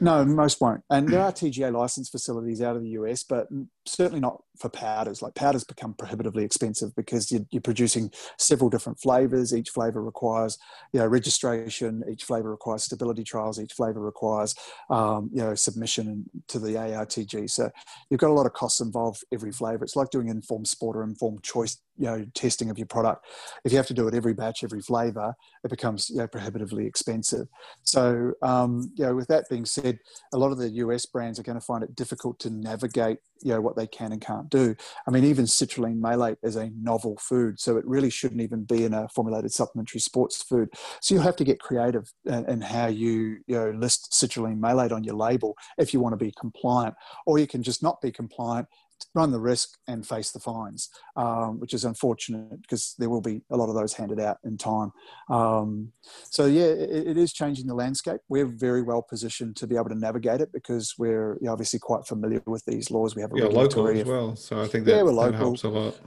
No, 0.00 0.24
most 0.24 0.60
won't. 0.60 0.82
And 0.90 1.08
there 1.08 1.20
are 1.20 1.30
TGA 1.30 1.72
license 1.72 2.08
facilities 2.08 2.62
out 2.62 2.76
of 2.76 2.82
the 2.82 2.90
US, 2.90 3.22
but 3.22 3.48
certainly 3.86 4.20
not 4.20 4.42
for 4.58 4.68
powders. 4.68 5.22
Like 5.22 5.34
powders 5.34 5.64
become 5.64 5.94
prohibitively 5.94 6.44
expensive 6.44 6.94
because 6.94 7.32
you're, 7.32 7.44
you're 7.50 7.62
producing 7.62 8.10
several 8.38 8.70
different 8.70 9.00
flavors. 9.00 9.54
Each 9.54 9.70
flavor 9.70 10.02
requires, 10.02 10.58
you 10.92 11.00
know, 11.00 11.06
registration. 11.06 12.02
Each 12.10 12.24
flavor 12.24 12.50
requires 12.50 12.84
stability 12.84 13.24
trials. 13.24 13.60
Each 13.60 13.72
flavor 13.72 14.00
requires, 14.00 14.54
um, 14.90 15.30
you 15.32 15.42
know, 15.42 15.54
submission 15.54 16.30
to 16.48 16.58
the 16.58 16.72
ARTG. 16.72 17.50
So 17.50 17.70
you've 18.10 18.20
got 18.20 18.30
a 18.30 18.34
lot 18.34 18.46
of 18.46 18.52
costs 18.52 18.80
involved 18.80 19.24
every 19.32 19.52
flavor. 19.52 19.84
It's 19.84 19.96
like 19.96 20.10
doing 20.10 20.28
informed 20.28 20.68
sport 20.68 20.96
or 20.96 21.02
informed 21.02 21.42
choice, 21.42 21.78
you 21.98 22.06
know, 22.06 22.24
testing 22.34 22.70
of 22.70 22.78
your 22.78 22.86
product. 22.86 23.26
If 23.64 23.72
you 23.72 23.78
have 23.78 23.86
to 23.88 23.94
do 23.94 24.06
it 24.06 24.14
every 24.14 24.34
batch, 24.34 24.62
every 24.62 24.80
flavor, 24.80 25.34
it 25.64 25.70
becomes, 25.70 26.10
you 26.10 26.18
know, 26.18 26.28
prohibitively 26.28 26.86
expensive. 26.86 27.48
So, 27.82 28.32
um, 28.42 28.92
you 28.96 29.06
know, 29.06 29.14
with 29.14 29.28
that 29.28 29.48
being 29.48 29.64
said, 29.64 29.98
a 30.32 30.38
lot 30.38 30.52
of 30.52 30.58
the 30.58 30.68
US 30.70 31.06
brands 31.06 31.38
are 31.38 31.42
going 31.42 31.58
to 31.58 31.64
find 31.64 31.82
it 31.82 31.96
difficult 31.96 32.38
to 32.40 32.50
navigate, 32.50 33.18
you 33.42 33.52
know, 33.52 33.60
what 33.60 33.76
they 33.76 33.86
can 33.86 34.12
and 34.12 34.20
can't 34.20 34.48
do. 34.50 34.74
I 35.06 35.10
mean, 35.10 35.24
even 35.24 35.44
citrulline 35.44 36.00
malate 36.00 36.38
is 36.42 36.56
a 36.56 36.70
novel 36.80 37.18
food, 37.20 37.60
so 37.60 37.76
it 37.76 37.86
really 37.86 38.10
shouldn't 38.10 38.40
even 38.40 38.64
be 38.64 38.84
in 38.84 38.94
a 38.94 39.08
formulated 39.08 39.52
supplementary 39.52 40.00
sports 40.00 40.42
food. 40.42 40.68
So 41.00 41.14
you'll 41.14 41.24
have 41.24 41.36
to 41.36 41.44
get 41.44 41.60
creative 41.60 42.12
in, 42.26 42.60
how 42.60 42.86
you, 42.86 43.38
you 43.46 43.56
know, 43.56 43.70
list 43.70 44.12
citrulline 44.12 44.58
malate 44.58 44.92
on 44.92 45.04
your 45.04 45.16
label 45.16 45.56
if 45.78 45.92
you 45.92 46.00
want 46.00 46.12
to 46.12 46.24
be 46.24 46.32
compliant, 46.38 46.94
or 47.26 47.38
you 47.38 47.46
can 47.46 47.62
just 47.62 47.82
not 47.82 48.00
be 48.00 48.12
compliant 48.12 48.68
run 49.14 49.30
the 49.32 49.40
risk 49.40 49.78
and 49.88 50.06
face 50.06 50.30
the 50.30 50.38
fines, 50.40 50.88
um, 51.16 51.60
which 51.60 51.74
is 51.74 51.84
unfortunate 51.84 52.60
because 52.62 52.94
there 52.98 53.08
will 53.10 53.20
be 53.20 53.42
a 53.50 53.56
lot 53.56 53.68
of 53.68 53.74
those 53.74 53.92
handed 53.92 54.20
out 54.20 54.38
in 54.44 54.56
time. 54.56 54.90
Um, 55.30 55.92
so 56.30 56.46
yeah, 56.46 56.64
it, 56.64 57.08
it 57.08 57.16
is 57.16 57.32
changing 57.32 57.66
the 57.66 57.74
landscape. 57.74 58.20
We're 58.28 58.46
very 58.46 58.82
well 58.82 59.02
positioned 59.02 59.56
to 59.56 59.66
be 59.66 59.76
able 59.76 59.88
to 59.90 59.94
navigate 59.98 60.40
it 60.40 60.52
because 60.52 60.94
we're 60.98 61.38
obviously 61.48 61.78
quite 61.78 62.06
familiar 62.06 62.42
with 62.46 62.64
these 62.66 62.90
laws. 62.90 63.14
We 63.14 63.22
have 63.22 63.32
a 63.32 63.38
yeah, 63.38 63.44
local 63.46 63.88
as 63.88 64.04
well. 64.04 64.36
So 64.36 64.60
I 64.62 64.66
think 64.66 64.84
that, 64.86 64.96
Yeah, 64.96 65.02
we're 65.02 65.12
local. 65.12 65.38
helps 65.38 65.62
a 65.64 65.68
lot. 65.68 65.98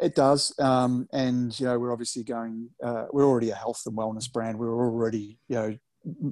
it 0.00 0.14
does, 0.14 0.52
um, 0.58 1.06
and 1.12 1.58
you 1.58 1.66
know 1.66 1.78
we're 1.78 1.92
obviously 1.92 2.22
going. 2.24 2.68
Uh, 2.82 3.06
we're 3.12 3.24
already 3.26 3.50
a 3.50 3.54
health 3.54 3.82
and 3.86 3.96
wellness 3.96 4.30
brand. 4.30 4.58
We're 4.58 4.74
already 4.76 5.38
you 5.48 5.56
know 5.56 5.78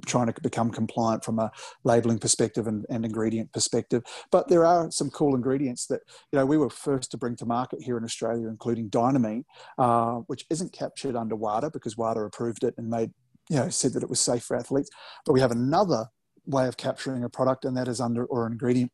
trying 0.05 0.27
to 0.31 0.41
become 0.41 0.71
compliant 0.71 1.23
from 1.23 1.39
a 1.39 1.51
labeling 1.83 2.19
perspective 2.19 2.67
and, 2.67 2.85
and 2.89 3.05
ingredient 3.05 3.51
perspective. 3.53 4.03
But 4.31 4.47
there 4.47 4.65
are 4.65 4.89
some 4.91 5.09
cool 5.09 5.35
ingredients 5.35 5.87
that 5.87 6.01
you 6.31 6.39
know 6.39 6.45
we 6.45 6.57
were 6.57 6.69
first 6.69 7.11
to 7.11 7.17
bring 7.17 7.35
to 7.37 7.45
market 7.45 7.81
here 7.81 7.97
in 7.97 8.03
Australia, 8.03 8.47
including 8.47 8.89
Dynamine, 8.89 9.43
uh, 9.77 10.15
which 10.27 10.45
isn't 10.49 10.73
captured 10.73 11.15
under 11.15 11.35
WADA 11.35 11.71
because 11.71 11.97
WADA 11.97 12.21
approved 12.21 12.63
it 12.63 12.73
and 12.77 12.89
made 12.89 13.11
you 13.49 13.57
know 13.57 13.69
said 13.69 13.93
that 13.93 14.03
it 14.03 14.09
was 14.09 14.19
safe 14.19 14.43
for 14.43 14.57
athletes. 14.57 14.89
But 15.25 15.33
we 15.33 15.41
have 15.41 15.51
another 15.51 16.07
way 16.45 16.67
of 16.67 16.77
capturing 16.77 17.23
a 17.23 17.29
product, 17.29 17.65
and 17.65 17.75
that 17.77 17.87
is 17.87 17.99
under 17.99 18.25
or 18.25 18.45
an 18.45 18.53
ingredient 18.53 18.91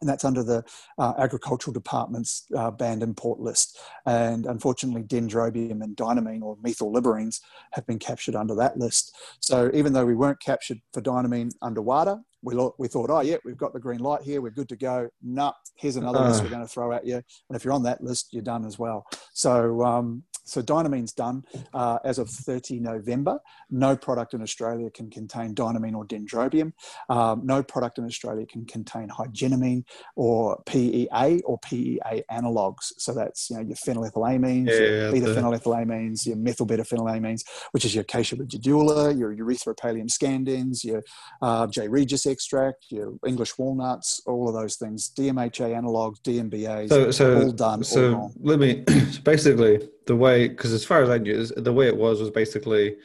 and 0.00 0.08
that's 0.08 0.24
under 0.24 0.42
the 0.42 0.64
uh, 0.98 1.14
agricultural 1.18 1.72
department's 1.72 2.44
uh, 2.56 2.70
banned 2.70 3.02
import 3.02 3.40
list. 3.40 3.78
And 4.06 4.46
unfortunately, 4.46 5.02
dendrobium 5.02 5.82
and 5.82 5.96
dynamine 5.96 6.42
or 6.42 6.56
methyl 6.62 6.92
liberines 6.92 7.40
have 7.72 7.86
been 7.86 7.98
captured 7.98 8.36
under 8.36 8.54
that 8.56 8.78
list. 8.78 9.16
So 9.40 9.70
even 9.74 9.92
though 9.92 10.06
we 10.06 10.14
weren't 10.14 10.40
captured 10.40 10.80
for 10.92 11.00
dynamine 11.00 11.50
under 11.62 11.82
WADA, 11.82 12.20
we, 12.42 12.54
lo- 12.54 12.74
we 12.78 12.86
thought, 12.86 13.10
oh, 13.10 13.20
yeah, 13.20 13.36
we've 13.44 13.56
got 13.56 13.72
the 13.72 13.80
green 13.80 13.98
light 13.98 14.22
here, 14.22 14.40
we're 14.40 14.50
good 14.50 14.68
to 14.68 14.76
go. 14.76 15.08
No, 15.22 15.52
here's 15.74 15.96
another 15.96 16.20
list 16.20 16.40
Ah. 16.40 16.44
we're 16.44 16.50
going 16.50 16.62
to 16.62 16.68
throw 16.68 16.92
at 16.92 17.04
you. 17.04 17.16
And 17.16 17.56
if 17.56 17.64
you're 17.64 17.74
on 17.74 17.82
that 17.82 18.02
list, 18.02 18.28
you're 18.32 18.42
done 18.42 18.64
as 18.64 18.78
well. 18.78 19.04
So, 19.32 19.82
um, 19.82 20.22
so 20.48 20.62
Dynamine's 20.62 21.12
done 21.12 21.44
uh, 21.74 21.98
as 22.04 22.18
of 22.18 22.28
30 22.30 22.80
November. 22.80 23.38
No 23.70 23.96
product 23.96 24.34
in 24.34 24.42
Australia 24.42 24.90
can 24.90 25.10
contain 25.10 25.54
Dynamine 25.54 25.94
or 25.94 26.04
Dendrobium. 26.06 26.72
Um, 27.08 27.42
no 27.44 27.62
product 27.62 27.98
in 27.98 28.04
Australia 28.04 28.46
can 28.46 28.64
contain 28.64 29.08
Higenamine 29.08 29.84
or 30.16 30.60
PEA 30.66 31.42
or 31.44 31.58
PEA 31.58 32.22
analogs. 32.30 32.92
So 32.98 33.12
that's 33.14 33.50
you 33.50 33.56
know 33.56 33.62
your 33.62 33.76
phenylethylamines, 33.76 34.68
Yeah, 34.68 34.78
your 34.78 35.12
beta 35.12 35.26
phenylethylamines, 35.26 36.26
your 36.26 36.36
methyl 36.36 36.66
beta 36.66 36.82
phenylamines, 36.82 37.42
which 37.72 37.84
is 37.84 37.94
your 37.94 38.02
acacia 38.02 38.36
rigidula, 38.36 39.16
your 39.18 39.34
erythropallium 39.34 40.10
scandens, 40.10 40.84
your 40.84 41.02
uh, 41.42 41.66
J. 41.66 41.88
regia 41.88 42.18
extract, 42.26 42.86
your 42.90 43.14
English 43.26 43.58
walnuts, 43.58 44.20
all 44.26 44.48
of 44.48 44.54
those 44.54 44.76
things. 44.76 45.10
DMHA 45.16 45.70
analogs, 45.80 46.20
DMBAs, 46.22 46.88
So, 46.88 47.10
so, 47.10 47.42
all 47.42 47.52
done. 47.52 47.84
so 47.84 48.12
gone. 48.12 48.32
let 48.40 48.58
me 48.58 48.84
basically 49.24 49.88
the 50.08 50.16
way 50.16 50.48
because 50.48 50.72
as 50.72 50.84
far 50.84 51.02
as 51.02 51.10
I 51.10 51.18
knew, 51.18 51.44
the 51.44 51.72
way 51.72 51.86
it 51.86 51.96
was 51.96 52.18
was 52.18 52.30
basically 52.30 52.96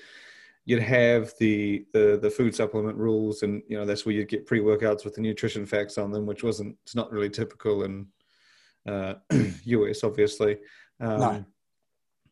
you'd 0.66 0.82
have 0.82 1.34
the, 1.38 1.86
the 1.92 2.18
the 2.20 2.32
food 2.32 2.56
supplement 2.56 2.98
rules, 2.98 3.44
and 3.44 3.62
you 3.68 3.78
know 3.78 3.86
that's 3.86 4.06
where 4.06 4.16
you'd 4.16 4.30
get 4.30 4.48
pre 4.48 4.60
workouts 4.62 5.04
with 5.04 5.14
the 5.14 5.22
nutrition 5.22 5.66
facts 5.66 5.98
on 5.98 6.12
them, 6.12 6.26
which 6.26 6.44
wasn't 6.44 6.76
it's 6.84 6.96
not 6.96 7.12
really 7.12 7.30
typical 7.30 7.84
in 7.84 8.08
uh, 8.88 9.16
US, 9.66 10.04
obviously. 10.04 10.58
Um, 11.00 11.20
No. 11.20 11.46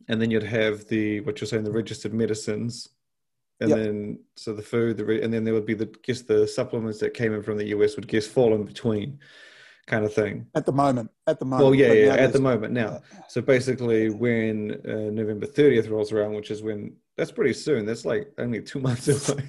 And 0.08 0.20
then 0.22 0.32
you'd 0.32 0.44
have 0.44 0.88
the 0.88 1.20
what 1.22 1.40
you're 1.40 1.48
saying 1.48 1.66
the 1.66 1.72
registered 1.72 2.14
medicines. 2.14 2.90
And 3.60 3.70
Yep. 3.70 3.78
then, 3.78 4.20
so 4.36 4.54
the 4.54 4.64
food, 4.64 4.98
the 4.98 5.06
re- 5.06 5.22
and 5.22 5.32
then 5.32 5.44
there 5.44 5.54
would 5.54 5.68
be 5.68 5.76
the 5.76 5.86
guess 6.02 6.22
the 6.22 6.48
supplements 6.48 7.00
that 7.00 7.14
came 7.14 7.34
in 7.36 7.44
from 7.44 7.58
the 7.58 7.68
US 7.76 7.96
would 7.96 8.08
guess 8.08 8.26
fall 8.26 8.56
in 8.56 8.64
between, 8.64 9.20
kind 9.92 10.06
of 10.06 10.14
thing. 10.14 10.48
At 10.56 10.66
the 10.66 10.72
moment, 10.72 11.12
at 11.28 11.38
the 11.40 11.46
moment. 11.46 11.66
Well, 11.66 11.76
yeah, 11.76 11.92
yeah, 11.92 12.14
at 12.16 12.32
the 12.32 12.40
moment 12.40 12.74
now. 12.74 13.02
So 13.28 13.42
basically, 13.42 14.10
when 14.10 14.80
uh, 14.88 15.12
November 15.12 15.46
30th 15.46 15.90
rolls 15.90 16.12
around, 16.14 16.34
which 16.34 16.50
is 16.50 16.64
when 16.64 16.96
that's 17.18 17.32
pretty 17.32 17.54
soon, 17.54 17.86
that's 17.86 18.06
like 18.06 18.32
only 18.38 18.62
two 18.62 18.80
months 18.88 19.08
away. 19.10 19.44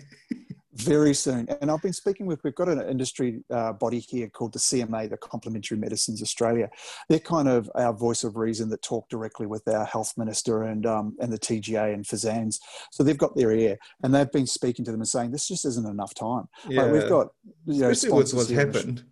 Very 0.75 1.13
soon. 1.13 1.47
And 1.61 1.71
I've 1.71 1.83
been 1.83 1.93
speaking 1.93 2.25
with, 2.25 2.43
we've 2.43 2.55
got 2.55 2.69
an 2.69 2.81
industry 2.89 3.45
uh, 3.51 3.75
body 3.75 3.99
here 3.99 4.29
called 4.31 4.55
the 4.55 4.59
CMA, 4.59 5.11
the 5.11 5.19
Complementary 5.19 5.77
Medicines 5.77 6.23
Australia. 6.23 6.71
They're 7.11 7.19
kind 7.19 7.47
of 7.47 7.71
our 7.75 7.93
voice 7.93 8.25
of 8.25 8.37
reason 8.37 8.71
that 8.71 8.81
talk 8.81 9.07
directly 9.11 9.47
with 9.47 9.69
our 9.69 9.85
health 9.85 10.15
minister 10.17 10.65
and, 10.65 10.87
um, 10.87 11.15
and 11.21 11.31
the 11.31 11.39
TGA 11.39 11.93
and 11.93 12.05
FSANZ. 12.05 12.59
So 12.91 13.05
they've 13.05 13.19
got 13.19 13.37
their 13.37 13.53
ear 13.53 13.77
and 14.03 14.15
they've 14.15 14.33
been 14.33 14.47
speaking 14.47 14.83
to 14.87 14.91
them 14.91 15.03
and 15.03 15.09
saying, 15.09 15.31
this 15.31 15.47
just 15.47 15.67
isn't 15.67 15.87
enough 15.87 16.15
time. 16.15 16.49
yeah, 16.67 16.83
Like 16.83 16.93
we've 16.93 17.09
got, 17.09 17.29
you 17.67 17.83
know, 17.83 17.91
especially 17.91 18.19
with 18.19 18.33
what's 18.33 18.51
happened 18.51 19.05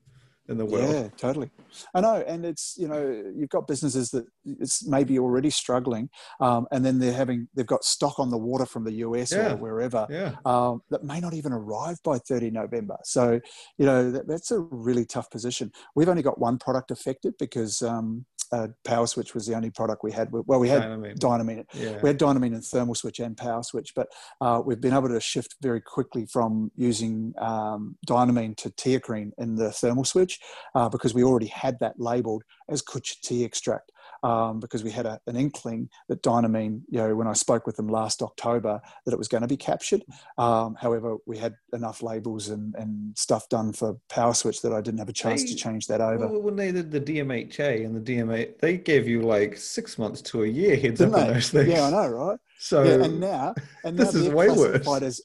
in 0.50 0.58
the 0.58 0.66
world. 0.66 0.92
Yeah, 0.92 1.08
totally. 1.16 1.50
I 1.94 2.00
know, 2.00 2.22
and 2.26 2.44
it's 2.44 2.74
you 2.78 2.88
know 2.88 3.32
you've 3.34 3.50
got 3.50 3.66
businesses 3.66 4.10
that 4.10 4.26
it's 4.44 4.86
maybe 4.86 5.18
already 5.18 5.50
struggling, 5.50 6.10
um, 6.40 6.66
and 6.72 6.84
then 6.84 6.98
they're 6.98 7.12
having 7.12 7.48
they've 7.54 7.66
got 7.66 7.84
stock 7.84 8.18
on 8.18 8.30
the 8.30 8.38
water 8.38 8.66
from 8.66 8.84
the 8.84 8.92
US 9.06 9.32
Yeah. 9.32 9.52
or 9.52 9.56
wherever 9.56 10.06
Yeah, 10.10 10.34
um, 10.44 10.82
that 10.90 11.04
may 11.04 11.20
not 11.20 11.34
even 11.34 11.52
arrive 11.52 11.98
by 12.02 12.18
30 12.18 12.50
November. 12.50 12.96
So 13.04 13.40
you 13.78 13.86
know 13.86 14.10
that, 14.10 14.28
that's 14.28 14.50
a 14.50 14.60
really 14.60 15.04
tough 15.04 15.30
position. 15.30 15.72
We've 15.94 16.08
only 16.08 16.22
got 16.22 16.38
one 16.38 16.58
product 16.58 16.90
affected 16.90 17.34
because 17.38 17.82
um, 17.82 18.26
uh, 18.52 18.68
Power 18.84 19.06
Switch 19.06 19.34
was 19.34 19.46
the 19.46 19.54
only 19.54 19.70
product 19.70 20.02
we 20.02 20.12
had. 20.12 20.28
Well, 20.32 20.58
we 20.58 20.68
had 20.68 20.98
mean, 20.98 21.14
Dynamine. 21.16 21.64
yeah, 21.74 22.00
We 22.02 22.08
had 22.08 22.18
Dynamine 22.18 22.54
and 22.54 22.64
Thermal 22.64 22.94
Switch 22.94 23.20
and 23.20 23.36
Power 23.36 23.62
Switch, 23.62 23.92
but 23.94 24.08
uh, 24.40 24.60
we've 24.64 24.80
been 24.80 24.92
able 24.94 25.08
to 25.08 25.20
shift 25.20 25.56
very 25.62 25.80
quickly 25.80 26.26
from 26.26 26.70
using 26.76 27.32
um, 27.38 27.96
Dynamine 28.08 28.56
to 28.56 28.70
Teacrine 28.70 29.30
in 29.38 29.54
the 29.54 29.70
Thermal 29.70 30.04
Switch 30.04 30.40
uh, 30.74 30.88
because 30.88 31.14
we 31.14 31.22
already 31.22 31.46
had 31.60 31.78
that 31.80 31.98
labeled 32.00 32.42
as 32.68 32.82
Kucha 32.82 33.20
tea 33.20 33.44
extract. 33.44 33.92
Um, 34.22 34.60
because 34.60 34.84
we 34.84 34.90
had 34.90 35.06
a, 35.06 35.18
an 35.26 35.36
inkling 35.36 35.88
that 36.10 36.22
Dynamine, 36.22 36.82
you 36.90 36.98
know, 36.98 37.14
when 37.16 37.26
I 37.26 37.32
spoke 37.32 37.66
with 37.66 37.76
them 37.76 37.88
last 37.88 38.20
October, 38.22 38.78
that 39.06 39.12
it 39.12 39.18
was 39.18 39.28
going 39.28 39.40
to 39.40 39.48
be 39.48 39.56
captured. 39.56 40.02
Um, 40.36 40.74
however, 40.78 41.16
we 41.26 41.38
had 41.38 41.54
enough 41.72 42.02
labels 42.02 42.50
and, 42.50 42.74
and 42.74 43.16
stuff 43.16 43.48
done 43.48 43.72
for 43.72 43.96
Power 44.10 44.34
Switch 44.34 44.60
that 44.60 44.74
I 44.74 44.82
didn't 44.82 44.98
have 44.98 45.08
a 45.08 45.12
chance 45.14 45.42
They- 45.42 45.50
to 45.50 45.54
change 45.54 45.86
that 45.86 46.02
over. 46.02 46.26
Well, 46.28 46.42
when 46.42 46.56
they 46.56 46.70
did 46.70 46.90
the 46.90 47.00
DMHA 47.00 47.84
and 47.86 47.94
the 47.96 48.00
DMA, 48.16 48.58
they 48.60 48.76
gave 48.76 49.08
you 49.08 49.22
like 49.22 49.56
six 49.56 49.96
months 49.98 50.20
to 50.22 50.42
a 50.42 50.46
year 50.46 50.76
heads 50.76 50.98
Didn't 51.00 51.14
up 51.14 51.28
on 51.28 51.32
those 51.34 51.48
things. 51.50 51.68
Yeah, 51.70 51.86
I 51.86 51.90
know, 51.90 52.08
right? 52.08 52.38
So 52.58 52.82
yeah, 52.82 53.04
and 53.04 53.20
now 53.20 53.54
and 53.84 53.96
now 53.96 54.04
this 54.04 54.14
is 54.14 54.24
they're 54.26 54.36
way 54.36 54.48
worse. 54.48 54.82
classified 54.82 55.02
as 55.02 55.22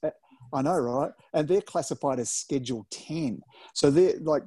I 0.54 0.62
know, 0.62 0.78
right? 0.80 1.12
And 1.34 1.48
they're 1.50 1.60
classified 1.60 2.20
as 2.20 2.30
Schedule 2.30 2.88
Ten. 2.90 3.42
So 3.74 3.92
they're 3.92 4.14
like 4.22 4.44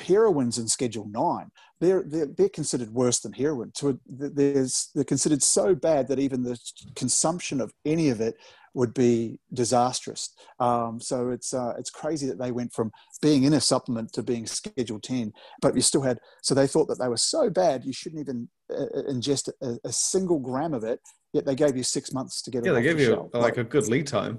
heroin's 0.00 0.58
in 0.58 0.68
Schedule 0.68 1.08
Nine. 1.10 1.50
They're 1.80 2.04
they're, 2.06 2.26
they're 2.26 2.48
considered 2.48 2.90
worse 2.90 3.20
than 3.20 3.32
heroin. 3.32 3.72
So 3.74 3.98
there's 4.06 4.90
they're 4.94 5.04
considered 5.04 5.42
so 5.42 5.74
bad 5.74 6.08
that 6.08 6.18
even 6.18 6.42
the 6.42 6.58
consumption 6.94 7.60
of 7.60 7.72
any 7.84 8.08
of 8.08 8.20
it 8.20 8.36
would 8.74 8.94
be 8.94 9.38
disastrous. 9.52 10.30
Um, 10.58 11.00
so 11.00 11.30
it's 11.30 11.52
uh, 11.52 11.74
it's 11.78 11.90
crazy 11.90 12.26
that 12.26 12.38
they 12.38 12.52
went 12.52 12.72
from 12.72 12.90
being 13.20 13.44
in 13.44 13.52
a 13.52 13.60
supplement 13.60 14.12
to 14.14 14.22
being 14.22 14.46
Schedule 14.46 15.00
Ten, 15.00 15.32
but 15.60 15.74
you 15.74 15.82
still 15.82 16.02
had. 16.02 16.18
So 16.42 16.54
they 16.54 16.66
thought 16.66 16.88
that 16.88 16.98
they 16.98 17.08
were 17.08 17.16
so 17.16 17.50
bad 17.50 17.84
you 17.84 17.92
shouldn't 17.92 18.20
even 18.20 18.48
uh, 18.74 18.86
ingest 19.10 19.50
a, 19.62 19.78
a 19.84 19.92
single 19.92 20.38
gram 20.38 20.74
of 20.74 20.84
it. 20.84 21.00
Yet 21.32 21.46
they 21.46 21.54
gave 21.54 21.76
you 21.76 21.82
six 21.82 22.12
months 22.12 22.42
to 22.42 22.50
get 22.50 22.58
it. 22.58 22.66
yeah, 22.66 22.72
they 22.72 22.82
gave 22.82 22.96
the 22.96 23.04
you 23.04 23.08
shelf. 23.10 23.30
like 23.32 23.56
a 23.56 23.64
good 23.64 23.88
lead 23.88 24.06
time. 24.06 24.38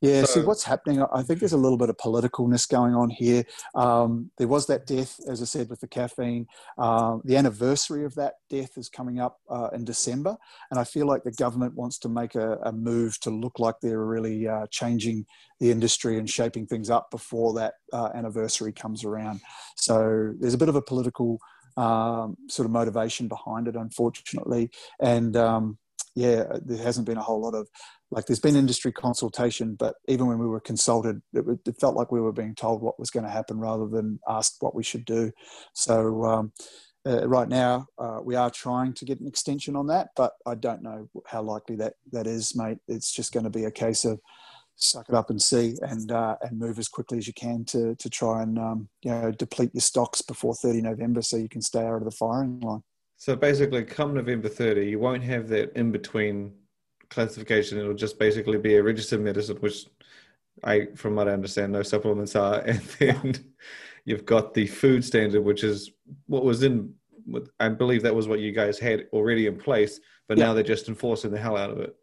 Yeah, 0.00 0.24
see 0.24 0.40
So- 0.40 0.46
what's 0.46 0.64
happening. 0.64 1.02
I 1.02 1.22
think 1.22 1.40
there's 1.40 1.52
a 1.54 1.56
little 1.58 1.78
bit 1.78 1.88
of 1.88 1.96
politicalness 1.96 2.68
going 2.68 2.94
on 2.94 3.10
here. 3.10 3.44
Um, 3.74 4.30
there 4.38 4.48
was 4.48 4.66
that 4.66 4.86
death, 4.86 5.18
as 5.28 5.40
I 5.40 5.46
said, 5.46 5.70
with 5.70 5.80
the 5.80 5.88
caffeine. 5.88 6.46
Um, 6.76 7.22
the 7.24 7.36
anniversary 7.36 8.04
of 8.04 8.14
that 8.16 8.34
death 8.50 8.76
is 8.76 8.88
coming 8.88 9.18
up 9.18 9.38
uh, 9.48 9.70
in 9.72 9.84
December, 9.84 10.36
and 10.70 10.78
I 10.78 10.84
feel 10.84 11.06
like 11.06 11.24
the 11.24 11.32
government 11.32 11.74
wants 11.74 11.98
to 12.00 12.08
make 12.08 12.34
a, 12.34 12.58
a 12.64 12.72
move 12.72 13.18
to 13.20 13.30
look 13.30 13.58
like 13.58 13.76
they're 13.80 14.04
really 14.04 14.46
uh, 14.46 14.66
changing 14.70 15.26
the 15.60 15.70
industry 15.70 16.18
and 16.18 16.28
shaping 16.28 16.66
things 16.66 16.90
up 16.90 17.10
before 17.10 17.54
that 17.54 17.74
uh, 17.92 18.10
anniversary 18.14 18.72
comes 18.72 19.04
around. 19.04 19.40
So 19.76 20.34
there's 20.38 20.54
a 20.54 20.58
bit 20.58 20.68
of 20.68 20.76
a 20.76 20.82
political 20.82 21.38
um, 21.76 22.36
sort 22.48 22.66
of 22.66 22.72
motivation 22.72 23.28
behind 23.28 23.68
it, 23.68 23.76
unfortunately, 23.76 24.70
and 25.00 25.36
um, 25.36 25.78
yeah, 26.14 26.44
there 26.64 26.82
hasn't 26.82 27.06
been 27.06 27.18
a 27.18 27.22
whole 27.22 27.40
lot 27.40 27.54
of 27.54 27.68
like 28.14 28.26
there's 28.26 28.40
been 28.40 28.54
industry 28.54 28.92
consultation, 28.92 29.74
but 29.74 29.96
even 30.06 30.28
when 30.28 30.38
we 30.38 30.46
were 30.46 30.60
consulted, 30.60 31.20
it, 31.32 31.44
it 31.66 31.80
felt 31.80 31.96
like 31.96 32.12
we 32.12 32.20
were 32.20 32.32
being 32.32 32.54
told 32.54 32.80
what 32.80 32.98
was 32.98 33.10
going 33.10 33.24
to 33.24 33.30
happen 33.30 33.58
rather 33.58 33.88
than 33.88 34.20
asked 34.28 34.58
what 34.60 34.74
we 34.74 34.84
should 34.84 35.04
do. 35.04 35.32
So 35.72 36.24
um, 36.24 36.52
uh, 37.04 37.26
right 37.26 37.48
now, 37.48 37.88
uh, 37.98 38.20
we 38.22 38.36
are 38.36 38.50
trying 38.50 38.92
to 38.94 39.04
get 39.04 39.18
an 39.18 39.26
extension 39.26 39.74
on 39.74 39.88
that, 39.88 40.10
but 40.14 40.32
I 40.46 40.54
don't 40.54 40.82
know 40.82 41.10
how 41.26 41.42
likely 41.42 41.74
that 41.76 41.94
that 42.12 42.28
is, 42.28 42.54
mate. 42.54 42.78
It's 42.86 43.12
just 43.12 43.32
going 43.32 43.44
to 43.44 43.50
be 43.50 43.64
a 43.64 43.70
case 43.70 44.04
of 44.04 44.20
suck 44.76 45.08
it 45.08 45.14
up 45.14 45.30
and 45.30 45.42
see, 45.42 45.74
and 45.82 46.12
uh, 46.12 46.36
and 46.40 46.58
move 46.58 46.78
as 46.78 46.88
quickly 46.88 47.18
as 47.18 47.26
you 47.26 47.34
can 47.34 47.64
to 47.66 47.96
to 47.96 48.08
try 48.08 48.42
and 48.42 48.58
um, 48.60 48.88
you 49.02 49.10
know 49.10 49.32
deplete 49.32 49.74
your 49.74 49.80
stocks 49.80 50.22
before 50.22 50.54
30 50.54 50.82
November, 50.82 51.20
so 51.20 51.36
you 51.36 51.48
can 51.48 51.62
stay 51.62 51.84
out 51.84 51.96
of 51.96 52.04
the 52.04 52.12
firing 52.12 52.60
line. 52.60 52.82
So 53.16 53.34
basically, 53.34 53.82
come 53.84 54.14
November 54.14 54.48
30, 54.48 54.86
you 54.86 54.98
won't 54.98 55.22
have 55.24 55.48
that 55.48 55.72
in 55.76 55.90
between 55.92 56.52
classification. 57.14 57.78
It'll 57.78 57.94
just 57.94 58.18
basically 58.18 58.58
be 58.58 58.74
a 58.76 58.82
registered 58.82 59.20
medicine, 59.20 59.56
which 59.58 59.86
I, 60.62 60.88
from 60.96 61.14
what 61.16 61.28
I 61.28 61.32
understand, 61.32 61.72
no 61.72 61.82
supplements 61.82 62.36
are. 62.36 62.60
And 62.66 62.80
then 62.98 63.52
you've 64.04 64.26
got 64.26 64.52
the 64.52 64.66
food 64.66 65.04
standard, 65.04 65.42
which 65.42 65.64
is 65.64 65.92
what 66.26 66.44
was 66.44 66.62
in, 66.62 66.92
I 67.58 67.68
believe 67.70 68.02
that 68.02 68.14
was 68.14 68.28
what 68.28 68.40
you 68.40 68.52
guys 68.52 68.78
had 68.78 69.06
already 69.12 69.46
in 69.46 69.56
place, 69.56 70.00
but 70.28 70.36
Yeah. 70.36 70.46
now 70.46 70.54
they're 70.54 70.62
just 70.62 70.88
enforcing 70.88 71.30
the 71.30 71.38
hell 71.38 71.56
out 71.56 71.70
of 71.70 71.78
it. 71.80 71.96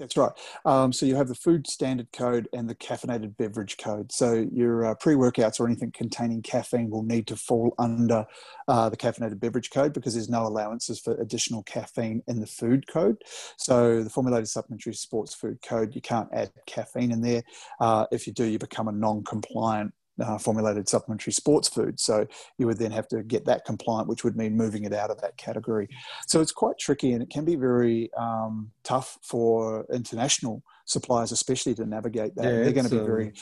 That's 0.00 0.16
right. 0.16 0.32
Um, 0.64 0.94
so 0.94 1.04
you 1.04 1.14
have 1.16 1.28
the 1.28 1.34
food 1.34 1.66
standard 1.66 2.10
code 2.10 2.48
and 2.54 2.66
the 2.66 2.74
caffeinated 2.74 3.36
beverage 3.36 3.76
code. 3.76 4.10
So 4.10 4.46
your 4.50 4.86
uh, 4.86 4.94
pre-workouts 4.94 5.60
or 5.60 5.66
anything 5.66 5.92
containing 5.92 6.40
caffeine 6.40 6.88
will 6.88 7.02
need 7.02 7.26
to 7.26 7.36
fall 7.36 7.74
under 7.78 8.24
uh, 8.66 8.88
the 8.88 8.96
caffeinated 8.96 9.38
beverage 9.38 9.68
code 9.70 9.92
because 9.92 10.14
there's 10.14 10.30
no 10.30 10.46
allowances 10.46 10.98
for 10.98 11.14
additional 11.20 11.62
caffeine 11.64 12.22
in 12.28 12.40
the 12.40 12.46
food 12.46 12.86
code. 12.88 13.18
So 13.58 14.02
the 14.02 14.08
formulated 14.08 14.48
supplementary 14.48 14.94
sports 14.94 15.34
food 15.34 15.60
code, 15.60 15.94
you 15.94 16.00
can't 16.00 16.30
add 16.32 16.50
caffeine 16.66 17.12
in 17.12 17.20
there. 17.20 17.42
Uh, 17.78 18.06
if 18.10 18.26
you 18.26 18.32
do, 18.32 18.44
you 18.44 18.58
become 18.58 18.88
a 18.88 18.92
non-compliant. 18.92 19.92
Uh, 20.20 20.36
formulated 20.36 20.86
supplementary 20.86 21.32
sports 21.32 21.66
food. 21.66 21.98
So 21.98 22.26
you 22.58 22.66
would 22.66 22.78
then 22.78 22.90
have 22.90 23.08
to 23.08 23.22
get 23.22 23.46
that 23.46 23.64
compliant, 23.64 24.06
which 24.06 24.22
would 24.22 24.36
mean 24.36 24.54
moving 24.54 24.84
it 24.84 24.92
out 24.92 25.10
of 25.10 25.18
that 25.22 25.38
category. 25.38 25.88
So 26.26 26.42
it's 26.42 26.52
quite 26.52 26.76
tricky 26.78 27.12
and 27.12 27.22
it 27.22 27.30
can 27.30 27.46
be 27.46 27.56
very 27.56 28.10
um, 28.18 28.70
tough 28.84 29.16
for 29.22 29.86
international 29.90 30.62
suppliers, 30.84 31.32
especially 31.32 31.74
to 31.76 31.86
navigate 31.86 32.34
that. 32.34 32.44
Yeah, 32.44 32.50
They're 32.50 32.72
going 32.72 32.84
to 32.84 32.90
be 32.90 32.98
um, 32.98 33.06
very, 33.06 33.32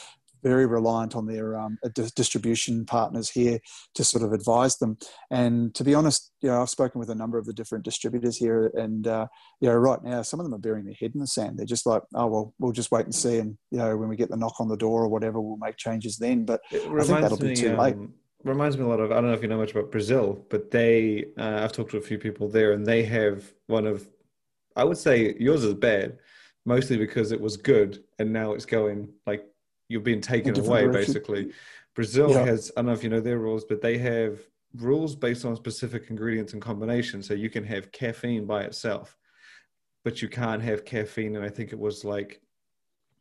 very 0.43 0.67
reliant 0.67 1.17
on 1.17 1.27
their 1.27 1.59
um, 1.59 1.79
uh, 1.85 1.89
distribution 2.15 2.85
partners 2.85 3.31
here 3.31 3.59
to 3.95 4.05
sort 4.05 4.25
of 4.25 4.33
advise 4.33 4.77
them. 4.77 4.97
And 5.31 5.75
to 5.75 5.85
be 5.85 5.95
honest, 5.95 6.33
you 6.41 6.49
know, 6.49 6.63
I've 6.63 6.71
spoken 6.71 6.99
with 6.99 7.11
a 7.11 7.15
number 7.15 7.39
of 7.39 7.47
the 7.47 7.53
different 7.53 7.85
distributors 7.85 8.37
here, 8.37 8.71
and 8.75 9.07
uh, 9.07 9.27
you 9.61 9.69
know, 9.69 9.77
right 9.77 10.03
now 10.03 10.23
some 10.23 10.41
of 10.41 10.45
them 10.45 10.55
are 10.55 10.59
burying 10.59 10.87
their 10.87 10.95
head 10.95 11.13
in 11.15 11.21
the 11.21 11.27
sand. 11.27 11.59
They're 11.59 11.67
just 11.67 11.87
like, 11.87 12.03
oh 12.15 12.27
well, 12.27 12.55
we'll 12.59 12.73
just 12.73 12.91
wait 12.91 13.05
and 13.05 13.15
see, 13.15 13.39
and 13.39 13.57
you 13.71 13.79
know, 13.79 13.97
when 13.97 14.09
we 14.09 14.17
get 14.17 14.31
the 14.31 14.37
knock 14.37 14.61
on 14.61 14.69
the 14.69 14.77
door 14.77 15.03
or 15.03 15.09
whatever, 15.09 15.41
we'll 15.41 15.57
make 15.57 15.77
changes 15.77 16.17
then. 16.17 16.45
But 16.45 16.61
I 16.73 16.77
reminds 16.87 17.09
think 17.09 17.21
that'll 17.21 17.39
me, 17.39 17.49
be 17.49 17.57
too 17.57 17.77
late. 17.77 17.95
um, 17.95 18.15
reminds 18.45 18.77
me 18.79 18.85
a 18.85 18.87
lot 18.87 19.01
of 19.01 19.11
I 19.11 19.17
don't 19.17 19.27
know 19.27 19.33
if 19.33 19.43
you 19.43 19.49
know 19.49 19.59
much 19.59 19.73
about 19.73 19.91
Brazil, 19.91 20.45
but 20.49 20.71
they 20.71 21.27
uh, 21.39 21.61
I've 21.65 21.73
talked 21.73 21.91
to 21.93 21.99
a 21.99 22.03
few 22.03 22.19
people 22.19 22.49
there, 22.49 22.73
and 22.73 22.87
they 22.87 23.03
have 23.05 23.53
one 23.67 23.87
of 23.87 24.09
I 24.77 24.85
would 24.85 24.99
say 24.99 25.35
yours 25.39 25.65
is 25.65 25.75
bad, 25.75 26.19
mostly 26.65 26.97
because 26.97 27.33
it 27.33 27.41
was 27.41 27.57
good 27.57 28.05
and 28.19 28.33
now 28.33 28.53
it's 28.53 28.67
going 28.67 29.09
like 29.27 29.45
you're 29.89 30.01
being 30.01 30.21
taken 30.21 30.59
away 30.59 30.83
direction. 30.83 30.93
basically. 31.15 31.53
Brazil 31.95 32.31
yeah. 32.31 32.45
has 32.45 32.71
I 32.77 32.81
don't 32.81 32.87
know 32.87 32.93
if 32.93 33.03
you 33.03 33.09
know 33.09 33.21
their 33.21 33.39
rules, 33.39 33.65
but 33.65 33.81
they 33.81 33.99
have 33.99 34.39
rules 34.77 35.17
based 35.17 35.45
on 35.45 35.57
specific 35.57 36.11
ingredients 36.11 36.53
and 36.53 36.63
combinations. 36.63 37.27
So 37.27 37.35
you 37.35 37.51
can 37.51 37.65
have 37.65 37.91
caffeine 37.91 38.47
by 38.47 38.63
itself, 38.63 39.17
but 40.05 40.23
you 40.23 40.29
can't 40.29 40.63
have 40.63 40.85
caffeine. 40.85 41.37
And 41.37 41.45
I 41.45 41.49
think 41.49 41.73
it 41.73 41.79
was 41.79 42.05
like 42.05 42.41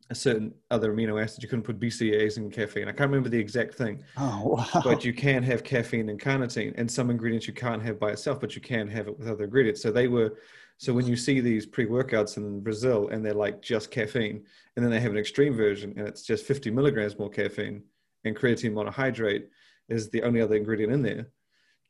a 0.09 0.15
certain 0.15 0.53
other 0.69 0.93
amino 0.93 1.21
acid. 1.21 1.41
You 1.41 1.49
couldn't 1.49 1.63
put 1.63 1.79
BCAAs 1.79 2.37
in 2.37 2.51
caffeine. 2.51 2.87
I 2.87 2.91
can't 2.91 3.09
remember 3.09 3.29
the 3.29 3.39
exact 3.39 3.73
thing. 3.75 4.03
Oh, 4.17 4.57
wow. 4.57 4.81
But 4.83 5.03
you 5.03 5.13
can 5.13 5.43
have 5.43 5.63
caffeine 5.63 6.09
and 6.09 6.19
carnitine, 6.19 6.73
and 6.77 6.89
some 6.89 7.09
ingredients 7.09 7.47
you 7.47 7.53
can't 7.53 7.81
have 7.81 7.99
by 7.99 8.11
itself, 8.11 8.39
but 8.39 8.55
you 8.55 8.61
can 8.61 8.87
have 8.87 9.07
it 9.07 9.17
with 9.17 9.27
other 9.27 9.45
ingredients. 9.45 9.81
So 9.81 9.91
they 9.91 10.07
were. 10.07 10.37
So 10.77 10.93
when 10.93 11.07
you 11.07 11.15
see 11.15 11.39
these 11.39 11.65
pre-workouts 11.65 12.37
in 12.37 12.61
Brazil 12.61 13.09
and 13.09 13.25
they're 13.25 13.33
like 13.33 13.61
just 13.61 13.89
caffeine, 13.89 14.45
and 14.75 14.85
then 14.85 14.91
they 14.91 14.99
have 14.99 15.11
an 15.11 15.17
extreme 15.17 15.55
version 15.55 15.93
and 15.97 16.07
it's 16.07 16.21
just 16.21 16.45
50 16.45 16.71
milligrams 16.71 17.17
more 17.17 17.29
caffeine, 17.29 17.83
and 18.25 18.35
creatine 18.35 18.73
monohydrate 18.73 19.45
is 19.89 20.09
the 20.09 20.23
only 20.23 20.41
other 20.41 20.55
ingredient 20.55 20.93
in 20.93 21.01
there 21.01 21.27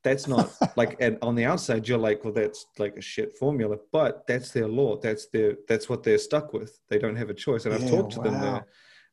that's 0.03 0.27
not 0.27 0.51
like 0.77 0.95
and 0.99 1.17
on 1.21 1.35
the 1.35 1.45
outside 1.45 1.87
you're 1.87 1.97
like 1.97 2.23
well 2.23 2.33
that's 2.33 2.65
like 2.77 2.95
a 2.97 3.01
shit 3.01 3.37
formula 3.37 3.77
but 3.91 4.25
that's 4.27 4.51
their 4.51 4.67
law. 4.67 4.97
That's 4.97 5.27
their 5.27 5.55
that's 5.67 5.89
what 5.89 6.03
they're 6.03 6.17
stuck 6.17 6.53
with. 6.53 6.79
They 6.89 6.99
don't 6.99 7.15
have 7.15 7.29
a 7.29 7.33
choice. 7.33 7.65
And 7.65 7.73
i've 7.73 7.89
talked 7.89 8.13
to 8.13 8.19
wow. 8.19 8.23
them 8.25 8.41
there 8.41 8.65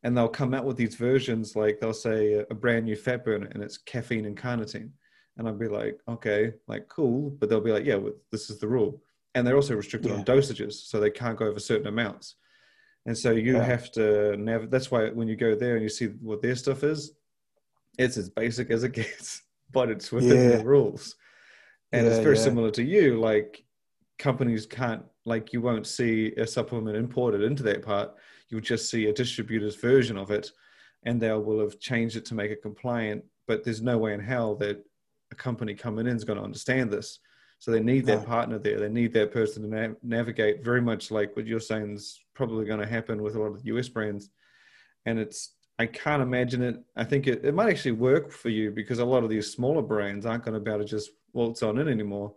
and 0.03 0.16
they'll 0.16 0.29
come 0.29 0.55
out 0.55 0.64
with 0.64 0.77
these 0.77 0.97
versions 0.97 1.57
like 1.57 1.81
they'll 1.81 1.95
say 1.95 2.35
a, 2.35 2.41
a 2.51 2.55
brand 2.55 2.85
new 2.85 2.97
fat 2.97 3.25
burner 3.25 3.49
and 3.53 3.62
it's 3.62 3.79
caffeine 3.79 4.27
and 4.27 4.37
carnitine. 4.37 4.91
And 5.37 5.49
i'll 5.49 5.55
be 5.55 5.68
like 5.68 5.99
okay 6.09 6.53
like 6.68 6.89
cool. 6.89 7.31
But 7.31 7.49
they'll 7.49 7.61
be 7.61 7.72
like 7.72 7.87
yeah 7.87 7.97
well, 7.97 8.14
this 8.31 8.51
is 8.51 8.59
the 8.59 8.68
rule 8.68 9.03
and 9.35 9.47
they're 9.47 9.57
also 9.57 9.74
restricted 9.74 10.11
yeah. 10.11 10.18
on 10.18 10.24
dosages 10.24 10.72
so 10.72 11.01
they 11.01 11.11
can't 11.11 11.39
go 11.39 11.47
over 11.47 11.61
certain 11.61 11.87
amounts 11.87 12.37
and 13.07 13.16
so 13.16 13.32
you 13.32 13.55
yeah. 13.55 13.62
have 13.62 13.91
to 13.93 14.37
never 14.37 14.66
that's 14.66 14.91
why 14.91 15.09
when 15.11 15.28
you 15.28 15.37
go 15.37 15.55
there 15.55 15.74
and 15.74 15.82
you 15.82 15.89
see 15.89 16.07
what 16.07 16.43
their 16.43 16.57
stuff 16.57 16.82
is 16.82 17.12
it's 17.99 18.16
as 18.16 18.28
basic 18.28 18.70
as 18.70 18.85
it 18.85 18.93
gets 18.93 19.43
but 19.74 19.91
it's 19.91 20.11
within 20.11 20.51
yeah. 20.51 20.57
the 20.57 20.64
rules. 20.64 21.16
And 21.93 22.07
it's 22.07 22.18
very 22.18 22.37
similar 22.37 22.70
to 22.72 22.82
you. 22.82 23.20
Like 23.20 23.62
companies 24.18 24.66
can't, 24.66 25.05
like 25.26 25.53
you 25.53 25.61
won't 25.61 25.87
see 25.87 26.32
a 26.37 26.47
supplement 26.47 26.97
imported 26.97 27.43
into 27.43 27.62
that 27.64 27.82
part. 27.82 28.14
You'll 28.49 28.61
just 28.61 28.91
see 28.91 29.07
a 29.07 29.12
distributor's 29.12 29.76
version 29.76 30.16
of 30.16 30.30
it, 30.30 30.51
and 31.05 31.20
they 31.20 31.32
will 31.32 31.61
have 31.61 31.78
changed 31.78 32.16
it 32.16 32.24
to 32.26 32.35
make 32.35 32.51
it 32.51 32.62
compliant. 32.62 33.24
But 33.47 33.62
there's 33.62 33.82
no 33.82 33.99
way 33.99 34.14
in 34.14 34.20
hell 34.20 34.57
that 34.57 34.85
a 35.30 35.35
company 35.37 35.74
coming 35.74 36.07
in 36.07 36.16
is 36.16 36.24
going 36.24 36.39
to 36.39 36.45
understand 36.45 36.93
this. 36.93 37.20
So 37.59 37.71
they 37.71 37.81
need 37.81 38.05
their 38.05 38.21
partner 38.21 38.59
there. 38.59 38.79
They 38.79 38.89
need 38.91 39.15
that 39.15 39.33
person 39.33 39.63
to 39.63 39.69
na- 39.69 39.95
navigate. 40.03 40.63
Very 40.65 40.83
much 40.83 41.11
like 41.11 41.35
what 41.35 41.47
you're 41.47 41.61
saying 41.61 41.95
is 41.95 42.21
probably 42.35 42.67
going 42.67 42.81
to 42.81 42.87
happen 42.87 43.23
with 43.23 43.37
a 43.37 43.41
lot 43.41 43.47
of 43.47 43.63
the 43.63 43.75
US 43.77 43.89
brands, 43.89 44.29
and 45.07 45.19
it's 45.19 45.55
I 45.79 45.87
can't 45.87 46.23
imagine 46.23 46.63
it. 46.63 46.77
I 46.95 47.05
think 47.05 47.27
it, 47.27 47.45
it 47.45 47.55
might 47.55 47.71
actually 47.71 47.93
work 47.93 48.31
for 48.31 48.49
you 48.49 48.71
because 48.71 48.99
a 48.99 49.05
lot 49.05 49.25
of 49.25 49.31
these 49.31 49.51
smaller 49.53 49.83
brands 49.83 50.27
aren't 50.27 50.45
going 50.45 50.55
to 50.55 50.61
be 50.61 50.71
able 50.71 50.83
to 50.83 50.89
just 50.89 51.11
waltz 51.33 51.63
on 51.63 51.79
in 51.79 51.89
anymore 51.89 52.35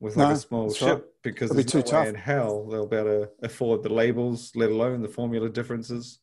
with 0.00 0.16
like 0.16 0.28
no, 0.28 0.34
a 0.34 0.36
small 0.36 0.72
ship 0.72 0.88
right. 0.88 1.02
because 1.22 1.50
It'll 1.50 1.54
there's 1.54 1.66
be 1.66 1.70
too 1.72 1.78
no 1.78 1.84
tough. 1.84 2.08
in 2.08 2.14
hell 2.14 2.66
they'll 2.66 2.86
be 2.86 2.96
able 2.96 3.26
to 3.26 3.30
afford 3.42 3.82
the 3.84 3.92
labels, 3.92 4.50
let 4.56 4.70
alone 4.70 5.00
the 5.00 5.08
formula 5.08 5.48
differences. 5.48 6.18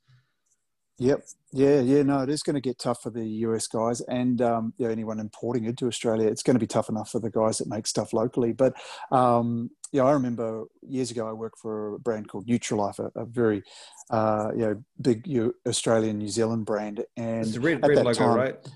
Yep. 0.99 1.25
Yeah. 1.51 1.79
Yeah. 1.79 2.03
No, 2.03 2.21
it 2.21 2.29
is 2.29 2.43
going 2.43 2.55
to 2.55 2.61
get 2.61 2.77
tough 2.77 3.01
for 3.01 3.09
the 3.09 3.25
US 3.25 3.67
guys 3.67 4.01
and 4.01 4.41
um, 4.41 4.73
yeah, 4.77 4.89
anyone 4.89 5.19
importing 5.19 5.65
into 5.65 5.87
Australia. 5.87 6.27
It's 6.27 6.43
going 6.43 6.55
to 6.55 6.59
be 6.59 6.67
tough 6.67 6.89
enough 6.89 7.09
for 7.09 7.19
the 7.19 7.31
guys 7.31 7.57
that 7.57 7.67
make 7.67 7.87
stuff 7.87 8.13
locally. 8.13 8.53
But 8.53 8.73
um, 9.11 9.71
yeah, 9.91 10.03
I 10.03 10.11
remember 10.11 10.65
years 10.81 11.09
ago 11.09 11.27
I 11.27 11.33
worked 11.33 11.59
for 11.59 11.95
a 11.95 11.99
brand 11.99 12.27
called 12.27 12.47
Nutrilife, 12.47 12.99
a, 12.99 13.19
a 13.19 13.25
very 13.25 13.63
uh, 14.09 14.51
you 14.53 14.59
know 14.59 14.83
big 15.01 15.27
Australian 15.67 16.19
New 16.19 16.29
Zealand 16.29 16.65
brand, 16.65 17.03
and 17.17 17.47
it's 17.47 17.55
a 17.55 17.59
red, 17.59 17.81
red 17.87 17.97
logo, 17.97 18.13
time, 18.13 18.37
right? 18.37 18.69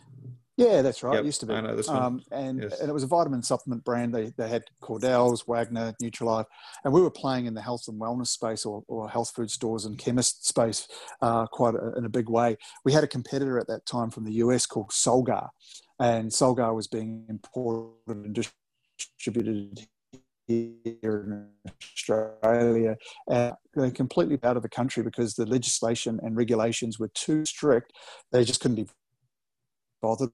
Yeah, 0.56 0.84
that's 0.84 1.02
right. 1.02 1.16
Yep, 1.16 1.24
it 1.24 1.26
used 1.26 1.40
to 1.40 1.46
be. 1.48 1.54
I 1.56 1.62
know 1.62 1.76
this 1.76 1.88
one. 1.88 1.98
Um, 1.98 2.22
and, 2.32 2.62
yes. 2.62 2.80
and 2.80 2.88
it 2.88 2.94
was 2.94 3.02
a 3.02 3.08
vitamin 3.08 3.42
supplement 3.42 3.84
brand. 3.84 4.14
They, 4.14 4.32
they 4.38 4.48
had 4.48 4.64
Cordell's, 4.84 5.48
Wagner, 5.48 5.96
Nutrilife. 6.02 6.46
And 6.84 6.94
we 6.94 7.02
were 7.02 7.10
playing 7.10 7.48
in 7.48 7.56
the 7.56 7.62
health 7.62 7.86
and 7.88 8.00
wellness 8.00 8.28
space 8.28 8.64
or, 8.64 8.84
or 8.88 9.10
health 9.10 9.32
food 9.36 9.50
stores 9.50 9.86
and 9.86 9.98
chemist 9.98 10.48
space 10.48 10.88
uh, 11.22 11.48
quite 11.48 11.74
a, 11.74 11.94
in 11.98 12.06
a 12.06 12.10
big 12.10 12.30
way. 12.30 12.58
We 12.86 12.94
had 12.94 13.04
a 13.04 13.08
competitor 13.08 13.58
at 13.58 13.68
that 13.68 13.88
time 13.88 14.12
from 14.12 14.26
the 14.26 14.34
US 14.34 14.68
called 14.68 14.92
Solgar. 14.92 15.50
And 16.00 16.30
Solgar 16.30 16.76
was 16.76 16.88
being 16.88 17.26
imported 17.30 17.94
and 18.08 18.48
distributed 19.18 19.88
here 20.48 20.76
in 21.04 21.48
Australia. 21.68 22.96
And 23.28 23.54
they're 23.74 23.90
completely 23.90 24.38
out 24.44 24.58
of 24.58 24.62
the 24.62 24.70
country 24.70 25.02
because 25.02 25.34
the 25.34 25.48
legislation 25.48 26.20
and 26.22 26.38
regulations 26.38 27.00
were 27.00 27.12
too 27.16 27.44
strict. 27.46 27.92
They 28.32 28.44
just 28.44 28.62
couldn't 28.62 28.76
be 28.76 28.88
bothered 30.00 30.30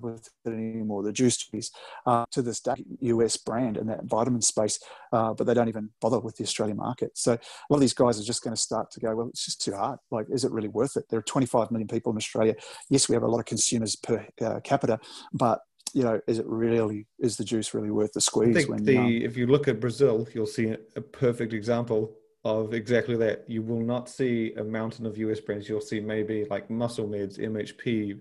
with 0.00 0.28
it 0.44 0.50
anymore. 0.50 1.02
The 1.02 1.12
juice 1.12 1.36
trees 1.36 1.70
uh, 2.06 2.24
to 2.30 2.42
this 2.42 2.60
day, 2.60 2.84
US 3.00 3.36
brand 3.36 3.76
in 3.76 3.86
that 3.86 4.04
vitamin 4.04 4.42
space, 4.42 4.78
uh, 5.12 5.34
but 5.34 5.46
they 5.46 5.54
don't 5.54 5.68
even 5.68 5.90
bother 6.00 6.18
with 6.18 6.36
the 6.36 6.44
Australian 6.44 6.76
market. 6.76 7.12
So 7.14 7.32
a 7.32 7.38
lot 7.70 7.76
of 7.76 7.80
these 7.80 7.94
guys 7.94 8.20
are 8.20 8.24
just 8.24 8.42
going 8.42 8.54
to 8.54 8.60
start 8.60 8.90
to 8.92 9.00
go, 9.00 9.14
well, 9.14 9.28
it's 9.28 9.44
just 9.44 9.62
too 9.62 9.74
hard. 9.74 9.98
Like, 10.10 10.26
is 10.30 10.44
it 10.44 10.52
really 10.52 10.68
worth 10.68 10.96
it? 10.96 11.04
There 11.08 11.18
are 11.18 11.22
25 11.22 11.70
million 11.70 11.88
people 11.88 12.12
in 12.12 12.16
Australia. 12.16 12.54
Yes, 12.88 13.08
we 13.08 13.14
have 13.14 13.22
a 13.22 13.28
lot 13.28 13.40
of 13.40 13.46
consumers 13.46 13.96
per 13.96 14.26
uh, 14.40 14.60
capita, 14.60 14.98
but 15.32 15.60
you 15.94 16.02
know, 16.02 16.20
is 16.26 16.38
it 16.38 16.46
really 16.46 17.06
is 17.18 17.36
the 17.36 17.44
juice 17.44 17.74
really 17.74 17.90
worth 17.90 18.12
the 18.12 18.20
squeeze? 18.20 18.56
I 18.56 18.60
think 18.60 18.70
when, 18.70 18.84
the 18.84 18.98
um, 18.98 19.06
if 19.08 19.36
you 19.36 19.46
look 19.46 19.68
at 19.68 19.80
Brazil, 19.80 20.26
you'll 20.34 20.46
see 20.46 20.74
a 20.96 21.00
perfect 21.00 21.52
example 21.52 22.14
of 22.44 22.74
exactly 22.74 23.16
that. 23.16 23.44
You 23.46 23.62
will 23.62 23.80
not 23.80 24.08
see 24.08 24.54
a 24.56 24.64
mountain 24.64 25.06
of 25.06 25.18
US 25.18 25.40
brands. 25.40 25.68
You'll 25.68 25.80
see 25.80 26.00
maybe 26.00 26.46
like 26.46 26.70
Muscle 26.70 27.06
Meds, 27.06 27.38
MHP, 27.38 28.18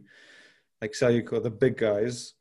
like 0.82 0.94
Cellucor, 0.94 1.42
the 1.42 1.50
big 1.50 1.78
guys, 1.78 2.34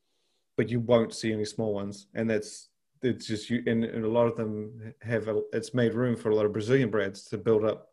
but 0.56 0.68
you 0.68 0.80
won't 0.80 1.14
see 1.14 1.32
any 1.32 1.44
small 1.44 1.74
ones. 1.74 2.06
And 2.14 2.28
that's 2.28 2.68
it's 3.02 3.26
just 3.26 3.48
you 3.48 3.62
and, 3.66 3.84
and 3.84 4.04
a 4.04 4.08
lot 4.08 4.26
of 4.26 4.36
them 4.36 4.94
have 5.02 5.28
a, 5.28 5.40
it's 5.52 5.74
made 5.74 5.94
room 5.94 6.16
for 6.16 6.30
a 6.30 6.34
lot 6.34 6.46
of 6.46 6.52
Brazilian 6.52 6.90
brands 6.90 7.24
to 7.24 7.38
build 7.38 7.64
up, 7.64 7.88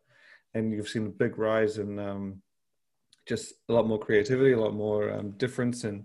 and 0.54 0.72
you've 0.72 0.88
seen 0.88 1.06
a 1.06 1.10
big 1.10 1.38
rise 1.38 1.78
in 1.78 1.98
um, 1.98 2.42
just 3.26 3.54
a 3.68 3.72
lot 3.72 3.86
more 3.86 3.98
creativity, 3.98 4.52
a 4.52 4.60
lot 4.60 4.74
more 4.74 5.12
um, 5.12 5.30
difference 5.32 5.84
and 5.84 6.04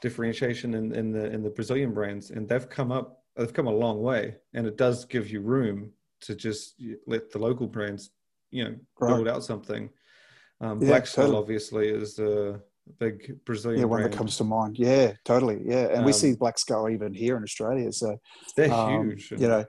differentiation 0.00 0.74
in, 0.74 0.94
in 0.94 1.12
the 1.12 1.26
in 1.26 1.42
the 1.42 1.50
Brazilian 1.50 1.92
brands, 1.92 2.30
and 2.30 2.48
they've 2.48 2.68
come 2.68 2.92
up 2.92 3.22
they've 3.36 3.52
come 3.52 3.66
a 3.66 3.74
long 3.74 4.02
way, 4.02 4.36
and 4.54 4.66
it 4.66 4.76
does 4.76 5.04
give 5.04 5.30
you 5.30 5.40
room 5.40 5.92
to 6.20 6.34
just 6.34 6.80
let 7.06 7.30
the 7.30 7.38
local 7.38 7.66
brands, 7.66 8.10
you 8.50 8.64
know, 8.64 8.74
right. 9.00 9.14
build 9.14 9.28
out 9.28 9.44
something. 9.44 9.88
Um, 10.60 10.80
yeah, 10.82 10.88
Black 10.88 11.04
totally. 11.04 11.36
obviously 11.36 11.88
is 11.88 12.18
a 12.18 12.60
big 12.98 13.44
Brazilian. 13.44 13.80
Yeah, 13.80 13.86
one 13.86 14.00
brand. 14.00 14.12
that 14.12 14.16
comes 14.16 14.36
to 14.38 14.44
mind. 14.44 14.78
Yeah, 14.78 15.12
totally. 15.24 15.60
Yeah, 15.64 15.88
and 15.88 15.98
um, 15.98 16.04
we 16.04 16.12
see 16.12 16.34
Black 16.34 16.58
Skull 16.58 16.88
even 16.88 17.12
here 17.12 17.36
in 17.36 17.42
Australia. 17.42 17.92
So 17.92 18.18
they're 18.56 18.72
um, 18.72 19.08
huge. 19.08 19.30
You 19.30 19.48
know, 19.48 19.64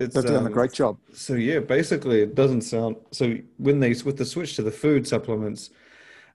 it's, 0.00 0.14
they've 0.14 0.24
done 0.24 0.36
um, 0.36 0.46
a 0.46 0.50
great 0.50 0.72
job. 0.72 0.98
So 1.12 1.34
yeah, 1.34 1.60
basically, 1.60 2.22
it 2.22 2.34
doesn't 2.34 2.62
sound 2.62 2.96
so 3.10 3.36
when 3.58 3.80
they 3.80 3.94
with 4.04 4.16
the 4.16 4.24
switch 4.24 4.56
to 4.56 4.62
the 4.62 4.72
food 4.72 5.06
supplements. 5.06 5.70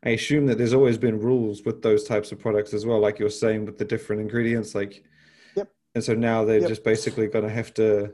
I 0.01 0.11
assume 0.11 0.45
that 0.45 0.57
there's 0.57 0.73
always 0.73 0.97
been 0.97 1.19
rules 1.19 1.63
with 1.63 1.81
those 1.81 2.05
types 2.05 2.31
of 2.31 2.39
products 2.39 2.73
as 2.73 2.85
well, 2.85 2.99
like 2.99 3.19
you're 3.19 3.29
saying 3.29 3.65
with 3.65 3.77
the 3.77 3.83
different 3.83 4.21
ingredients. 4.21 4.73
Like, 4.73 5.03
yep. 5.57 5.69
And 5.93 6.01
so 6.01 6.13
now 6.13 6.45
they're 6.45 6.61
yep. 6.61 6.69
just 6.69 6.85
basically 6.85 7.27
going 7.27 7.43
to 7.43 7.51
have 7.51 7.73
to 7.73 8.13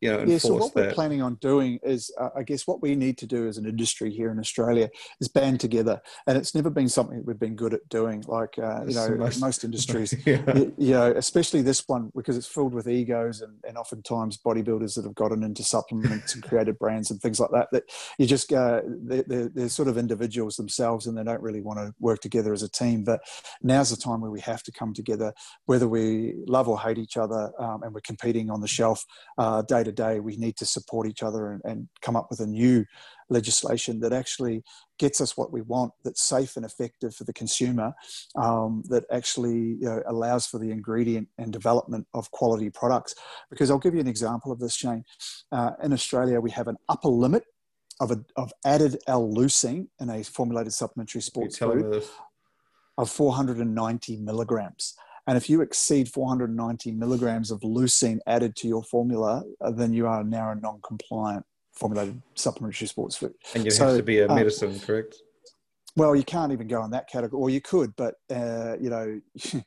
you 0.00 0.10
know, 0.10 0.24
yeah, 0.24 0.36
so 0.36 0.54
what 0.54 0.74
that. 0.74 0.88
we're 0.88 0.92
planning 0.92 1.22
on 1.22 1.36
doing 1.36 1.78
is, 1.82 2.12
uh, 2.20 2.28
I 2.36 2.42
guess, 2.42 2.66
what 2.66 2.82
we 2.82 2.94
need 2.94 3.16
to 3.18 3.26
do 3.26 3.48
as 3.48 3.56
an 3.56 3.64
industry 3.64 4.12
here 4.12 4.30
in 4.30 4.38
Australia 4.38 4.90
is 5.20 5.28
band 5.28 5.58
together, 5.58 6.02
and 6.26 6.36
it's 6.36 6.54
never 6.54 6.68
been 6.68 6.90
something 6.90 7.22
we've 7.24 7.38
been 7.38 7.56
good 7.56 7.72
at 7.72 7.88
doing. 7.88 8.22
Like 8.26 8.58
uh, 8.58 8.84
you 8.86 8.94
know, 8.94 9.08
most, 9.16 9.40
most 9.40 9.64
industries, 9.64 10.14
yeah. 10.26 10.42
you, 10.54 10.74
you, 10.76 10.90
know, 10.92 11.12
especially 11.16 11.62
this 11.62 11.82
one 11.86 12.12
because 12.14 12.36
it's 12.36 12.46
filled 12.46 12.74
with 12.74 12.88
egos 12.88 13.40
and, 13.40 13.56
and 13.66 13.78
oftentimes 13.78 14.38
bodybuilders 14.44 14.96
that 14.96 15.04
have 15.04 15.14
gotten 15.14 15.42
into 15.42 15.62
supplements 15.62 16.34
and 16.34 16.42
created 16.42 16.78
brands 16.78 17.10
and 17.10 17.20
things 17.22 17.40
like 17.40 17.50
that. 17.52 17.68
That 17.72 17.84
you 18.18 18.26
just 18.26 18.50
go, 18.50 18.82
they're, 18.86 19.24
they're, 19.26 19.48
they're 19.48 19.68
sort 19.70 19.88
of 19.88 19.96
individuals 19.96 20.56
themselves, 20.56 21.06
and 21.06 21.16
they 21.16 21.24
don't 21.24 21.42
really 21.42 21.62
want 21.62 21.78
to 21.78 21.94
work 22.00 22.20
together 22.20 22.52
as 22.52 22.62
a 22.62 22.68
team. 22.68 23.02
But 23.02 23.20
now's 23.62 23.88
the 23.88 23.96
time 23.96 24.20
where 24.20 24.30
we 24.30 24.40
have 24.40 24.62
to 24.64 24.72
come 24.72 24.92
together, 24.92 25.32
whether 25.64 25.88
we 25.88 26.34
love 26.46 26.68
or 26.68 26.78
hate 26.78 26.98
each 26.98 27.16
other, 27.16 27.50
um, 27.58 27.82
and 27.82 27.94
we're 27.94 28.00
competing 28.02 28.50
on 28.50 28.60
the 28.60 28.68
shelf 28.68 29.02
uh, 29.38 29.62
day 29.62 29.85
to 29.86 29.92
day, 29.92 30.20
we 30.20 30.36
need 30.36 30.56
to 30.58 30.66
support 30.66 31.08
each 31.08 31.22
other 31.22 31.52
and, 31.52 31.62
and 31.64 31.88
come 32.02 32.16
up 32.16 32.28
with 32.30 32.40
a 32.40 32.46
new 32.46 32.84
legislation 33.28 34.00
that 34.00 34.12
actually 34.12 34.62
gets 34.98 35.20
us 35.20 35.36
what 35.36 35.52
we 35.52 35.62
want, 35.62 35.92
that's 36.04 36.22
safe 36.22 36.56
and 36.56 36.64
effective 36.64 37.14
for 37.14 37.24
the 37.24 37.32
consumer, 37.32 37.92
um, 38.36 38.82
that 38.88 39.04
actually 39.10 39.76
you 39.80 39.86
know, 39.86 40.02
allows 40.06 40.46
for 40.46 40.58
the 40.58 40.70
ingredient 40.70 41.28
and 41.38 41.52
development 41.52 42.06
of 42.14 42.30
quality 42.30 42.70
products. 42.70 43.14
Because 43.50 43.70
I'll 43.70 43.78
give 43.78 43.94
you 43.94 44.00
an 44.00 44.08
example 44.08 44.52
of 44.52 44.58
this, 44.58 44.74
Shane. 44.74 45.04
Uh, 45.50 45.72
in 45.82 45.92
Australia, 45.92 46.40
we 46.40 46.50
have 46.50 46.68
an 46.68 46.76
upper 46.88 47.08
limit 47.08 47.44
of, 48.00 48.10
a, 48.10 48.18
of 48.36 48.52
added 48.64 48.98
L-leucine 49.06 49.88
in 50.00 50.10
a 50.10 50.22
formulated 50.22 50.72
supplementary 50.72 51.22
sports 51.22 51.58
food 51.58 52.04
of 52.98 53.10
490 53.10 54.16
milligrams. 54.18 54.94
And 55.26 55.36
if 55.36 55.50
you 55.50 55.60
exceed 55.60 56.08
490 56.08 56.92
milligrams 56.92 57.50
of 57.50 57.60
leucine 57.60 58.18
added 58.26 58.54
to 58.56 58.68
your 58.68 58.84
formula, 58.84 59.42
uh, 59.60 59.70
then 59.72 59.92
you 59.92 60.06
are 60.06 60.22
now 60.22 60.50
a 60.50 60.54
non-compliant 60.54 61.44
formulated 61.72 62.22
supplementary 62.36 62.86
sports 62.86 63.16
food. 63.16 63.34
And 63.54 63.64
you 63.64 63.70
So, 63.70 63.86
have 63.86 63.96
to 63.96 64.02
be 64.02 64.20
a 64.20 64.28
uh, 64.28 64.34
medicine, 64.34 64.78
correct? 64.80 65.16
Well, 65.96 66.14
you 66.14 66.24
can't 66.24 66.52
even 66.52 66.68
go 66.68 66.84
in 66.84 66.90
that 66.90 67.08
category, 67.08 67.40
or 67.40 67.50
you 67.50 67.60
could, 67.60 67.94
but 67.96 68.14
uh, 68.30 68.76
you 68.78 68.90
know, 68.90 69.20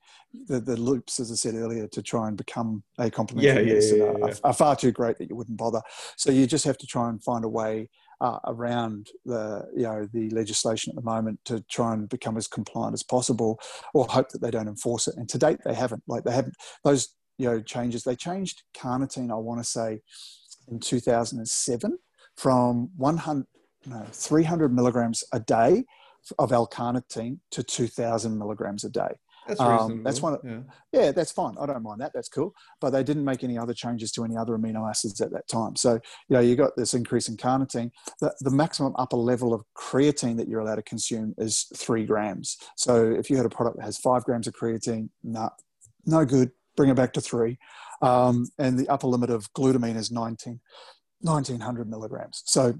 the, 0.47 0.59
the 0.59 0.77
loops, 0.77 1.19
as 1.19 1.31
I 1.31 1.35
said 1.35 1.55
earlier, 1.55 1.87
to 1.87 2.01
try 2.01 2.27
and 2.27 2.37
become 2.37 2.83
a 2.99 3.09
complementary 3.09 3.65
Yeah, 3.65 3.73
medicine 3.73 3.99
yeah, 4.01 4.13
yeah. 4.17 4.25
are- 4.25 4.33
are 4.43 4.53
far 4.53 4.75
too 4.75 4.91
great 4.91 5.17
that 5.17 5.29
you 5.29 5.35
wouldn't 5.35 5.57
bother. 5.57 5.81
So 6.17 6.31
you 6.31 6.45
just 6.47 6.65
have 6.65 6.77
to 6.77 6.87
try 6.87 7.09
and 7.09 7.21
find 7.23 7.43
a 7.43 7.49
way 7.49 7.89
uh, 8.21 8.39
around 8.47 9.07
the 9.25 9.67
you 9.75 9.83
know 9.83 10.07
the 10.13 10.29
legislation 10.31 10.91
at 10.91 10.95
the 10.95 11.09
moment 11.09 11.39
to 11.45 11.61
try 11.69 11.93
and 11.93 12.09
become 12.09 12.37
as 12.37 12.47
compliant 12.47 12.93
as 12.93 13.03
possible, 13.03 13.59
or 13.93 14.05
hope 14.05 14.29
that 14.29 14.41
they 14.41 14.51
don't 14.51 14.67
enforce 14.67 15.07
it. 15.07 15.15
And 15.17 15.27
to 15.29 15.37
date, 15.37 15.59
they 15.65 15.73
haven't. 15.73 16.03
Like 16.07 16.23
they 16.23 16.33
haven't 16.33 16.55
those 16.83 17.15
you 17.37 17.49
know 17.49 17.61
changes. 17.61 18.03
They 18.03 18.15
changed 18.15 18.63
carnitine. 18.75 19.31
I 19.31 19.35
want 19.35 19.59
to 19.59 19.69
say 19.69 20.01
in 20.67 20.79
2007 20.79 21.97
from 22.35 22.89
100 22.95 23.45
no 23.85 24.05
300 24.11 24.73
milligrams 24.73 25.23
a 25.33 25.39
day 25.39 25.85
of 26.37 26.51
L-carnitine 26.51 27.39
to 27.51 27.63
2,000 27.63 28.37
milligrams 28.37 28.83
a 28.83 28.89
day. 28.89 29.17
That's 29.49 29.59
um, 29.81 30.03
that's 30.03 30.21
one 30.21 30.33
of- 30.35 30.41
yeah. 30.43 30.59
Yeah, 30.93 31.11
that's 31.11 31.31
fine. 31.31 31.55
I 31.59 31.65
don't 31.65 31.83
mind 31.83 31.99
that. 32.01 32.11
That's 32.13 32.29
cool. 32.29 32.53
But 32.79 32.91
they 32.91 33.03
didn't 33.03 33.25
make 33.25 33.43
any 33.43 33.57
other 33.57 33.73
changes 33.73 34.11
to 34.13 34.23
any 34.23 34.37
other 34.37 34.57
amino 34.57 34.89
acids 34.89 35.19
at 35.21 35.31
that 35.31 35.47
time. 35.47 35.75
So, 35.75 35.93
you 35.93 36.33
know, 36.35 36.39
you 36.39 36.55
got 36.55 36.75
this 36.77 36.93
increase 36.93 37.27
in 37.27 37.35
carnitine. 37.37 37.91
The, 38.21 38.33
the 38.39 38.51
maximum 38.51 38.93
upper 38.97 39.17
level 39.17 39.53
of 39.53 39.63
creatine 39.75 40.37
that 40.37 40.47
you're 40.47 40.61
allowed 40.61 40.75
to 40.75 40.83
consume 40.83 41.35
is 41.37 41.65
three 41.75 42.05
grams. 42.05 42.57
So 42.75 43.11
if 43.11 43.29
you 43.29 43.35
had 43.37 43.45
a 43.45 43.49
product 43.49 43.77
that 43.77 43.83
has 43.83 43.97
five 43.97 44.23
grams 44.23 44.47
of 44.47 44.53
creatine, 44.53 45.09
nah, 45.23 45.49
no 46.05 46.23
good. 46.25 46.51
Bring 46.77 46.89
it 46.89 46.95
back 46.95 47.11
to 47.13 47.21
three. 47.21 47.57
Um, 48.01 48.47
and 48.57 48.79
the 48.79 48.87
upper 48.87 49.07
limit 49.07 49.29
of 49.29 49.51
glutamine 49.53 49.97
is 49.97 50.11
19, 50.11 50.59
1900 51.21 51.89
milligrams. 51.89 52.43
So, 52.45 52.79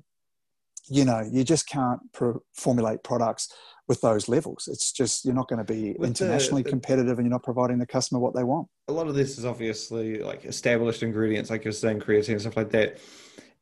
you 0.90 1.06
know, 1.06 1.28
you 1.32 1.44
just 1.44 1.68
can't 1.68 2.00
pro- 2.14 2.42
formulate 2.54 3.04
products 3.04 3.54
with 3.88 4.02
those 4.02 4.28
levels. 4.28 4.68
It's 4.72 4.92
just, 4.92 5.26
you're 5.26 5.34
not 5.34 5.48
going 5.48 5.64
to 5.66 5.74
be 5.74 5.96
With 5.98 6.10
internationally 6.10 6.64
the- 6.64 6.70
competitive 6.70 7.18
and 7.18 7.26
you're 7.26 7.32
not 7.32 7.44
providing 7.44 7.78
the 7.80 7.86
customer 7.88 8.20
what 8.20 8.36
they 8.36 8.44
want. 8.44 8.68
a 8.88 8.92
lot 8.94 9.08
of 9.08 9.16
this 9.16 9.38
is 9.38 9.46
obviously 9.46 10.20
like 10.22 10.46
established 10.46 11.04
ingredients, 11.04 11.50
like 11.50 11.64
you're 11.64 11.72
saying, 11.72 12.00
creatine 12.00 12.34
and 12.34 12.42
stuff 12.42 12.58
like 12.58 12.70
that. 12.72 12.98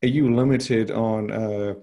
Are 0.04 0.08
you 0.08 0.34
limited 0.36 0.92
on 0.92 1.32
uh, 1.32 1.74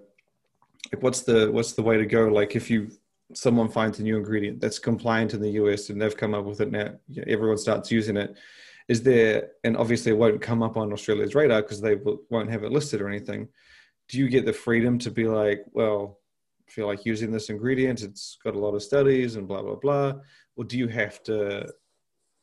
like 0.93 1.03
what's 1.03 1.23
the 1.23 1.51
what's 1.51 1.73
the 1.73 1.83
way 1.83 1.97
to 1.97 2.07
go? 2.07 2.29
Like 2.29 2.55
if 2.55 2.71
you 2.71 2.91
someone 3.33 3.69
finds 3.69 3.99
a 3.99 4.03
new 4.03 4.17
ingredient 4.17 4.61
that's 4.61 4.79
compliant 4.79 5.35
in 5.35 5.41
the 5.41 5.51
US 5.53 5.89
and 5.91 6.01
they've 6.01 6.17
come 6.17 6.35
up 6.35 6.45
with 6.45 6.61
it 6.61 6.71
now, 6.71 6.91
everyone 7.27 7.59
starts 7.59 7.91
using 7.91 8.17
it. 8.17 8.37
Is 8.89 9.03
there 9.03 9.49
and 9.65 9.77
obviously 9.77 10.13
it 10.13 10.19
won't 10.19 10.41
come 10.41 10.63
up 10.63 10.77
on 10.77 10.93
Australia's 10.93 11.35
radar 11.35 11.63
because 11.63 11.81
they 11.81 11.97
w- 11.97 12.23
won't 12.31 12.51
have 12.51 12.63
it 12.63 12.71
listed 12.71 13.01
or 13.01 13.09
anything. 13.09 13.49
Do 14.09 14.19
you 14.19 14.29
get 14.29 14.45
the 14.45 14.53
freedom 14.53 14.99
to 14.99 15.11
be 15.11 15.27
like, 15.27 15.65
well, 15.73 16.19
I 16.67 16.71
feel 16.71 16.87
like 16.87 17.05
using 17.05 17.31
this 17.31 17.51
ingredient, 17.51 18.03
it's 18.03 18.39
got 18.45 18.55
a 18.55 18.59
lot 18.59 18.75
of 18.75 18.83
studies 18.83 19.37
and 19.37 19.49
blah 19.49 19.63
blah 19.63 19.77
blah, 19.77 20.15
or 20.57 20.65
do 20.65 20.79
you 20.79 20.89
have 20.89 21.23
to 21.25 21.67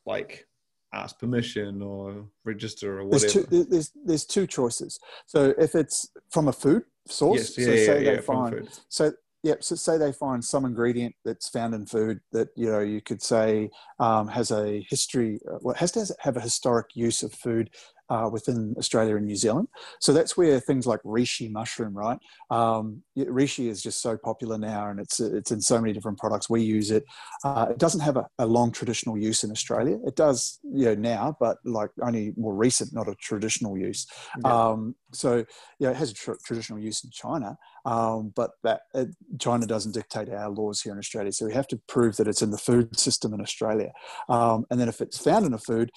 like 0.06 0.46
ask 0.92 1.18
permission 1.18 1.82
or 1.82 2.26
register 2.44 3.00
or 3.00 3.08
There's 3.08 3.24
whatever. 3.24 3.46
two, 3.46 3.64
there's, 3.64 3.92
there's 4.04 4.24
two 4.26 4.46
choices. 4.46 4.98
So 5.26 5.54
if 5.58 5.74
it's 5.74 6.10
from 6.30 6.48
a 6.48 6.52
food 6.52 6.82
source, 7.08 7.56
yes, 7.56 7.58
yeah, 7.58 7.64
so 7.64 7.70
yeah, 7.72 7.86
say 7.86 8.04
yeah, 8.04 8.10
they 8.16 8.22
find, 8.22 8.68
so 8.88 9.12
yep, 9.42 9.64
so 9.64 9.74
say 9.74 9.98
they 9.98 10.12
find 10.12 10.44
some 10.44 10.64
ingredient 10.64 11.14
that's 11.24 11.48
found 11.48 11.74
in 11.74 11.86
food 11.86 12.20
that 12.32 12.48
you 12.56 12.70
know 12.70 12.80
you 12.80 13.00
could 13.00 13.22
say 13.22 13.70
um, 13.98 14.28
has 14.28 14.50
a 14.50 14.84
history, 14.88 15.40
uh, 15.50 15.58
well, 15.62 15.74
has 15.76 15.92
to 15.92 16.06
have 16.20 16.36
a 16.36 16.40
historic 16.40 16.94
use 16.94 17.22
of 17.22 17.32
food 17.32 17.70
uh, 18.12 18.28
within 18.28 18.74
Australia 18.76 19.16
and 19.16 19.26
New 19.26 19.36
Zealand. 19.36 19.68
So 20.00 20.12
that's 20.12 20.36
where 20.36 20.60
things 20.60 20.86
like 20.86 21.02
reishi 21.02 21.50
mushroom, 21.50 21.94
right? 21.94 22.18
Um, 22.50 23.02
reishi 23.16 23.68
is 23.68 23.82
just 23.82 24.02
so 24.02 24.18
popular 24.18 24.58
now, 24.58 24.90
and 24.90 25.00
it's 25.00 25.18
it's 25.18 25.50
in 25.50 25.62
so 25.62 25.80
many 25.80 25.92
different 25.94 26.18
products. 26.18 26.50
We 26.50 26.62
use 26.62 26.90
it. 26.90 27.04
Uh, 27.42 27.68
it 27.70 27.78
doesn't 27.78 28.00
have 28.00 28.18
a, 28.18 28.26
a 28.38 28.46
long 28.46 28.70
traditional 28.70 29.16
use 29.16 29.44
in 29.44 29.50
Australia. 29.50 29.96
It 30.04 30.14
does, 30.14 30.60
you 30.62 30.84
know, 30.86 30.94
now, 30.94 31.36
but 31.40 31.56
like 31.64 31.90
only 32.02 32.34
more 32.36 32.54
recent, 32.54 32.92
not 32.92 33.08
a 33.08 33.14
traditional 33.14 33.78
use. 33.78 34.06
Yeah. 34.44 34.52
Um, 34.52 34.94
so 35.12 35.44
yeah, 35.78 35.90
it 35.90 35.96
has 35.96 36.10
a 36.10 36.14
tr- 36.14 36.42
traditional 36.44 36.80
use 36.80 37.02
in 37.04 37.10
China, 37.10 37.56
um, 37.86 38.32
but 38.36 38.50
that 38.62 38.82
uh, 38.94 39.06
China 39.38 39.66
doesn't 39.66 39.92
dictate 39.92 40.28
our 40.28 40.50
laws 40.50 40.82
here 40.82 40.92
in 40.92 40.98
Australia. 40.98 41.32
So 41.32 41.46
we 41.46 41.54
have 41.54 41.68
to 41.68 41.80
prove 41.88 42.16
that 42.16 42.28
it's 42.28 42.42
in 42.42 42.50
the 42.50 42.58
food 42.58 42.98
system 42.98 43.32
in 43.32 43.40
Australia, 43.40 43.92
um, 44.28 44.66
and 44.70 44.78
then 44.78 44.88
if 44.90 45.00
it's 45.00 45.18
found 45.18 45.46
in 45.46 45.54
a 45.54 45.58
food, 45.58 45.90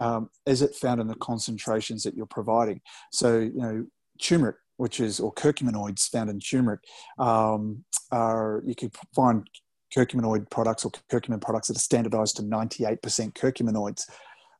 um, 0.00 0.30
is 0.46 0.62
it 0.62 0.74
found 0.74 1.00
in 1.00 1.06
the 1.06 1.14
concentrations 1.16 2.02
that 2.02 2.14
you're 2.14 2.26
providing? 2.26 2.80
So 3.12 3.38
you 3.38 3.60
know, 3.60 3.86
turmeric, 4.20 4.56
which 4.76 5.00
is 5.00 5.20
or 5.20 5.32
curcuminoids 5.32 6.08
found 6.08 6.30
in 6.30 6.40
turmeric, 6.40 6.80
um, 7.18 7.84
are 8.10 8.62
you 8.66 8.74
could 8.74 8.94
find 9.14 9.48
curcuminoid 9.94 10.50
products 10.50 10.84
or 10.84 10.90
curcumin 11.10 11.40
products 11.40 11.68
that 11.68 11.76
are 11.76 11.80
standardized 11.80 12.36
to 12.36 12.42
98% 12.42 13.00
curcuminoids. 13.32 14.08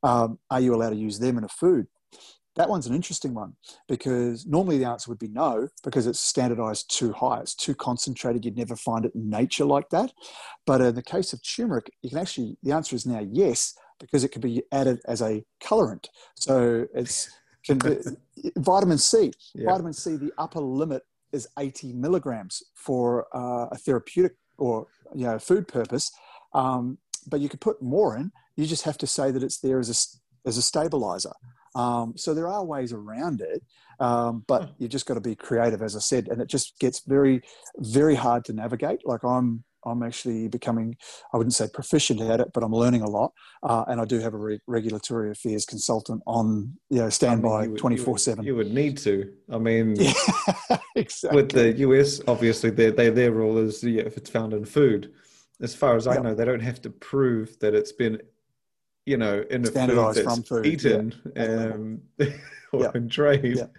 Um, 0.03 0.38
are 0.51 0.61
you 0.61 0.74
allowed 0.74 0.91
to 0.91 0.97
use 0.97 1.18
them 1.18 1.38
in 1.38 1.45
a 1.45 1.49
food? 1.49 1.86
That 2.57 2.68
one's 2.68 2.86
an 2.86 2.95
interesting 2.95 3.32
one 3.32 3.55
because 3.88 4.45
normally 4.45 4.78
the 4.78 4.88
answer 4.88 5.11
would 5.11 5.20
be 5.20 5.28
no 5.28 5.68
because 5.84 6.07
it's 6.07 6.18
standardized 6.18 6.95
too 6.95 7.12
high. 7.12 7.41
It's 7.41 7.55
too 7.55 7.74
concentrated. 7.74 8.45
You'd 8.45 8.57
never 8.57 8.74
find 8.74 9.05
it 9.05 9.14
in 9.14 9.30
nature 9.30 9.64
like 9.64 9.88
that. 9.91 10.12
But 10.66 10.80
in 10.80 10.97
the 10.97 11.03
case 11.03 11.32
of 11.32 11.41
turmeric, 11.43 11.91
you 12.03 12.11
can 12.11 12.18
actually, 12.18 12.57
the 12.62 12.72
answer 12.72 12.97
is 12.97 13.07
now 13.07 13.24
yes 13.30 13.74
because 14.01 14.25
it 14.25 14.33
can 14.33 14.41
be 14.41 14.63
added 14.73 15.01
as 15.07 15.23
a 15.23 15.45
colorant. 15.63 16.09
So 16.35 16.87
it's 16.95 17.31
can 17.65 17.79
be, 17.79 17.99
vitamin 18.57 18.99
C. 18.99 19.33
Yeah. 19.55 19.71
Vitamin 19.71 19.93
C, 19.93 20.17
the 20.17 20.33
upper 20.39 20.61
limit 20.61 21.03
is 21.33 21.47
80 21.59 21.93
milligrams 21.93 22.63
for 22.75 23.27
uh, 23.35 23.69
a 23.71 23.77
therapeutic 23.77 24.33
or 24.59 24.87
you 25.15 25.27
know 25.27 25.39
food 25.39 25.69
purpose. 25.69 26.11
Um, 26.55 26.99
but 27.29 27.41
you 27.41 27.49
could 27.49 27.61
put 27.61 27.81
more 27.83 28.17
in. 28.17 28.33
You 28.57 28.67
just 28.67 28.85
have 28.85 28.99
to 28.99 29.07
say 29.07 29.31
that 29.31 29.43
it's 29.43 29.59
there 29.59 29.79
as 29.79 29.89
a 29.91 30.49
as 30.49 30.57
a 30.57 30.63
stabilizer. 30.63 31.33
Um, 31.75 32.15
so 32.17 32.35
there 32.35 32.49
are 32.49 32.65
ways 32.65 32.93
around 32.93 33.41
it, 33.41 33.63
um, 34.01 34.45
but 34.49 34.75
you 34.79 34.89
just 34.89 35.07
got 35.07 35.15
to 35.15 35.21
be 35.21 35.37
creative, 35.37 35.83
as 35.83 35.95
I 35.95 36.01
said, 36.01 36.29
and 36.29 36.41
it 36.41 36.49
just 36.49 36.79
gets 36.81 37.01
very, 37.07 37.43
very 37.79 38.17
hard 38.17 38.45
to 38.47 38.53
navigate. 38.53 39.07
Like 39.07 39.23
I'm, 39.23 39.63
I'm 39.85 40.03
actually 40.03 40.49
becoming, 40.49 40.97
I 41.33 41.37
wouldn't 41.37 41.55
say 41.55 41.68
proficient 41.72 42.20
at 42.20 42.41
it, 42.41 42.49
but 42.53 42.62
I'm 42.62 42.72
learning 42.72 43.03
a 43.03 43.09
lot, 43.09 43.33
uh, 43.62 43.85
and 43.89 44.01
I 44.01 44.05
do 44.05 44.18
have 44.18 44.35
a 44.35 44.39
re- 44.39 44.61
regulatory 44.66 45.31
affairs 45.31 45.64
consultant 45.64 46.22
on, 46.26 46.74
you 46.91 46.99
know, 46.99 47.09
standby 47.11 47.64
you 47.64 47.70
would- 47.70 47.78
twenty 47.78 47.97
you 47.97 48.05
would- 48.05 48.20
seven. 48.20 48.45
You 48.45 48.57
would 48.57 48.72
need 48.72 48.99
to. 48.99 49.33
I 49.51 49.59
mean, 49.59 49.97
Yeah, 49.99 50.12
exactly. 50.97 51.43
with 51.43 51.51
the 51.53 51.72
US, 51.78 52.20
obviously, 52.28 52.70
their 52.70 52.91
their 52.91 53.11
their 53.11 53.33
rule 53.33 53.59
is 53.59 53.83
yeah, 53.83 54.03
if 54.03 54.16
it's 54.16 54.31
found 54.31 54.53
in 54.53 54.64
food. 54.64 55.12
As 55.62 55.74
far 55.74 55.97
as 55.97 56.07
I 56.07 56.14
Yep. 56.14 56.22
know, 56.22 56.35
they 56.35 56.45
don't 56.45 56.61
have 56.62 56.81
to 56.83 56.91
prove 56.91 57.59
that 57.61 57.74
it's 57.74 57.93
been, 57.93 58.18
you 59.07 59.16
know, 59.16 59.45
in 59.51 59.62
a 59.62 59.66
food 59.66 59.91
that's 59.91 60.20
from 60.20 60.43
food, 60.43 60.66
eaten 60.66 61.14
At 61.37 61.51
a 61.51 61.74
um, 61.74 62.01
or 62.72 62.83
Yep. 62.85 62.97
in 62.97 63.09
trade. 63.09 63.57
Yep. 63.57 63.76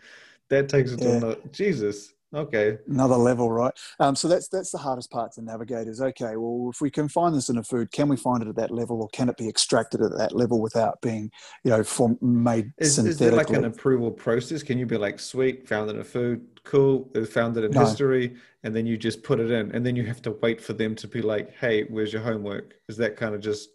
That 0.49 0.69
takes 0.69 0.91
it 0.91 0.97
to 0.99 1.05
Yeah. 1.05 1.15
another. 1.17 1.37
Jesus. 1.51 2.13
Okay. 2.33 2.77
another 2.87 3.15
level, 3.17 3.51
right? 3.51 3.73
Um, 3.99 4.15
so 4.15 4.27
that's 4.27 4.47
that's 4.47 4.71
the 4.71 4.77
hardest 4.77 5.11
part 5.11 5.33
to 5.33 5.41
navigate. 5.41 5.87
Is 5.87 6.01
okay. 6.01 6.35
Well, 6.37 6.69
if 6.73 6.81
we 6.81 6.89
can 6.89 7.09
find 7.09 7.35
this 7.35 7.49
in 7.49 7.57
a 7.57 7.63
food, 7.63 7.91
can 7.91 8.07
we 8.07 8.17
find 8.17 8.41
it 8.41 8.47
at 8.49 8.55
that 8.55 8.71
level, 8.71 9.01
or 9.01 9.09
can 9.09 9.29
it 9.29 9.37
be 9.37 9.49
extracted 9.49 10.01
at 10.01 10.17
that 10.17 10.33
level 10.33 10.61
without 10.61 11.01
being, 11.01 11.29
you 11.63 11.71
know, 11.71 11.83
form, 11.83 12.17
made 12.21 12.71
Is, 12.77 12.97
is 12.99 13.17
there 13.17 13.31
like 13.31 13.49
an 13.49 13.65
approval 13.65 14.11
process? 14.11 14.63
Can 14.63 14.77
you 14.77 14.85
be 14.85 14.97
like, 14.97 15.19
sweet, 15.19 15.67
found 15.67 15.89
it 15.89 15.95
in 15.95 16.01
a 16.01 16.05
food, 16.05 16.61
cool, 16.63 17.09
it 17.13 17.25
found 17.25 17.57
it 17.57 17.63
in 17.65 17.71
No. 17.73 17.81
history, 17.81 18.35
and 18.63 18.75
then 18.75 18.85
you 18.85 18.97
just 18.97 19.23
put 19.23 19.39
it 19.39 19.51
in, 19.51 19.71
and 19.73 19.85
then 19.85 19.95
you 19.95 20.05
have 20.05 20.21
to 20.23 20.31
wait 20.31 20.61
for 20.61 20.73
them 20.73 20.95
to 20.95 21.07
be 21.07 21.21
like, 21.21 21.53
hey, 21.55 21.83
where's 21.83 22.13
your 22.13 22.21
homework? 22.21 22.75
Is 22.87 22.97
that 22.97 23.17
kind 23.17 23.35
of 23.35 23.41
just 23.41 23.69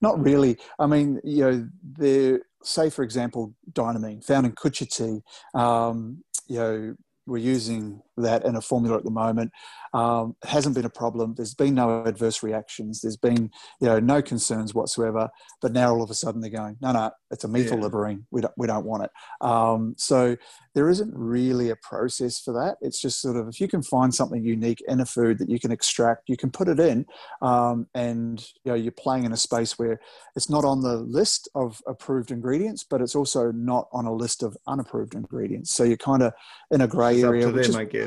Not 0.00 0.22
really. 0.22 0.58
I 0.78 0.86
mean, 0.86 1.20
you 1.24 1.40
know, 1.44 1.68
there. 1.82 2.40
Say, 2.62 2.90
for 2.90 3.04
example, 3.04 3.54
dynamine 3.72 4.24
found 4.24 4.44
in 4.44 4.52
kucha 4.52 4.88
tea. 4.90 5.22
Um, 5.54 6.24
you 6.48 6.58
know, 6.58 6.96
we're 7.26 7.38
using 7.38 8.02
that 8.16 8.44
in 8.44 8.56
a 8.56 8.60
formula 8.60 8.96
at 8.96 9.04
the 9.04 9.10
moment. 9.10 9.52
Um, 9.92 10.36
hasn't 10.44 10.74
been 10.74 10.84
a 10.84 10.90
problem. 10.90 11.34
There's 11.34 11.54
been 11.54 11.74
no 11.74 12.04
adverse 12.04 12.42
reactions. 12.42 13.00
There's 13.00 13.16
been, 13.16 13.50
you 13.80 13.86
know, 13.86 13.98
no 13.98 14.20
concerns 14.20 14.74
whatsoever. 14.74 15.30
But 15.62 15.72
now 15.72 15.92
all 15.92 16.02
of 16.02 16.10
a 16.10 16.14
sudden 16.14 16.40
they're 16.40 16.50
going, 16.50 16.76
no, 16.80 16.92
no, 16.92 17.10
it's 17.30 17.44
a 17.44 17.48
methylliberine. 17.48 18.24
We 18.30 18.42
don't, 18.42 18.54
we 18.56 18.66
don't 18.66 18.84
want 18.84 19.04
it. 19.04 19.10
Um, 19.40 19.94
so 19.96 20.36
there 20.76 20.90
isn't 20.90 21.12
really 21.14 21.70
a 21.70 21.76
process 21.76 22.38
for 22.38 22.52
that. 22.52 22.76
It's 22.82 23.00
just 23.00 23.22
sort 23.22 23.36
of 23.36 23.48
if 23.48 23.62
you 23.62 23.66
can 23.66 23.82
find 23.82 24.14
something 24.14 24.44
unique 24.44 24.82
in 24.86 25.00
a 25.00 25.06
food 25.06 25.38
that 25.38 25.48
you 25.48 25.58
can 25.58 25.72
extract, 25.72 26.28
you 26.28 26.36
can 26.36 26.50
put 26.50 26.68
it 26.68 26.78
in, 26.78 27.06
um, 27.40 27.86
and 27.94 28.46
you 28.62 28.72
know 28.72 28.74
you're 28.74 28.92
playing 28.92 29.24
in 29.24 29.32
a 29.32 29.38
space 29.38 29.78
where 29.78 29.98
it's 30.36 30.50
not 30.50 30.66
on 30.66 30.82
the 30.82 30.96
list 30.96 31.48
of 31.54 31.80
approved 31.86 32.30
ingredients, 32.30 32.84
but 32.84 33.00
it's 33.00 33.16
also 33.16 33.50
not 33.52 33.88
on 33.90 34.04
a 34.04 34.12
list 34.12 34.42
of 34.42 34.54
unapproved 34.66 35.14
ingredients. 35.14 35.74
So 35.74 35.82
you're 35.82 35.96
kind 35.96 36.22
of 36.22 36.34
in 36.70 36.82
a 36.82 36.86
grey 36.86 37.14
it's 37.14 37.24
up 37.24 37.30
area, 37.30 37.46
to 37.46 37.52
them, 37.52 37.60
is 37.60 37.74
I 37.74 37.84
guess. 37.84 38.05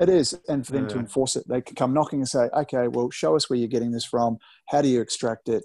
It 0.00 0.08
is, 0.08 0.38
and 0.48 0.66
for 0.66 0.72
them 0.72 0.86
to 0.88 0.98
enforce 0.98 1.36
it, 1.36 1.46
they 1.48 1.60
can 1.60 1.76
come 1.76 1.92
knocking 1.92 2.20
and 2.20 2.28
say, 2.28 2.48
"Okay, 2.54 2.88
well, 2.88 3.10
show 3.10 3.36
us 3.36 3.50
where 3.50 3.58
you're 3.58 3.68
getting 3.68 3.92
this 3.92 4.04
from. 4.04 4.38
How 4.68 4.80
do 4.82 4.88
you 4.88 5.00
extract 5.00 5.48
it? 5.48 5.62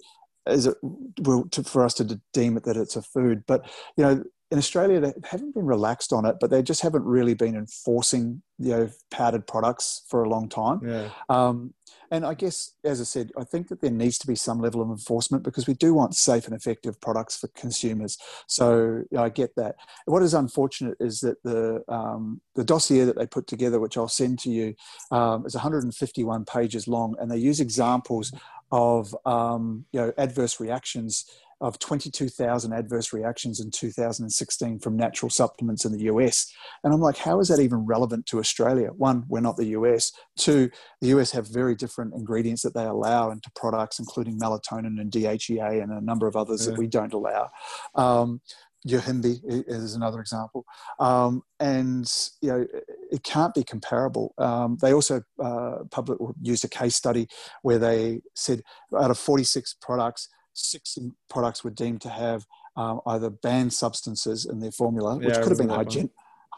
Is 0.48 0.68
it 0.68 0.76
will 1.22 1.48
to, 1.50 1.64
for 1.64 1.84
us 1.84 1.94
to 1.96 2.22
deem 2.34 2.58
it 2.58 2.64
that 2.66 2.78
it's 2.78 2.96
a 2.96 3.02
food. 3.02 3.44
But 3.48 3.68
you 3.98 4.04
know, 4.04 4.24
in 4.52 4.58
Australia, 4.58 5.00
they 5.00 5.14
haven't 5.24 5.56
been 5.56 5.66
relaxed 5.66 6.14
on 6.14 6.26
it, 6.26 6.38
but 6.40 6.50
they 6.50 6.62
just 6.62 6.82
haven't 6.82 7.04
really 7.04 7.34
been 7.34 7.56
enforcing 7.56 8.42
you 8.58 8.70
know 8.70 8.90
powdered 9.12 9.48
products 9.48 10.04
for 10.08 10.24
a 10.24 10.30
long 10.30 10.48
time. 10.48 10.80
Yeah. 10.86 11.10
Um, 11.30 11.74
and 12.12 12.26
I 12.26 12.36
guess, 12.36 12.74
as 12.84 13.02
I 13.02 13.04
said, 13.04 13.32
I 13.38 13.44
think 13.44 13.68
that 13.70 13.82
there 13.82 13.92
needs 13.92 14.18
to 14.20 14.28
be 14.28 14.36
some 14.36 14.62
level 14.62 14.82
of 14.82 14.90
enforcement 14.90 15.44
because 15.44 15.66
we 15.66 15.74
do 15.74 15.94
want 15.94 16.16
safe 16.16 16.46
and 16.46 16.56
effective 16.56 17.02
products 17.02 17.36
for 17.36 17.48
consumers. 17.50 18.18
So 18.48 19.04
you 19.10 19.18
know, 19.18 19.24
I 19.24 19.30
get 19.30 19.56
that. 19.56 19.76
What 20.06 20.22
is 20.22 20.34
unfortunate 20.34 20.98
is 21.00 21.20
that 21.22 21.42
the 21.44 21.84
um, 21.88 22.42
the 22.54 22.64
dossier 22.64 23.06
that 23.06 23.18
they 23.18 23.26
put 23.26 23.48
together, 23.48 23.80
which 23.80 23.98
I'll 23.98 24.08
send 24.08 24.40
to 24.40 24.50
you, 24.50 24.76
um, 25.12 25.46
is 25.46 25.56
151 25.56 26.46
pages 26.46 26.88
long, 26.88 27.16
and 27.20 27.32
they 27.32 27.38
use 27.38 27.60
examples 27.60 28.32
of 28.72 29.16
um, 29.26 29.86
you 29.92 30.00
know 30.00 30.14
adverse 30.18 30.60
reactions 30.60 31.26
of 31.62 31.80
22,000 31.80 32.74
adverse 32.74 33.14
reactions 33.14 33.60
in 33.60 33.72
2016 33.72 34.80
from 34.80 34.98
natural 34.98 35.30
supplements 35.30 35.86
in 35.86 35.92
the 35.92 36.04
US. 36.06 36.52
And 36.84 36.94
I'm 36.94 37.02
like, 37.02 37.18
how 37.18 37.40
is 37.40 37.48
that 37.48 37.60
even 37.60 37.86
relevant 37.86 38.26
to 38.28 38.40
Australia? 38.40 38.90
One, 38.90 39.24
we're 39.30 39.40
not 39.40 39.58
the 39.58 39.68
US. 39.68 40.12
Two, 40.38 40.70
the 41.02 41.08
US 41.10 41.32
have 41.32 41.48
very 41.48 41.76
different 41.76 42.14
ingredients 42.14 42.62
that 42.64 42.74
they 42.74 42.84
allow 42.84 43.32
into 43.32 43.50
products, 43.56 44.00
including 44.00 44.38
melatonin 44.38 45.00
and 45.00 45.12
DHEA 45.12 45.82
and 45.82 45.92
a 45.92 46.02
number 46.02 46.28
of 46.28 46.36
others 46.36 46.66
yeah. 46.66 46.72
that 46.72 46.80
we 46.80 46.88
don't 46.88 47.14
allow. 47.14 47.50
Um, 47.96 48.42
Yohimbe 48.88 49.40
is 49.44 49.96
another 49.96 50.20
example. 50.20 50.64
Um, 51.00 51.42
and, 51.60 52.08
you 52.42 52.50
know, 52.50 52.68
it 53.12 53.24
can't 53.24 53.54
be 53.54 53.64
comparable. 53.64 54.34
Um, 54.38 54.78
they 54.82 54.94
also 54.94 55.24
uh, 55.44 55.78
public, 55.90 56.20
used 56.42 56.64
a 56.66 56.70
case 56.70 56.96
study 56.96 57.28
where 57.64 57.80
they 57.80 58.22
said 58.36 58.62
out 58.96 59.10
of 59.10 59.18
46 59.18 59.78
products, 59.82 60.30
six 60.56 60.98
products 61.30 61.64
were 61.64 61.72
deemed 61.72 62.02
to 62.02 62.10
have 62.10 62.46
um, 62.76 63.02
either 63.08 63.30
banned 63.30 63.74
substances 63.74 64.46
in 64.46 64.60
their 64.60 64.72
formula, 64.72 65.18
which 65.18 65.30
yeah, 65.30 65.42
could 65.42 65.50
have 65.50 65.58
been 65.58 65.70
hygiene, 65.70 66.10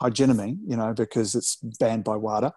higenamine, 0.02 0.58
you 0.66 0.76
know, 0.76 0.94
because 0.94 1.36
it's 1.36 1.58
banned 1.80 2.04
by 2.04 2.16
WADA, 2.16 2.54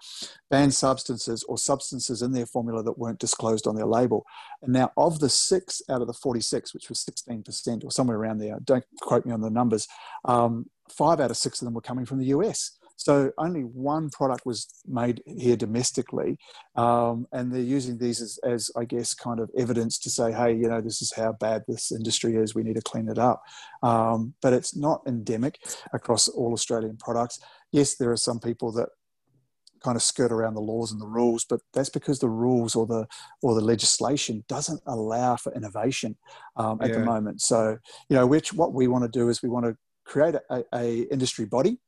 banned 0.51 0.75
substances 0.75 1.43
or 1.45 1.59
substances 1.59 2.23
in 2.23 2.33
their 2.33 2.47
formula 2.47 2.83
that 2.83 2.99
weren't 2.99 3.19
disclosed 3.19 3.67
on 3.67 3.75
their 3.75 3.87
label. 3.87 4.25
And 4.63 4.73
now, 4.73 4.93
of 4.97 5.21
the 5.21 5.29
six 5.29 5.83
out 5.89 6.01
of 6.01 6.07
the 6.07 6.15
46, 6.15 6.75
which 6.75 6.89
was 6.89 7.05
16% 7.05 7.85
or 7.85 7.91
somewhere 7.91 8.17
around 8.17 8.39
there, 8.39 8.59
don't 8.65 8.85
quote 9.03 9.27
me 9.27 9.33
on 9.33 9.41
the 9.41 9.51
numbers, 9.51 9.89
um, 10.25 10.69
five 10.91 11.21
out 11.21 11.31
of 11.31 11.37
six 11.37 11.61
of 11.61 11.67
them 11.67 11.75
were 11.75 11.81
coming 11.81 12.05
from 12.05 12.19
the 12.19 12.27
US. 12.27 12.79
So 13.01 13.33
only 13.39 13.63
one 13.63 14.11
product 14.11 14.45
was 14.45 14.69
made 14.87 15.23
here 15.25 15.57
domestically, 15.57 16.37
um, 16.77 17.27
and 17.33 17.51
they're 17.51 17.63
using 17.63 17.97
these 17.97 18.21
as, 18.21 18.39
as, 18.45 18.71
I 18.77 18.85
guess, 18.85 19.15
kind 19.15 19.41
of 19.41 19.51
evidence 19.57 19.99
to 20.01 20.11
say, 20.11 20.33
hey, 20.33 20.53
you 20.53 20.69
know, 20.69 20.83
this 20.83 21.01
is 21.01 21.11
how 21.17 21.33
bad 21.33 21.63
this 21.67 21.93
industry 21.93 22.37
is. 22.37 22.55
We 22.55 22.63
need 22.63 22.77
to 22.77 22.83
clean 22.83 23.09
it 23.09 23.19
up. 23.19 23.41
Um, 23.83 24.35
but 24.43 24.53
it's 24.53 24.77
not 24.77 25.01
endemic 25.07 25.61
across 25.95 26.29
all 26.29 26.53
Australian 26.53 26.99
products. 26.99 27.41
Yes, 27.73 27.95
there 27.95 28.13
are 28.13 28.19
some 28.19 28.39
people 28.39 28.71
that 28.73 28.91
kind 29.83 29.97
of 29.97 30.03
skirt 30.03 30.31
around 30.31 30.53
the 30.53 30.61
laws 30.61 30.93
and 30.93 31.01
the 31.01 31.07
rules, 31.07 31.47
but 31.47 31.61
that's 31.73 31.89
because 31.89 32.19
the 32.19 32.29
rules 32.29 32.75
or 32.75 32.87
the 32.87 33.07
or 33.41 33.55
the 33.55 33.63
legislation 33.63 34.45
doesn't 34.47 34.83
allow 34.87 35.37
for 35.37 35.55
innovation 35.55 36.19
um, 36.57 36.79
at 36.83 36.91
yeah. 36.91 36.97
the 36.97 37.05
moment. 37.07 37.41
So 37.41 37.79
you 38.11 38.17
know, 38.17 38.27
which 38.27 38.53
what 38.53 38.75
we 38.75 38.89
want 38.89 39.05
to 39.05 39.19
do 39.19 39.31
is 39.31 39.43
we 39.43 39.49
want 39.49 39.65
to 39.65 39.75
create 40.11 40.35
a, 40.35 40.65
a 40.75 41.03
industry 41.13 41.45
body 41.45 41.79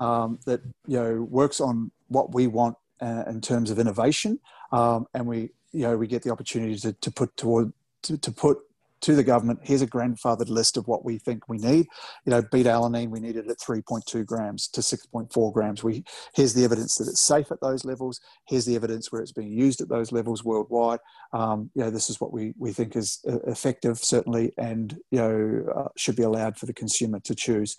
um, 0.00 0.38
that 0.46 0.60
you 0.86 0.98
know 0.98 1.22
works 1.22 1.60
on 1.60 1.90
what 2.08 2.34
we 2.34 2.46
want 2.46 2.76
uh, 3.00 3.24
in 3.28 3.40
terms 3.40 3.70
of 3.70 3.78
innovation, 3.78 4.40
um, 4.72 5.06
and 5.14 5.26
we 5.26 5.50
you 5.72 5.82
know 5.82 5.96
we 5.96 6.06
get 6.06 6.22
the 6.22 6.30
opportunity 6.30 6.76
to, 6.76 6.92
to 6.92 7.10
put 7.10 7.36
toward 7.36 7.72
to, 8.02 8.18
to 8.18 8.32
put 8.32 8.58
to 9.00 9.14
the 9.14 9.24
government, 9.24 9.60
here's 9.62 9.82
a 9.82 9.86
grandfathered 9.86 10.48
list 10.48 10.76
of 10.76 10.86
what 10.86 11.04
we 11.04 11.18
think 11.18 11.48
we 11.48 11.58
need. 11.58 11.86
You 12.24 12.30
know, 12.30 12.42
beta 12.42 12.70
alanine, 12.70 13.10
we 13.10 13.20
need 13.20 13.36
it 13.36 13.48
at 13.48 13.58
3.2 13.58 14.24
grams 14.26 14.68
to 14.68 14.80
6.4 14.80 15.52
grams. 15.52 15.84
We 15.84 16.04
here's 16.34 16.54
the 16.54 16.64
evidence 16.64 16.96
that 16.96 17.08
it's 17.08 17.24
safe 17.24 17.50
at 17.50 17.60
those 17.60 17.84
levels. 17.84 18.20
Here's 18.46 18.64
the 18.64 18.76
evidence 18.76 19.10
where 19.12 19.22
it's 19.22 19.32
being 19.32 19.52
used 19.52 19.80
at 19.80 19.88
those 19.88 20.12
levels 20.12 20.44
worldwide. 20.44 21.00
Um, 21.32 21.70
you 21.74 21.82
know, 21.82 21.90
this 21.90 22.10
is 22.10 22.20
what 22.20 22.32
we 22.32 22.54
we 22.58 22.72
think 22.72 22.96
is 22.96 23.20
uh, 23.28 23.38
effective, 23.46 23.98
certainly, 23.98 24.52
and 24.58 24.96
you 25.10 25.18
know 25.18 25.72
uh, 25.76 25.88
should 25.96 26.16
be 26.16 26.22
allowed 26.22 26.56
for 26.56 26.66
the 26.66 26.74
consumer 26.74 27.20
to 27.20 27.34
choose. 27.34 27.76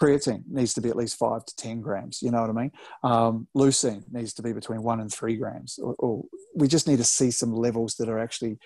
Creatine 0.00 0.44
needs 0.48 0.72
to 0.74 0.80
be 0.80 0.88
at 0.88 0.96
least 0.96 1.18
five 1.18 1.44
to 1.44 1.56
10 1.56 1.82
grams. 1.82 2.22
You 2.22 2.30
know 2.30 2.40
what 2.40 2.50
I 2.50 2.52
mean? 2.54 2.72
Um, 3.02 3.48
leucine 3.54 4.02
needs 4.10 4.32
to 4.34 4.42
be 4.42 4.52
between 4.52 4.82
one 4.82 5.00
and 5.00 5.12
three 5.12 5.36
grams. 5.36 5.78
Or, 5.78 5.94
or 5.98 6.24
we 6.54 6.68
just 6.68 6.88
need 6.88 6.98
to 6.98 7.04
see 7.04 7.30
some 7.30 7.52
levels 7.52 7.96
that 7.96 8.08
are 8.08 8.18
actually 8.18 8.58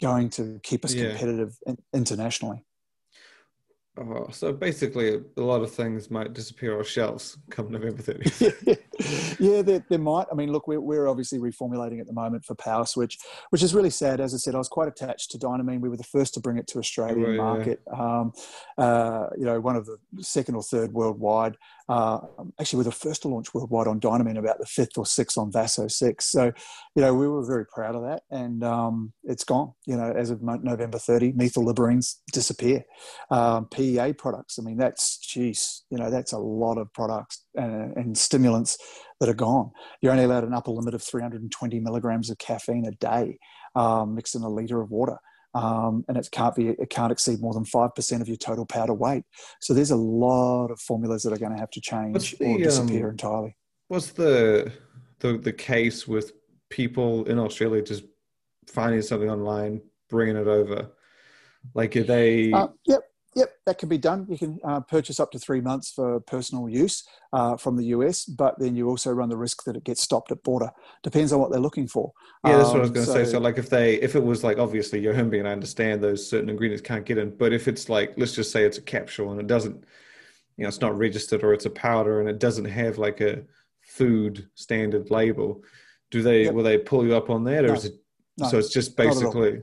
going 0.00 0.30
to 0.30 0.60
keep 0.62 0.84
us 0.84 0.94
yeah. 0.94 1.10
competitive 1.10 1.56
internationally. 1.94 2.64
Oh, 3.98 4.26
so 4.30 4.54
basically, 4.54 5.20
a 5.36 5.40
lot 5.40 5.60
of 5.60 5.70
things 5.70 6.10
might 6.10 6.32
disappear 6.32 6.80
off 6.80 6.88
shelves 6.88 7.36
come 7.50 7.70
November 7.70 8.02
30th. 8.02 8.78
yeah, 9.38 9.60
there, 9.60 9.84
there, 9.90 9.98
might. 9.98 10.26
I 10.32 10.34
mean, 10.34 10.50
look, 10.50 10.66
we're, 10.66 10.80
we're 10.80 11.08
obviously 11.08 11.38
reformulating 11.38 12.00
at 12.00 12.06
the 12.06 12.12
moment 12.14 12.42
for 12.46 12.54
Power 12.54 12.86
Switch, 12.86 13.18
which 13.50 13.62
is 13.62 13.74
really 13.74 13.90
sad. 13.90 14.18
As 14.18 14.32
I 14.32 14.38
said, 14.38 14.54
I 14.54 14.58
was 14.58 14.68
quite 14.68 14.88
attached 14.88 15.30
to 15.32 15.38
Dynamine. 15.38 15.80
We 15.80 15.90
were 15.90 15.98
the 15.98 16.04
first 16.04 16.32
to 16.34 16.40
bring 16.40 16.56
it 16.56 16.66
to 16.68 16.78
Australian 16.78 17.38
oh, 17.38 17.42
market. 17.42 17.82
Yeah. 17.86 18.00
Um, 18.00 18.32
uh, 18.78 19.26
you 19.36 19.44
know, 19.44 19.60
one 19.60 19.76
of 19.76 19.84
the 19.84 19.98
second 20.20 20.54
or 20.54 20.62
third 20.62 20.94
worldwide. 20.94 21.58
Uh, 21.88 22.18
actually, 22.60 22.78
we're 22.78 22.84
the 22.84 22.92
first 22.92 23.22
to 23.22 23.28
launch 23.28 23.52
worldwide 23.54 23.86
on 23.86 24.00
Dynamine, 24.00 24.38
about 24.38 24.58
the 24.58 24.66
fifth 24.66 24.96
or 24.96 25.06
sixth 25.06 25.36
on 25.38 25.50
Vaso 25.52 25.88
6. 25.88 26.30
So, 26.30 26.52
you 26.94 27.02
know, 27.02 27.14
we 27.14 27.28
were 27.28 27.44
very 27.44 27.66
proud 27.66 27.94
of 27.94 28.02
that. 28.02 28.22
And 28.30 28.62
um, 28.64 29.12
it's 29.24 29.44
gone, 29.44 29.72
you 29.86 29.96
know, 29.96 30.12
as 30.12 30.30
of 30.30 30.42
November 30.42 30.98
30, 30.98 31.32
methylliberines 31.32 32.16
disappear. 32.32 32.84
Um, 33.30 33.66
PEA 33.66 34.14
products, 34.14 34.58
I 34.58 34.62
mean, 34.62 34.76
that's, 34.76 35.18
geez, 35.18 35.84
you 35.90 35.98
know, 35.98 36.10
that's 36.10 36.32
a 36.32 36.38
lot 36.38 36.78
of 36.78 36.92
products 36.92 37.44
and, 37.54 37.96
and 37.96 38.18
stimulants 38.18 38.78
that 39.20 39.28
are 39.28 39.34
gone. 39.34 39.70
You're 40.00 40.12
only 40.12 40.24
allowed 40.24 40.44
an 40.44 40.54
upper 40.54 40.70
limit 40.70 40.94
of 40.94 41.02
320 41.02 41.80
milligrams 41.80 42.30
of 42.30 42.38
caffeine 42.38 42.86
a 42.86 42.92
day 42.92 43.38
um, 43.74 44.14
mixed 44.14 44.34
in 44.34 44.42
a 44.42 44.48
litre 44.48 44.80
of 44.80 44.90
water 44.90 45.18
um, 45.54 46.04
and 46.08 46.16
it 46.16 46.28
can't 46.30 46.54
be 46.54 46.68
it 46.68 46.90
can't 46.90 47.12
exceed 47.12 47.40
more 47.40 47.52
than 47.52 47.64
five 47.64 47.94
percent 47.94 48.22
of 48.22 48.28
your 48.28 48.36
total 48.36 48.66
powder 48.66 48.94
weight. 48.94 49.24
So 49.60 49.74
there's 49.74 49.90
a 49.90 49.96
lot 49.96 50.70
of 50.70 50.80
formulas 50.80 51.22
that 51.22 51.32
are 51.32 51.38
going 51.38 51.52
to 51.52 51.58
have 51.58 51.70
to 51.70 51.80
change 51.80 52.38
the, 52.38 52.46
or 52.46 52.58
disappear 52.58 53.06
um, 53.06 53.12
entirely. 53.12 53.56
What's 53.88 54.12
the, 54.12 54.72
the 55.18 55.38
the 55.38 55.52
case 55.52 56.08
with 56.08 56.32
people 56.70 57.24
in 57.24 57.38
Australia 57.38 57.82
just 57.82 58.04
finding 58.66 59.02
something 59.02 59.30
online, 59.30 59.82
bringing 60.08 60.36
it 60.36 60.46
over? 60.46 60.90
Like, 61.74 61.96
are 61.96 62.02
they? 62.02 62.52
Uh, 62.52 62.68
yep. 62.86 63.02
Yep, 63.34 63.50
that 63.64 63.78
can 63.78 63.88
be 63.88 63.96
done. 63.96 64.26
You 64.28 64.36
can 64.36 64.58
uh, 64.62 64.80
purchase 64.80 65.18
up 65.18 65.30
to 65.32 65.38
three 65.38 65.62
months 65.62 65.90
for 65.90 66.20
personal 66.20 66.68
use 66.68 67.02
uh, 67.32 67.56
from 67.56 67.76
the 67.76 67.86
US, 67.86 68.26
but 68.26 68.58
then 68.58 68.76
you 68.76 68.88
also 68.88 69.10
run 69.10 69.30
the 69.30 69.38
risk 69.38 69.64
that 69.64 69.74
it 69.74 69.84
gets 69.84 70.02
stopped 70.02 70.30
at 70.30 70.42
border. 70.42 70.70
Depends 71.02 71.32
on 71.32 71.40
what 71.40 71.50
they're 71.50 71.60
looking 71.60 71.88
for. 71.88 72.12
Yeah, 72.46 72.58
that's 72.58 72.68
what 72.68 72.78
I 72.78 72.80
was 72.80 72.90
going 72.90 73.06
to 73.06 73.12
um, 73.12 73.18
so, 73.18 73.24
say. 73.24 73.30
So, 73.30 73.38
like, 73.38 73.56
if 73.56 73.70
they, 73.70 73.94
if 73.94 74.14
it 74.16 74.22
was 74.22 74.44
like 74.44 74.58
obviously 74.58 75.00
Yohimbe, 75.00 75.38
and 75.38 75.48
I 75.48 75.52
understand 75.52 76.02
those 76.02 76.28
certain 76.28 76.50
ingredients 76.50 76.86
can't 76.86 77.06
get 77.06 77.16
in, 77.16 77.34
but 77.34 77.54
if 77.54 77.68
it's 77.68 77.88
like, 77.88 78.12
let's 78.18 78.34
just 78.34 78.52
say 78.52 78.64
it's 78.64 78.78
a 78.78 78.82
capsule 78.82 79.30
and 79.30 79.40
it 79.40 79.46
doesn't, 79.46 79.82
you 80.56 80.64
know, 80.64 80.68
it's 80.68 80.82
not 80.82 80.96
registered 80.98 81.42
or 81.42 81.54
it's 81.54 81.66
a 81.66 81.70
powder 81.70 82.20
and 82.20 82.28
it 82.28 82.38
doesn't 82.38 82.66
have 82.66 82.98
like 82.98 83.22
a 83.22 83.44
food 83.80 84.46
standard 84.54 85.10
label, 85.10 85.62
do 86.10 86.20
they 86.20 86.44
yep. 86.44 86.54
will 86.54 86.62
they 86.62 86.76
pull 86.76 87.06
you 87.06 87.16
up 87.16 87.30
on 87.30 87.44
that, 87.44 87.64
or 87.64 87.68
no, 87.68 87.74
is 87.74 87.86
it? 87.86 87.94
No, 88.38 88.48
so 88.48 88.58
it's 88.58 88.72
just 88.72 88.96
basically 88.96 89.62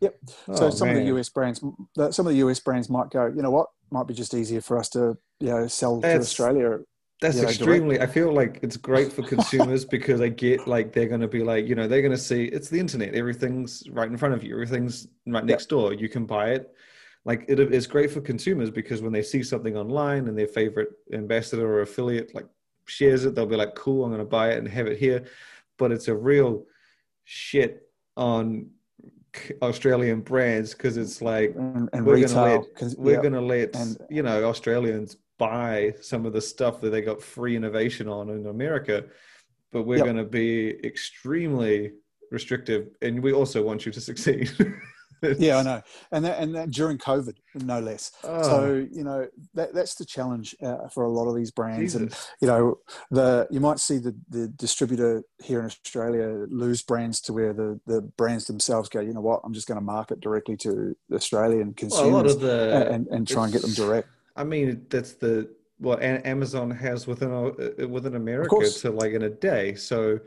Yep. 0.00 0.18
Oh, 0.48 0.54
so 0.54 0.70
some 0.70 0.88
man. 0.88 0.96
of 0.98 1.02
the 1.02 1.16
US 1.16 1.28
brands, 1.28 1.60
some 1.60 2.26
of 2.26 2.32
the 2.32 2.38
US 2.38 2.60
brands 2.60 2.88
might 2.88 3.10
go, 3.10 3.26
you 3.26 3.42
know 3.42 3.50
what, 3.50 3.68
might 3.90 4.06
be 4.06 4.14
just 4.14 4.34
easier 4.34 4.60
for 4.60 4.78
us 4.78 4.88
to, 4.90 5.16
you 5.40 5.48
know, 5.48 5.66
sell 5.66 6.00
that's, 6.00 6.14
to 6.14 6.42
Australia. 6.42 6.78
That's 7.20 7.36
you 7.36 7.42
know, 7.42 7.48
extremely. 7.48 7.96
Direct. 7.96 8.10
I 8.10 8.14
feel 8.14 8.32
like 8.32 8.60
it's 8.62 8.78
great 8.78 9.12
for 9.12 9.22
consumers 9.22 9.84
because 9.84 10.20
I 10.20 10.28
get 10.28 10.66
like 10.66 10.92
they're 10.92 11.08
going 11.08 11.20
to 11.20 11.28
be 11.28 11.42
like, 11.42 11.66
you 11.66 11.74
know, 11.74 11.86
they're 11.86 12.02
going 12.02 12.12
to 12.12 12.18
see 12.18 12.44
it's 12.44 12.70
the 12.70 12.80
internet. 12.80 13.14
Everything's 13.14 13.82
right 13.90 14.08
in 14.08 14.16
front 14.16 14.34
of 14.34 14.42
you. 14.42 14.54
Everything's 14.54 15.08
right 15.26 15.44
next 15.44 15.64
yep. 15.64 15.68
door. 15.68 15.92
You 15.92 16.08
can 16.08 16.24
buy 16.24 16.50
it. 16.50 16.74
Like 17.26 17.44
it, 17.48 17.60
it's 17.60 17.86
great 17.86 18.10
for 18.10 18.22
consumers 18.22 18.70
because 18.70 19.02
when 19.02 19.12
they 19.12 19.22
see 19.22 19.42
something 19.42 19.76
online 19.76 20.28
and 20.28 20.38
their 20.38 20.46
favorite 20.46 20.88
ambassador 21.12 21.70
or 21.70 21.82
affiliate 21.82 22.34
like 22.34 22.46
shares 22.86 23.26
it, 23.26 23.34
they'll 23.34 23.44
be 23.44 23.56
like, 23.56 23.74
"Cool, 23.74 24.04
I'm 24.04 24.10
going 24.10 24.20
to 24.20 24.24
buy 24.24 24.52
it 24.52 24.58
and 24.58 24.66
have 24.66 24.86
it 24.86 24.98
here." 24.98 25.26
But 25.76 25.92
it's 25.92 26.08
a 26.08 26.16
real 26.16 26.64
shit 27.24 27.86
on 28.16 28.70
Australian 29.62 30.20
brands 30.20 30.72
because 30.72 30.96
it's 30.96 31.22
like 31.22 31.54
and, 31.56 31.88
and 31.92 32.04
we're 32.04 32.26
gonna 32.26 32.62
let 32.78 32.98
we're 32.98 33.22
gonna 33.22 33.40
let 33.40 33.74
and, 33.76 33.96
you 34.08 34.22
know 34.22 34.44
Australians 34.44 35.16
buy 35.38 35.94
some 36.00 36.26
of 36.26 36.32
the 36.32 36.40
stuff 36.40 36.80
that 36.80 36.90
they 36.90 37.00
got 37.00 37.22
free 37.22 37.56
innovation 37.56 38.08
on 38.08 38.28
in 38.28 38.46
America, 38.46 39.04
but 39.72 39.82
we're 39.82 39.98
yep. 39.98 40.06
gonna 40.06 40.24
be 40.24 40.70
extremely 40.84 41.92
restrictive, 42.30 42.88
and 43.02 43.22
we 43.22 43.32
also 43.32 43.62
want 43.62 43.86
you 43.86 43.92
to 43.92 44.00
succeed. 44.00 44.50
yeah, 45.38 45.58
I 45.58 45.62
know, 45.62 45.82
and 46.12 46.24
that, 46.24 46.38
and 46.40 46.54
that 46.54 46.70
during 46.70 46.98
COVID, 46.98 47.34
no 47.54 47.80
less. 47.80 48.12
Oh. 48.24 48.42
So 48.42 48.86
you 48.90 49.04
know 49.04 49.28
that 49.54 49.74
that's 49.74 49.94
the 49.94 50.04
challenge 50.04 50.54
uh, 50.62 50.88
for 50.88 51.04
a 51.04 51.08
lot 51.10 51.28
of 51.28 51.36
these 51.36 51.50
brands, 51.50 51.94
and 51.94 52.14
you 52.40 52.48
know 52.48 52.78
the 53.10 53.46
you 53.50 53.60
might 53.60 53.78
see 53.78 53.98
the 53.98 54.14
the 54.28 54.48
distributor 54.48 55.22
here 55.42 55.60
in 55.60 55.66
Australia 55.66 56.46
lose 56.48 56.82
brands 56.82 57.20
to 57.22 57.32
where 57.32 57.52
the 57.52 57.80
the 57.86 58.02
brands 58.02 58.46
themselves 58.46 58.88
go. 58.88 59.00
You 59.00 59.12
know 59.12 59.20
what? 59.20 59.40
I'm 59.44 59.54
just 59.54 59.68
going 59.68 59.78
to 59.78 59.84
market 59.84 60.20
directly 60.20 60.56
to 60.58 60.96
Australian 61.12 61.74
Well, 61.80 62.04
a 62.04 62.06
lot 62.06 62.24
consumers 62.24 62.34
of 62.34 62.40
the 62.40 62.90
and 62.90 63.06
and 63.08 63.28
try 63.28 63.44
and 63.44 63.52
get 63.52 63.62
them 63.62 63.72
direct. 63.74 64.08
I 64.36 64.44
mean, 64.44 64.86
that's 64.88 65.12
the 65.14 65.50
what 65.78 66.02
Amazon 66.02 66.70
has 66.70 67.06
within 67.06 67.32
uh, 67.32 67.88
within 67.88 68.14
America 68.14 68.68
to 68.68 68.90
like 68.90 69.12
in 69.12 69.22
a 69.22 69.30
day. 69.30 69.74
So 69.74 70.20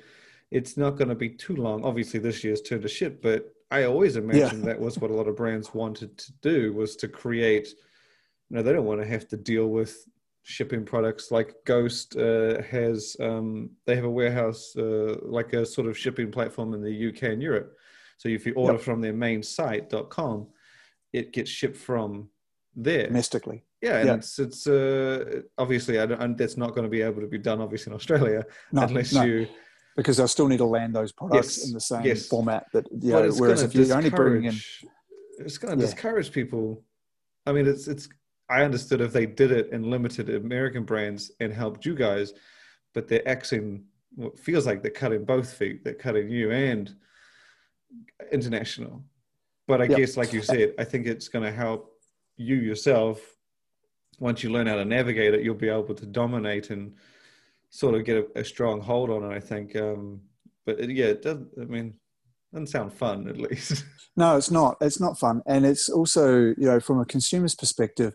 it's 0.52 0.78
not 0.78 0.92
going 0.92 1.10
to 1.10 1.16
be 1.16 1.30
too 1.30 1.56
long. 1.56 1.84
Obviously, 1.84 2.20
this 2.20 2.44
year's 2.44 2.62
turned 2.62 2.84
to 2.84 2.88
shit, 2.88 3.22
but 3.22 3.54
I 3.74 3.86
always 3.86 4.18
imagined 4.18 4.64
that 4.66 4.80
was 4.80 5.00
what 5.00 5.10
a 5.10 5.16
lot 5.16 5.28
of 5.28 5.36
brands 5.36 5.74
wanted 5.74 6.16
to 6.20 6.32
do 6.44 6.74
was 6.74 6.96
to 6.98 7.08
create. 7.08 7.70
You 8.50 8.58
know, 8.58 8.62
they 8.64 8.72
don't 8.72 8.86
want 8.86 9.02
to 9.02 9.08
have 9.08 9.28
to 9.30 9.38
deal 9.38 9.68
with 9.68 9.98
shipping 10.44 10.86
products 10.86 11.32
like 11.32 11.56
Ghost 11.66 12.16
uh, 12.16 12.62
has. 12.62 13.18
Um, 13.20 13.72
they 13.88 13.96
have 13.96 14.06
a 14.06 14.10
warehouse, 14.22 14.76
uh, 14.78 15.16
like 15.24 15.54
a 15.54 15.66
sort 15.66 15.88
of 15.88 15.98
shipping 15.98 16.30
platform 16.32 16.76
in 16.76 16.84
the 16.84 17.08
UK 17.10 17.24
and 17.34 17.42
Europe. 17.42 17.76
So 18.20 18.30
if 18.30 18.46
you 18.46 18.54
order 18.54 18.74
Yep. 18.74 18.82
from 18.84 19.02
their 19.02 19.14
main 19.14 19.42
site.com, 19.42 20.48
it 21.12 21.34
gets 21.34 21.50
shipped 21.50 21.78
from 21.78 22.30
there. 22.76 23.08
domestically. 23.08 23.64
Yeah, 23.82 23.98
and 23.98 24.08
Yeah. 24.08 24.16
it's 24.16 24.38
it's 24.40 24.68
uh, 24.68 25.42
obviously 25.58 26.00
I 26.00 26.06
don't, 26.06 26.22
and 26.22 26.38
that's 26.38 26.58
not 26.58 26.70
going 26.76 26.84
to 26.84 26.90
be 26.90 27.02
able 27.02 27.22
to 27.22 27.28
be 27.28 27.40
done 27.40 27.60
obviously 27.60 27.90
in 27.92 27.96
Australia 27.96 28.46
No, 28.72 28.84
unless 28.84 29.14
no, 29.14 29.24
you. 29.24 29.48
Because 29.96 30.18
they'll 30.18 30.28
still 30.28 30.48
need 30.48 30.58
to 30.58 30.66
land 30.66 30.96
those 30.96 31.12
products 31.12 31.58
Yes, 31.58 31.68
in 31.68 31.74
the 31.74 31.82
same 31.82 32.06
yes. 32.06 32.28
format 32.28 32.66
that 32.74 32.86
you 32.92 33.12
but 33.12 33.24
know, 33.24 33.28
it's 33.28 33.40
whereas 33.40 33.60
going 33.62 33.70
if 33.70 33.76
to 33.76 33.86
you're 33.86 33.98
only 33.98 34.10
bringing 34.10 34.46
in 34.46 34.54
discourage. 34.56 34.86
It's 35.40 35.58
going 35.58 35.78
to 35.78 35.84
Yeah. 35.84 35.92
discourage 35.92 36.32
people. 36.32 36.84
I 37.46 37.52
mean, 37.52 37.68
it's 37.68 37.88
it's. 37.88 38.10
I 38.50 38.64
understood 38.64 39.02
if 39.02 39.14
they 39.14 39.26
did 39.26 39.52
it 39.52 39.72
and 39.72 39.86
limited 39.86 40.30
American 40.30 40.84
brands 40.84 41.32
and 41.40 41.52
helped 41.52 41.86
you 41.86 41.96
guys, 41.96 42.34
but 42.94 43.08
they're 43.08 43.28
axing 43.28 43.86
what 44.16 44.38
feels 44.38 44.66
like 44.68 44.82
they're 44.84 44.92
cutting 44.92 45.26
both 45.26 45.54
feet. 45.54 45.84
They're 45.84 45.94
cutting 45.94 46.30
you 46.30 46.52
and 46.52 46.94
international. 48.32 49.04
But 49.68 49.82
I 49.82 49.88
Yep. 49.88 49.98
guess, 49.98 50.18
like 50.18 50.34
you 50.34 50.42
said, 50.42 50.74
I 50.78 50.84
think 50.84 51.08
it's 51.08 51.30
going 51.30 51.46
to 51.46 51.52
help 51.52 52.00
you 52.36 52.56
yourself. 52.56 53.38
Once 54.20 54.44
you 54.44 54.52
learn 54.52 54.68
how 54.68 54.76
to 54.76 54.86
navigate 54.86 55.34
it, 55.34 55.42
you'll 55.42 55.56
be 55.56 55.70
able 55.70 55.96
to 55.96 56.06
dominate 56.06 56.70
and 56.70 56.94
sort 57.74 57.96
of 57.96 58.06
get 58.06 58.18
a, 58.18 58.40
a 58.40 58.46
strong 58.46 58.80
hold 58.80 59.10
on 59.10 59.32
it. 59.32 59.36
I 59.36 59.40
think. 59.40 59.76
Um, 59.76 60.22
but 60.66 60.80
it, 60.80 60.92
yeah, 60.92 61.08
it 61.08 61.24
doesn't. 61.24 61.50
I 61.60 61.66
mean, 61.66 61.96
doesn't 62.54 62.68
sound 62.68 62.94
fun 62.94 63.28
at 63.28 63.38
least. 63.38 63.84
No, 64.16 64.38
it's 64.38 64.52
not. 64.52 64.78
It's 64.80 65.00
not 65.00 65.18
fun, 65.18 65.42
and 65.48 65.66
it's 65.66 65.90
also 65.90 66.54
you 66.56 66.68
know 66.68 66.80
from 66.80 67.00
a 67.00 67.06
consumer's 67.06 67.56
perspective, 67.56 68.14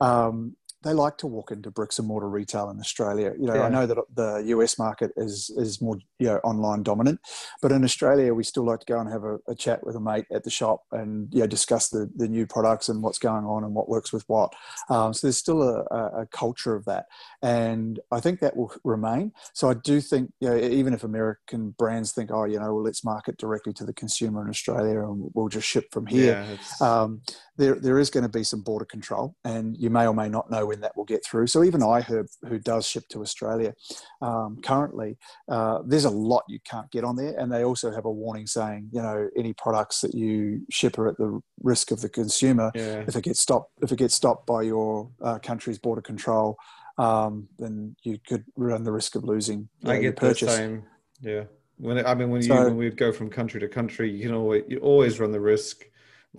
um, 0.00 0.54
they 0.82 0.92
like 0.92 1.18
to 1.18 1.26
walk 1.26 1.50
into 1.50 1.70
bricks 1.70 1.98
and 1.98 2.08
mortar 2.08 2.28
retail 2.28 2.70
in 2.70 2.80
Australia. 2.80 3.32
You 3.38 3.46
know, 3.46 3.54
Yeah. 3.54 3.64
I 3.64 3.68
know 3.68 3.86
that 3.86 3.98
the 4.14 4.42
US 4.48 4.78
market 4.78 5.12
is 5.16 5.50
is 5.56 5.80
more 5.80 5.98
you 6.18 6.26
know 6.26 6.38
online 6.38 6.82
dominant, 6.82 7.20
but 7.60 7.72
in 7.72 7.84
Australia 7.84 8.32
we 8.32 8.44
still 8.44 8.64
like 8.64 8.80
to 8.80 8.86
go 8.86 8.98
and 8.98 9.10
have 9.10 9.24
a, 9.24 9.38
a 9.46 9.54
chat 9.54 9.84
with 9.84 9.96
a 9.96 10.00
mate 10.00 10.26
at 10.32 10.44
the 10.44 10.50
shop 10.50 10.82
and 10.92 11.28
you 11.32 11.40
know 11.40 11.46
discuss 11.46 11.88
the 11.88 12.10
the 12.16 12.28
new 12.28 12.46
products 12.46 12.88
and 12.88 13.02
what's 13.02 13.18
going 13.18 13.44
on 13.44 13.64
and 13.64 13.74
what 13.74 13.88
works 13.88 14.12
with 14.12 14.24
what. 14.26 14.52
Um, 14.88 15.12
so 15.12 15.26
there's 15.26 15.36
still 15.36 15.62
a, 15.62 15.82
a, 16.22 16.26
culture 16.30 16.74
of 16.74 16.84
that, 16.86 17.06
and 17.42 18.00
I 18.10 18.20
think 18.20 18.40
that 18.40 18.56
will 18.56 18.72
remain. 18.84 19.32
So 19.52 19.68
I 19.68 19.74
do 19.74 20.00
think 20.00 20.32
you 20.40 20.48
know 20.48 20.56
even 20.56 20.94
if 20.94 21.04
American 21.04 21.70
brands 21.78 22.12
think 22.12 22.30
oh 22.30 22.44
you 22.44 22.58
know 22.58 22.74
well 22.74 22.84
let's 22.84 23.04
market 23.04 23.36
directly 23.36 23.72
to 23.74 23.84
the 23.84 23.92
consumer 23.92 24.42
in 24.42 24.48
Australia 24.48 25.00
and 25.00 25.30
we'll 25.34 25.48
just 25.48 25.66
ship 25.66 25.86
from 25.92 26.06
here 26.06 26.46
Yeah, 26.80 27.02
um, 27.02 27.22
there 27.56 27.74
there 27.74 27.98
is 27.98 28.08
going 28.08 28.22
to 28.22 28.28
be 28.28 28.44
some 28.44 28.62
border 28.62 28.86
control, 28.86 29.36
and 29.44 29.76
you 29.76 29.90
may 29.90 30.06
or 30.06 30.14
may 30.14 30.28
not 30.28 30.50
know 30.50 30.69
when 30.70 30.80
that 30.80 30.96
will 30.96 31.04
get 31.14 31.24
through. 31.24 31.48
So 31.48 31.64
even 31.64 31.80
iHerb, 31.80 32.26
who 32.48 32.58
does 32.60 32.86
ship 32.86 33.04
to 33.10 33.20
Australia 33.22 33.74
um, 34.22 34.60
currently, 34.62 35.18
uh, 35.48 35.80
there's 35.84 36.04
a 36.04 36.10
lot 36.32 36.44
you 36.48 36.60
can't 36.64 36.88
get 36.92 37.02
on 37.02 37.16
there, 37.16 37.34
and 37.38 37.50
they 37.52 37.64
also 37.64 37.90
have 37.90 38.04
a 38.04 38.10
warning 38.22 38.46
saying, 38.46 38.88
you 38.92 39.02
know, 39.02 39.28
any 39.36 39.52
products 39.52 40.00
that 40.02 40.14
you 40.14 40.62
ship 40.70 40.96
are 41.00 41.08
at 41.08 41.16
the 41.18 41.40
risk 41.62 41.90
of 41.90 42.00
the 42.00 42.08
consumer. 42.08 42.70
yeah. 42.76 43.02
If 43.08 43.16
it 43.16 43.24
gets 43.24 43.40
stopped, 43.40 43.72
if 43.82 43.90
it 43.90 43.96
gets 43.96 44.14
stopped 44.14 44.46
by 44.46 44.62
your 44.62 45.10
uh, 45.28 45.38
country's 45.40 45.78
border 45.78 46.02
control, 46.02 46.56
um, 46.98 47.48
then 47.58 47.96
you 48.04 48.18
could 48.28 48.44
run 48.56 48.84
the 48.84 48.92
risk 48.92 49.16
of 49.16 49.24
losing 49.24 49.68
you 49.80 49.90
I 49.90 49.94
know, 49.96 50.02
get 50.02 50.14
the 50.16 50.20
purchase. 50.28 50.54
same. 50.54 50.84
Yeah. 51.20 51.44
When 51.78 51.96
it, 51.98 52.06
I 52.06 52.14
mean, 52.14 52.30
when 52.30 52.42
you 52.42 52.48
So- 52.48 52.64
when 52.64 52.76
we'd 52.76 52.96
go 52.96 53.10
from 53.10 53.28
country 53.30 53.58
to 53.60 53.68
country, 53.68 54.06
you 54.14 54.22
can 54.26 54.34
always 54.40 54.62
you 54.68 54.78
always 54.78 55.18
run 55.18 55.32
the 55.32 55.40
risk. 55.40 55.76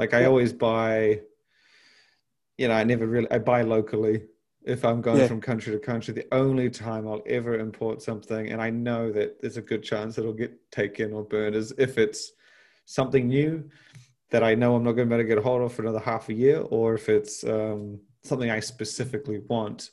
Like 0.02 0.14
I 0.14 0.24
always 0.26 0.54
buy. 0.54 1.22
You 2.62 2.68
know, 2.68 2.76
I 2.76 2.84
never 2.84 3.08
really 3.08 3.26
I 3.32 3.40
buy 3.40 3.64
locally 3.64 4.22
if 4.64 4.86
I'm 4.86 5.02
going 5.02 5.22
Yeah. 5.22 5.28
from 5.28 5.42
country 5.42 5.74
to 5.74 5.80
country. 5.80 6.14
The 6.14 6.28
only 6.32 6.70
time 6.70 7.08
I'll 7.08 7.24
ever 7.26 7.58
import 7.58 8.04
something, 8.04 8.52
and 8.52 8.62
I 8.62 8.70
know 8.70 9.12
that 9.14 9.42
there's 9.42 9.58
a 9.58 9.64
good 9.64 9.82
chance 9.82 10.20
it'll 10.20 10.32
get 10.32 10.54
taken 10.70 11.12
or 11.12 11.24
burned, 11.24 11.56
is 11.56 11.74
if 11.80 11.98
it's 11.98 12.34
something 12.86 13.28
new 13.28 13.68
that 14.30 14.44
I 14.44 14.54
know 14.54 14.76
I'm 14.76 14.84
not 14.84 14.92
going 14.92 15.10
to 15.10 15.16
be 15.16 15.16
able 15.16 15.24
to 15.24 15.28
get 15.28 15.40
a 15.40 15.42
hold 15.42 15.64
of 15.64 15.74
for 15.74 15.82
another 15.82 15.98
half 16.12 16.30
a 16.30 16.34
year, 16.34 16.60
or 16.60 16.94
if 16.94 17.10
it's 17.10 17.44
um, 17.44 18.00
something 18.24 18.52
I 18.52 18.60
specifically 18.60 19.40
want. 19.50 19.90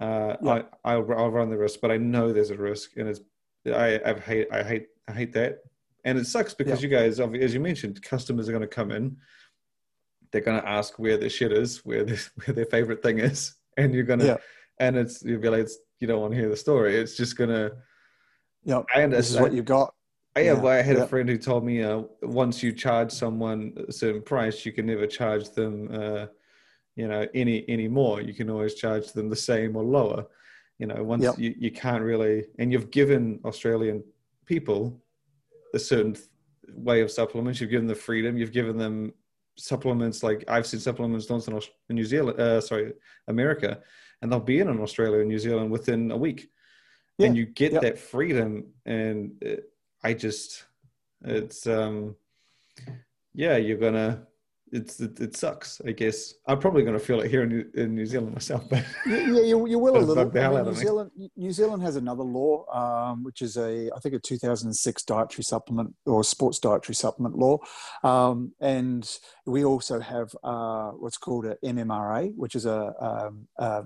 Uh, 0.00 0.36
Yeah. 0.40 0.52
I, 0.86 0.92
I'll, 0.92 1.12
I'll 1.20 1.30
run 1.30 1.50
the 1.50 1.58
risk, 1.58 1.80
but 1.82 1.90
I 1.90 1.98
know 1.98 2.32
there's 2.32 2.48
a 2.50 2.56
risk, 2.56 2.96
and 2.96 3.10
it's 3.10 3.20
I, 3.66 4.00
I 4.10 4.14
hate 4.30 4.48
I 4.50 4.62
hate 4.62 4.86
I 5.06 5.12
hate 5.12 5.32
that, 5.34 5.58
and 6.06 6.18
it 6.18 6.26
sucks 6.26 6.54
because 6.54 6.82
you 6.82 6.88
guys, 6.88 7.20
as 7.20 7.52
you 7.52 7.60
mentioned, 7.60 8.00
customers 8.00 8.48
are 8.48 8.52
going 8.52 8.68
to 8.70 8.76
come 8.80 8.90
in. 8.90 9.18
They're 10.36 10.44
going 10.44 10.60
to 10.60 10.68
ask 10.68 10.98
where 10.98 11.16
their 11.16 11.30
shit 11.30 11.50
is, 11.50 11.78
where 11.86 12.04
this 12.04 12.28
where 12.44 12.54
their 12.54 12.66
favorite 12.66 13.02
thing 13.02 13.20
is, 13.20 13.54
and 13.78 13.94
you're 13.94 14.04
going 14.04 14.18
to, 14.18 14.26
Yeah. 14.26 14.36
and 14.78 14.94
it's 14.98 15.22
you'll 15.24 15.40
be 15.40 15.48
like, 15.48 15.60
it's, 15.62 15.78
you 15.98 16.06
don't 16.06 16.20
want 16.20 16.34
to 16.34 16.38
hear 16.38 16.50
the 16.50 16.56
story. 16.58 16.94
It's 16.96 17.16
just 17.16 17.38
gonna. 17.38 17.70
Yep, 18.64 18.84
I 18.94 19.02
understand. 19.04 19.12
this 19.12 19.30
is 19.30 19.40
what 19.40 19.54
you 19.54 19.62
got. 19.62 19.94
I, 20.36 20.40
yeah, 20.40 20.62
Yeah, 20.62 20.68
I 20.68 20.82
had 20.82 20.98
yeah. 20.98 21.04
a 21.04 21.06
friend 21.06 21.26
who 21.26 21.38
told 21.38 21.64
me 21.64 21.82
uh, 21.82 22.02
once 22.20 22.62
you 22.62 22.74
charge 22.74 23.10
someone 23.12 23.72
a 23.88 23.92
certain 23.92 24.20
price, 24.20 24.66
you 24.66 24.72
can 24.72 24.84
never 24.84 25.06
charge 25.06 25.48
them, 25.52 25.88
uh, 25.90 26.26
you 26.96 27.08
know, 27.08 27.26
any 27.34 27.66
any 27.66 27.88
more. 27.88 28.20
You 28.20 28.34
can 28.34 28.50
always 28.50 28.74
charge 28.74 29.12
them 29.12 29.30
the 29.30 29.36
same 29.36 29.74
or 29.74 29.84
lower. 29.84 30.26
You 30.78 30.86
know, 30.88 31.02
once 31.02 31.22
Yep. 31.22 31.38
you, 31.38 31.54
you 31.58 31.70
can't 31.70 32.02
really, 32.02 32.44
and 32.58 32.70
you've 32.70 32.90
given 32.90 33.40
Australian 33.46 34.04
people 34.44 35.00
a 35.72 35.78
certain 35.78 36.12
th- 36.12 36.26
way 36.74 37.00
of 37.00 37.10
supplements. 37.10 37.58
You've 37.62 37.70
given 37.70 37.86
them 37.86 37.96
freedom. 37.96 38.36
You've 38.36 38.52
given 38.52 38.76
them 38.76 39.14
supplements 39.56 40.22
like 40.22 40.44
I've 40.48 40.66
seen 40.66 40.80
supplements 40.80 41.28
launched 41.30 41.70
in, 41.88 41.96
New 41.96 42.04
Zealand, 42.04 42.38
uh, 42.38 42.60
sorry, 42.60 42.92
America, 43.28 43.80
and 44.20 44.30
they'll 44.30 44.40
be 44.40 44.60
in, 44.60 44.68
in 44.68 44.80
Australia 44.80 45.20
and 45.20 45.28
New 45.28 45.38
Zealand 45.38 45.70
within 45.70 46.10
a 46.10 46.16
week. 46.16 46.50
Yeah. 47.18 47.26
And 47.28 47.36
you 47.36 47.46
get 47.46 47.72
Yep. 47.72 47.82
that 47.82 47.98
freedom, 47.98 48.72
and 48.84 49.32
uh, 49.44 49.56
I 50.04 50.12
just, 50.14 50.64
it's, 51.24 51.66
um, 51.66 52.16
yeah, 53.34 53.56
you're 53.56 53.78
gonna, 53.78 54.26
it's, 54.72 55.00
it, 55.00 55.20
it 55.20 55.36
sucks, 55.36 55.80
I 55.86 55.92
guess. 55.92 56.34
I'm 56.46 56.58
probably 56.58 56.82
gonna 56.82 56.98
feel 56.98 57.20
it 57.20 57.30
here 57.30 57.44
in 57.44 57.48
New, 57.50 57.64
in 57.74 57.94
New 57.94 58.06
Zealand 58.06 58.32
myself, 58.32 58.68
but 58.68 58.84
Yeah, 59.06 59.18
you, 59.18 59.66
you 59.66 59.78
will 59.78 59.96
a 59.96 59.98
little. 60.00 60.24
I 60.38 60.48
mean, 60.50 60.64
New 60.64 60.70
me. 60.70 60.76
Zealand, 60.76 61.10
New 61.36 61.52
Zealand 61.52 61.82
has 61.82 61.96
another 61.96 62.24
law, 62.24 62.64
um, 62.72 63.22
which 63.22 63.42
is 63.42 63.56
a, 63.56 63.90
I 63.94 64.00
think, 64.00 64.14
a 64.14 64.18
2006 64.18 65.04
dietary 65.04 65.44
supplement 65.44 65.94
or 66.04 66.24
sports 66.24 66.58
dietary 66.58 66.94
supplement 66.94 67.36
law, 67.36 67.58
um, 68.02 68.52
and 68.60 69.08
we 69.46 69.64
also 69.64 70.00
have 70.00 70.34
uh, 70.42 70.90
what's 70.90 71.18
called 71.18 71.46
a 71.46 71.56
MMRA, 71.64 72.34
which 72.36 72.54
is 72.56 72.66
a, 72.66 72.92
um, 73.00 73.46
uh, 73.58 73.82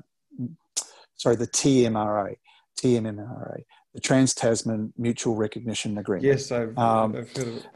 sorry, 1.17 1.37
the 1.37 1.47
TMRA, 1.47 2.37
TMMRA, 2.83 3.63
the 3.95 4.01
Trans 4.01 4.33
Tasman 4.33 4.93
Mutual 4.97 5.35
Recognition 5.37 5.99
Agreement. 5.99 6.25
yes, 6.25 6.51
I've, 6.51 6.77
Um, 6.79 7.17
I've 7.17 7.37
heard 7.37 7.49
of 7.49 7.57
it. 7.57 7.67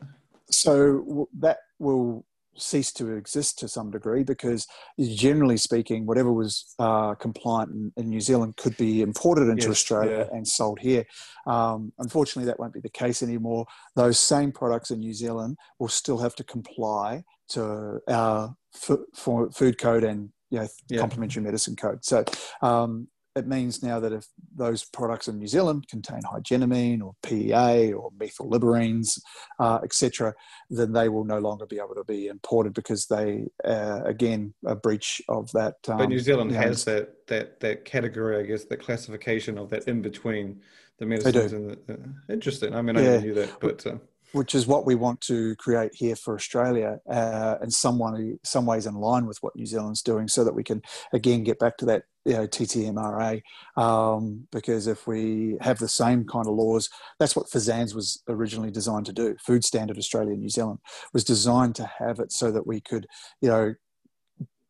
So 0.50 1.28
that 1.40 1.59
will 1.78 2.24
cease 2.57 2.92
to 2.92 3.12
exist 3.16 3.59
to 3.59 3.68
some 3.68 3.90
degree 3.90 4.22
because 4.22 4.66
generally 5.00 5.57
speaking 5.57 6.07
whatever 6.07 6.32
was 6.32 6.74
uh, 6.78 7.14
compliant 7.14 7.70
in, 7.72 7.92
in 7.96 8.09
new 8.09 8.20
zealand 8.20 8.57
could 8.57 8.76
be 8.76 9.02
imported 9.02 9.48
into 9.48 9.62
Yes, 9.68 9.70
australia 9.70 10.28
yeah. 10.30 10.36
and 10.36 10.46
sold 10.46 10.78
here 10.80 11.05
um, 11.46 11.92
unfortunately 11.98 12.46
that 12.46 12.59
won't 12.61 12.72
be 12.74 12.80
the 12.80 12.88
case 12.88 13.22
anymore 13.22 13.66
those 13.96 14.18
same 14.18 14.52
products 14.52 14.90
in 14.90 15.00
new 15.00 15.14
zealand 15.14 15.57
will 15.78 15.88
still 15.88 16.18
have 16.18 16.34
to 16.36 16.44
comply 16.44 17.22
to 17.48 18.00
our 18.09 18.55
for 18.72 19.50
food 19.52 19.78
code 19.78 20.05
and 20.05 20.30
you 20.50 20.61
know, 20.61 20.68
Yeah. 20.88 21.00
complementary 21.00 21.42
medicine 21.42 21.76
code 21.76 22.05
so 22.05 22.24
um, 22.62 23.09
it 23.37 23.47
means 23.49 23.82
now 23.82 23.99
that 23.99 24.12
if 24.12 24.26
those 24.55 24.85
products 24.85 25.26
in 25.26 25.39
New 25.39 25.47
Zealand 25.49 25.89
contain 25.89 26.20
higenamine 26.22 27.03
or 27.03 27.14
PEA 27.22 27.93
or 27.93 28.11
methylliberines, 28.12 29.20
uh, 29.59 29.80
etc., 29.82 30.35
then 30.70 30.93
they 30.93 31.09
will 31.09 31.24
no 31.24 31.39
longer 31.39 31.66
be 31.66 31.78
able 31.78 31.95
to 31.97 32.05
be 32.05 32.28
imported 32.28 32.74
because 32.74 33.07
they, 33.07 33.47
uh, 33.64 34.03
again, 34.05 34.55
a 34.64 34.76
breach 34.76 35.20
of 35.28 35.51
that. 35.53 35.74
Um, 35.89 35.99
But 35.99 36.09
New 36.11 36.20
Zealand 36.20 36.53
you 36.53 36.57
know, 36.59 36.62
has 36.62 36.85
that 36.85 37.26
that 37.26 37.61
that 37.61 37.85
category, 37.85 38.39
I 38.39 38.47
guess, 38.47 38.64
the 38.64 38.76
classification 38.76 39.59
of 39.59 39.70
that 39.70 39.89
in 39.89 40.01
between 40.03 40.61
the 40.99 41.07
medicines 41.07 41.53
and 41.53 41.70
the, 41.70 41.93
uh, 41.95 42.32
interesting. 42.32 42.74
I 42.74 42.82
mean, 42.82 42.97
I 42.97 43.01
Yeah. 43.03 43.11
never 43.12 43.24
knew 43.26 43.35
that, 43.35 43.61
but 43.61 43.85
uh, 43.87 43.97
which 44.35 44.55
is 44.55 44.66
what 44.66 44.85
we 44.85 44.95
want 44.97 45.20
to 45.22 45.55
create 45.57 45.93
here 45.95 46.16
for 46.16 46.35
Australia, 46.35 46.99
uh, 47.09 47.57
in 47.62 47.70
some 47.70 47.99
way, 47.99 48.37
some 48.45 48.66
ways 48.66 48.87
in 48.87 48.95
line 48.95 49.26
with 49.26 49.39
what 49.43 49.55
New 49.55 49.64
Zealand's 49.64 50.03
doing, 50.03 50.28
so 50.28 50.45
that 50.45 50.55
we 50.55 50.64
can 50.64 50.82
again 51.12 51.45
get 51.45 51.59
back 51.59 51.76
to 51.78 51.85
that 51.87 52.03
you 52.24 52.35
know 52.35 52.47
TTMRA. 52.47 53.43
Um, 53.76 54.47
because 54.51 54.87
if 54.87 55.07
we 55.07 55.57
have 55.61 55.78
the 55.78 55.89
same 55.89 56.24
kind 56.24 56.49
of 56.49 56.55
laws, 56.55 56.91
that's 57.18 57.37
what 57.37 57.47
FSANZ's 57.47 57.95
was 57.95 58.22
originally 58.28 58.70
designed 58.70 59.07
to 59.07 59.12
do. 59.12 59.37
Food 59.45 59.64
Standard 59.64 59.99
Australia 59.99 60.32
and 60.32 60.41
New 60.41 60.49
Zealand 60.49 60.80
was 61.12 61.24
designed 61.24 61.76
to 61.76 61.91
have 61.99 62.18
it 62.18 62.32
so 62.32 62.51
that 62.51 62.66
we 62.66 62.80
could 62.80 63.07
you 63.41 63.49
know 63.49 63.74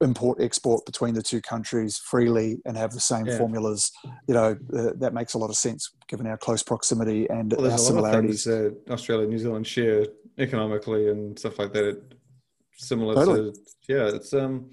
import 0.05 0.41
export 0.41 0.85
between 0.85 1.15
the 1.15 1.23
two 1.23 1.41
countries 1.41 1.99
freely 1.99 2.59
and 2.67 2.77
have 2.77 2.93
the 2.93 3.01
same 3.01 3.27
yeah. 3.27 3.39
formulas 3.39 3.91
you 4.29 4.35
know 4.35 4.57
uh, 4.77 4.91
that 4.97 5.13
makes 5.15 5.35
a 5.35 5.39
lot 5.39 5.51
of 5.51 5.57
sense 5.57 5.91
given 6.09 6.27
our 6.27 6.37
close 6.37 6.63
proximity 6.63 7.29
and 7.31 7.55
well, 7.57 7.73
our 7.73 7.79
similarities 7.79 8.45
that 8.45 8.77
australia 8.91 9.25
and 9.25 9.33
new 9.33 9.39
zealand 9.39 9.67
share 9.67 10.07
economically 10.39 11.09
and 11.09 11.39
stuff 11.39 11.59
like 11.59 11.73
that 11.73 12.01
similar 12.77 13.15
totally. 13.15 13.53
to 13.53 13.59
yeah 13.89 14.09
it's 14.15 14.33
um 14.35 14.71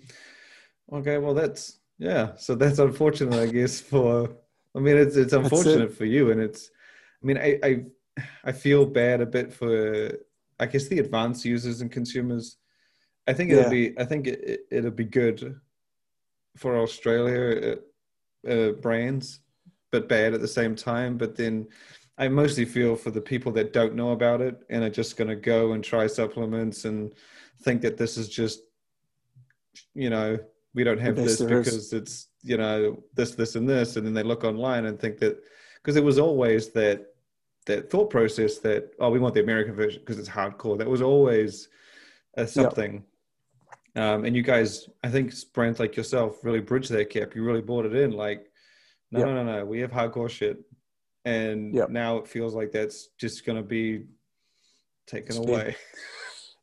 okay 0.92 1.18
well 1.18 1.34
that's 1.34 1.80
yeah 1.98 2.36
so 2.36 2.54
that's 2.54 2.80
unfortunate 2.80 3.40
i 3.40 3.48
guess 3.48 3.80
for 3.80 4.30
i 4.76 4.80
mean 4.80 4.98
it's 4.98 5.16
it's 5.16 5.34
unfortunate 5.34 5.92
it. 5.92 5.98
for 5.98 6.06
you 6.06 6.32
and 6.32 6.42
it's 6.42 6.70
i 7.24 7.26
mean 7.26 7.38
I, 7.38 7.60
I 7.64 7.84
i 8.44 8.52
feel 8.52 8.86
bad 8.86 9.22
a 9.22 9.26
bit 9.26 9.54
for 9.54 10.12
i 10.60 10.66
guess 10.66 10.88
the 10.90 11.00
advanced 11.00 11.46
users 11.46 11.80
and 11.82 11.90
consumers 11.90 12.58
I 13.32 13.34
think 13.34 13.50
it'll 13.50 13.64
yeah. 13.64 13.70
be. 13.70 13.98
I 13.98 14.04
think 14.04 14.28
it, 14.28 14.66
it, 14.70 14.84
will 14.84 14.92
be 14.92 15.06
good 15.06 15.58
for 16.58 16.78
Australia 16.78 17.78
uh, 18.46 18.52
uh, 18.52 18.72
brands, 18.74 19.40
but 19.90 20.10
bad 20.10 20.34
at 20.34 20.42
the 20.42 20.50
same 20.50 20.76
time. 20.76 21.18
But 21.18 21.38
then, 21.38 21.70
I 22.18 22.28
mostly 22.28 22.66
feel 22.66 22.98
for 22.98 23.10
the 23.10 23.22
people 23.22 23.54
that 23.54 23.72
don't 23.72 23.96
know 23.96 24.12
about 24.12 24.42
it 24.42 24.62
and 24.70 24.84
are 24.84 24.90
just 24.90 25.16
going 25.16 25.30
to 25.30 25.38
go 25.38 25.72
and 25.72 25.82
try 25.82 26.08
supplements 26.08 26.84
and 26.84 27.14
think 27.62 27.82
that 27.84 27.96
this 27.96 28.18
is 28.18 28.28
just, 28.28 28.64
you 29.94 30.10
know, 30.10 30.38
we 30.74 30.84
don't 30.84 31.00
have 31.00 31.16
this 31.16 31.42
because 31.42 31.94
it's 31.94 32.28
you 32.44 32.58
know 32.58 33.02
this, 33.14 33.32
this, 33.32 33.56
and 33.56 33.68
this, 33.68 33.96
and 33.96 34.06
then 34.06 34.14
they 34.14 34.24
look 34.24 34.44
online 34.44 34.88
and 34.88 35.00
think 35.00 35.20
that 35.20 35.42
because 35.76 35.96
it 35.96 36.04
was 36.04 36.20
always 36.20 36.72
that 36.72 37.06
that 37.66 37.90
thought 37.90 38.10
process 38.10 38.58
that 38.58 38.92
oh 39.00 39.10
we 39.10 39.20
want 39.20 39.36
the 39.36 39.42
American 39.42 39.74
version 39.74 40.02
because 40.02 40.20
it's 40.20 40.28
hardcore. 40.28 40.78
That 40.78 40.90
was 40.90 41.02
always 41.02 41.70
something. 42.46 42.94
Yep 42.96 43.04
um, 43.96 44.26
and 44.26 44.36
you 44.36 44.42
guys, 44.42 44.88
I 45.04 45.10
think 45.10 45.34
brands 45.54 45.80
like 45.80 45.96
yourself 45.96 46.44
really 46.44 46.62
bridge 46.62 46.88
that 46.90 47.10
gap. 47.10 47.36
You 47.36 47.44
really 47.44 47.62
brought 47.62 47.86
it 47.86 47.96
in. 47.96 48.12
Like, 48.12 48.50
no, 49.12 49.20
yep. 49.20 49.28
no, 49.28 49.44
no, 49.44 49.58
no. 49.58 49.66
We 49.66 49.80
have 49.82 49.92
hardcore 49.92 50.30
shit, 50.30 50.60
and 51.26 51.74
yep. 51.74 51.90
now 51.90 52.18
it 52.18 52.28
feels 52.28 52.54
like 52.54 52.72
that's 52.72 53.10
just 53.20 53.46
going 53.46 53.58
to 53.58 53.64
be 53.64 54.06
taken 55.08 55.38
away. 55.38 55.76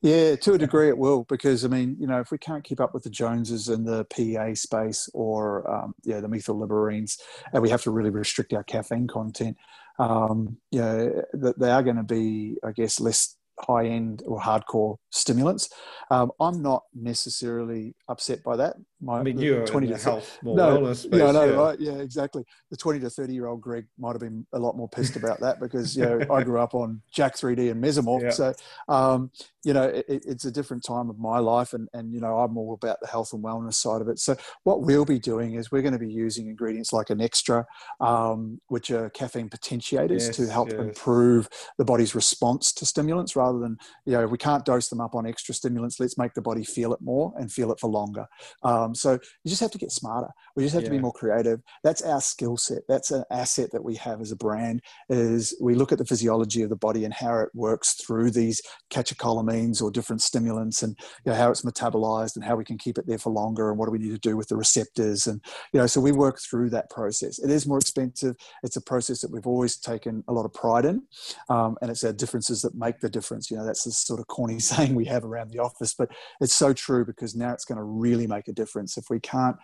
Yeah, 0.01 0.37
to 0.37 0.53
a 0.53 0.59
degree 0.59 0.89
it 0.89 0.97
will, 0.97 1.25
because 1.25 1.65
I 1.65 1.69
mean, 1.69 1.97
you 1.99 2.07
know, 2.07 2.21
if 2.21 2.31
we 2.31 2.39
can't 2.39 2.63
keep 2.63 2.79
up 2.79 2.95
with 2.95 3.03
the 3.03 3.11
Joneses 3.11 3.69
in 3.69 3.83
the 3.83 4.05
PEA 4.05 4.55
space 4.55 5.09
or 5.13 5.69
um, 5.69 5.93
yeah, 6.05 6.21
the 6.21 6.29
methylliberines, 6.29 7.19
and 7.53 7.61
we 7.61 7.71
have 7.71 7.83
to 7.83 7.91
really 7.91 8.11
restrict 8.11 8.53
our 8.53 8.63
caffeine 8.63 9.09
content, 9.09 9.57
um, 9.99 10.57
you 10.71 10.81
know, 10.81 11.23
they 11.35 11.71
are 11.71 11.83
going 11.83 11.97
to 11.97 12.05
be, 12.05 12.59
I 12.65 12.71
guess, 12.71 13.01
less 13.01 13.37
high 13.61 13.87
end 13.87 14.23
or 14.27 14.41
hardcore 14.41 14.97
stimulants. 15.11 15.71
Um, 16.11 16.31
I'm 16.41 16.63
not 16.63 16.85
necessarily 16.95 17.95
upset 18.09 18.43
by 18.43 18.57
that. 18.57 18.77
My, 19.01 19.21
I 19.21 19.23
mean, 19.23 19.39
you're 19.39 19.65
20 19.65 19.87
to 19.89 19.97
health, 19.97 20.39
more 20.43 20.57
no, 20.57 20.79
wellness 20.79 21.05
space, 21.05 21.21
yeah, 21.21 21.31
no, 21.31 21.45
yeah. 21.45 21.53
right, 21.53 21.81
yeah, 21.81 21.93
exactly. 21.99 22.45
The 22.71 22.77
20 22.77 22.99
to 23.01 23.11
30 23.11 23.33
year 23.33 23.47
old 23.47 23.61
Greg 23.61 23.87
might 23.97 24.13
have 24.13 24.21
been 24.21 24.45
a 24.53 24.59
lot 24.59 24.77
more 24.77 24.89
pissed 24.89 25.15
about 25.15 25.39
that 25.41 25.61
because 25.61 25.97
you 25.97 26.05
know 26.05 26.21
I 26.33 26.43
grew 26.43 26.61
up 26.61 26.75
on 26.75 27.01
Jack 27.13 27.37
3D 27.37 27.71
and 27.71 27.83
Mesomorph, 27.83 28.23
yeah. 28.23 28.31
so 28.31 28.55
um, 28.89 29.31
you 29.65 29.73
know 29.73 29.85
it, 29.85 30.05
it's 30.09 30.47
a 30.47 30.51
different 30.51 30.85
time 30.85 31.11
of 31.11 31.19
my 31.19 31.39
life, 31.39 31.75
and 31.75 31.89
and 31.93 32.13
you 32.13 32.21
know 32.21 32.39
I'm 32.39 32.59
all 32.59 32.75
about 32.75 33.01
the 33.01 33.07
health 33.07 33.33
and 33.33 33.43
wellness 33.43 33.75
side 33.75 34.01
of 34.01 34.09
it. 34.09 34.19
So 34.19 34.37
what 34.65 34.83
we'll 34.83 35.05
be 35.05 35.21
doing 35.21 35.55
is 35.55 35.71
we're 35.71 35.83
going 35.83 35.93
to 35.93 35.99
be 35.99 36.13
using 36.13 36.49
ingredients 36.49 36.93
like 36.93 37.07
Enxtra, 37.07 37.65
um, 38.01 38.61
which 38.67 38.91
are 38.91 39.11
caffeine 39.11 39.49
potentiators 39.49 40.27
yes, 40.27 40.37
to 40.37 40.49
help 40.49 40.73
yes. 40.73 40.81
improve 40.81 41.49
the 41.79 41.85
body's 41.85 42.17
response 42.17 42.73
to 42.73 42.85
stimulants, 42.85 43.37
rather 43.37 43.61
than 43.61 43.79
you 44.07 44.15
know 44.15 44.27
we 44.27 44.39
can't 44.39 44.65
dose 44.65 44.89
them 44.89 45.01
up 45.01 45.15
on 45.15 45.25
extra 45.25 45.55
stimulants. 45.55 46.01
Let's 46.01 46.19
make 46.19 46.35
the 46.35 46.43
body 46.43 46.65
feel 46.65 46.93
it 46.93 47.01
more 47.01 47.33
and 47.37 47.53
feel 47.53 47.71
it 47.71 47.79
for 47.79 47.89
longer. 47.89 48.27
Um, 48.65 48.88
so 48.95 49.13
you 49.13 49.49
just 49.49 49.61
have 49.61 49.71
to 49.73 49.79
get 49.79 49.93
smarter. 49.93 50.29
We 50.57 50.63
just 50.63 50.75
have 50.75 50.83
yeah. 50.83 50.91
to 50.91 50.95
be 50.95 51.01
more 51.01 51.13
creative. 51.13 51.61
That's 51.85 52.03
our 52.03 52.21
skill 52.21 52.57
set. 52.57 52.83
That's 52.89 53.11
an 53.11 53.25
asset 53.31 53.71
that 53.73 53.85
we 53.85 53.97
have 53.97 54.21
as 54.21 54.33
a 54.33 54.37
brand. 54.37 54.83
Is 55.09 55.57
we 55.61 55.75
look 55.75 55.93
at 55.93 55.99
the 55.99 56.05
physiology 56.05 56.63
of 56.63 56.71
the 56.71 56.77
body 56.77 57.05
and 57.05 57.15
how 57.15 57.39
it 57.41 57.51
works 57.55 57.95
through 57.95 58.31
these 58.31 58.61
catecholamines 58.91 59.83
or 59.83 59.91
different 59.91 60.23
stimulants, 60.23 60.83
and 60.83 60.97
you 61.25 61.33
know, 61.33 61.39
how 61.39 61.51
it's 61.51 61.63
metabolized 61.63 62.37
and 62.37 62.45
how 62.45 62.57
we 62.57 62.65
can 62.65 62.79
keep 62.79 62.99
it 62.99 63.07
there 63.07 63.19
for 63.19 63.33
longer, 63.33 63.71
and 63.71 63.79
what 63.79 63.87
do 63.87 63.93
we 63.93 63.99
need 63.99 64.11
to 64.11 64.19
do 64.19 64.37
with 64.37 64.49
the 64.49 64.57
receptors, 64.57 65.27
and 65.27 65.41
you 65.73 65.81
know, 65.81 65.87
so 65.87 66.01
we 66.01 66.13
work 66.13 66.39
through 66.41 66.71
that 66.71 66.91
process. 66.91 67.39
It 67.39 67.51
is 67.51 67.67
more 67.67 67.79
expensive. 67.79 68.37
It's 68.63 68.77
a 68.77 68.83
process 68.83 69.21
that 69.21 69.31
we've 69.31 69.47
always 69.47 69.77
taken 69.77 70.25
a 70.29 70.33
lot 70.33 70.45
of 70.45 70.53
pride 70.55 70.85
in, 70.85 71.03
um, 71.49 71.77
and 71.81 71.91
it's 71.91 72.05
our 72.05 72.13
differences 72.13 72.63
that 72.63 72.75
make 72.75 73.01
the 73.01 73.11
difference. 73.11 73.51
You 73.51 73.57
know, 73.57 73.67
that's 73.67 73.85
the 73.85 73.93
sort 73.93 74.21
of 74.21 74.27
corny 74.27 74.59
saying 74.59 74.95
we 74.95 75.07
have 75.07 75.25
around 75.25 75.51
the 75.51 75.59
office, 75.59 75.95
but 75.95 76.11
it's 76.41 76.55
so 76.55 76.73
true 76.73 77.05
because 77.05 77.35
now 77.35 77.53
it's 77.53 77.65
going 77.65 77.79
to 77.79 77.85
really 77.85 78.27
make 78.27 78.49
a 78.49 78.53
difference 78.53 78.78
if 78.97 79.11
we 79.11 79.21
can't 79.21 79.57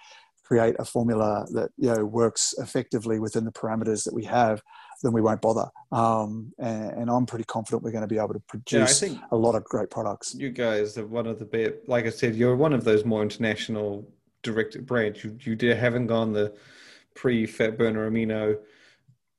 create 0.44 0.76
a 0.78 0.84
formula 0.84 1.46
that 1.52 1.70
you 1.76 1.92
know 1.92 2.04
works 2.04 2.54
effectively 2.58 3.18
within 3.18 3.44
the 3.44 3.52
parameters 3.52 4.04
that 4.04 4.14
we 4.14 4.24
have, 4.24 4.62
then 5.02 5.12
we 5.12 5.20
won't 5.20 5.40
bother. 5.40 5.68
Um, 5.90 6.52
and, 6.58 6.90
and, 6.92 7.10
I'm 7.10 7.26
pretty 7.26 7.44
confident 7.44 7.82
we're 7.82 7.92
going 7.92 8.02
to 8.02 8.08
be 8.08 8.18
able 8.18 8.34
to 8.34 8.42
produce 8.48 9.02
yeah, 9.02 9.18
a 9.30 9.36
lot 9.36 9.54
of 9.54 9.64
great 9.64 9.90
products. 9.90 10.34
You 10.34 10.50
guys 10.50 10.98
are 10.98 11.06
one 11.06 11.26
of 11.26 11.38
the 11.38 11.44
best. 11.44 11.72
Like 11.86 12.06
I 12.06 12.10
said, 12.10 12.34
you're 12.34 12.56
one 12.56 12.72
of 12.72 12.84
those 12.84 13.04
more 13.04 13.22
international 13.22 14.06
directed 14.42 14.86
brands. 14.86 15.24
You 15.24 15.36
you 15.40 15.74
haven't 15.74 16.06
gone 16.06 16.32
the 16.32 16.54
pre 17.14 17.46
fat 17.46 17.78
burner 17.78 18.10
amino. 18.10 18.58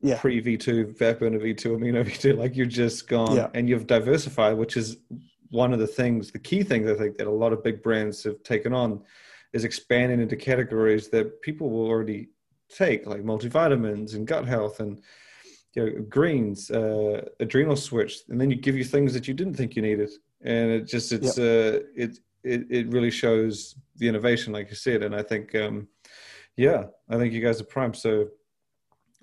Yeah. 0.01 0.19
Pre 0.19 0.41
V2, 0.41 0.97
fat 0.97 1.19
burner 1.19 1.39
V2, 1.39 1.77
amino 1.77 2.05
V2, 2.05 2.37
like 2.37 2.55
you've 2.55 2.69
just 2.69 3.07
gone 3.07 3.35
yeah. 3.35 3.49
and 3.53 3.67
you've 3.67 3.87
diversified, 3.87 4.55
which 4.55 4.77
is 4.77 4.97
one 5.49 5.73
of 5.73 5.79
the 5.79 5.87
things, 5.87 6.31
the 6.31 6.39
key 6.39 6.63
things 6.63 6.89
I 6.89 6.95
think 6.95 7.17
that 7.17 7.27
a 7.27 7.31
lot 7.31 7.53
of 7.53 7.63
big 7.63 7.81
brands 7.81 8.23
have 8.23 8.43
taken 8.43 8.73
on 8.73 9.01
is 9.55 9.63
expanding 9.63 10.19
into 10.19 10.35
categories 10.35 11.07
that 11.07 11.41
people 11.41 11.69
will 11.69 11.87
already 11.87 12.27
take, 12.69 13.07
like 13.07 13.23
multivitamins 13.23 14.13
and 14.13 14.27
gut 14.27 14.45
health 14.45 14.81
and 14.81 15.01
you 15.73 15.83
know, 15.83 16.01
greens, 16.09 16.69
uh, 16.69 17.21
adrenal 17.39 17.77
switch, 17.77 18.19
and 18.29 18.39
then 18.39 18.51
you 18.51 18.57
give 18.57 18.75
you 18.75 18.83
things 18.83 19.13
that 19.13 19.27
you 19.27 19.33
didn't 19.33 19.55
think 19.55 19.75
you 19.75 19.81
needed, 19.81 20.11
and 20.41 20.71
it 20.71 20.87
just 20.87 21.11
it's 21.13 21.37
yep. 21.37 21.45
uh, 21.45 21.85
it, 21.95 22.19
it 22.43 22.61
it 22.69 22.87
really 22.89 23.11
shows 23.11 23.75
the 23.95 24.07
innovation, 24.07 24.51
like 24.51 24.69
you 24.69 24.75
said, 24.75 25.03
and 25.03 25.15
I 25.15 25.23
think 25.23 25.55
um, 25.55 25.87
yeah, 26.57 26.83
I 27.09 27.17
think 27.17 27.33
you 27.33 27.41
guys 27.41 27.61
are 27.61 27.65
prime. 27.65 27.93
So, 27.93 28.27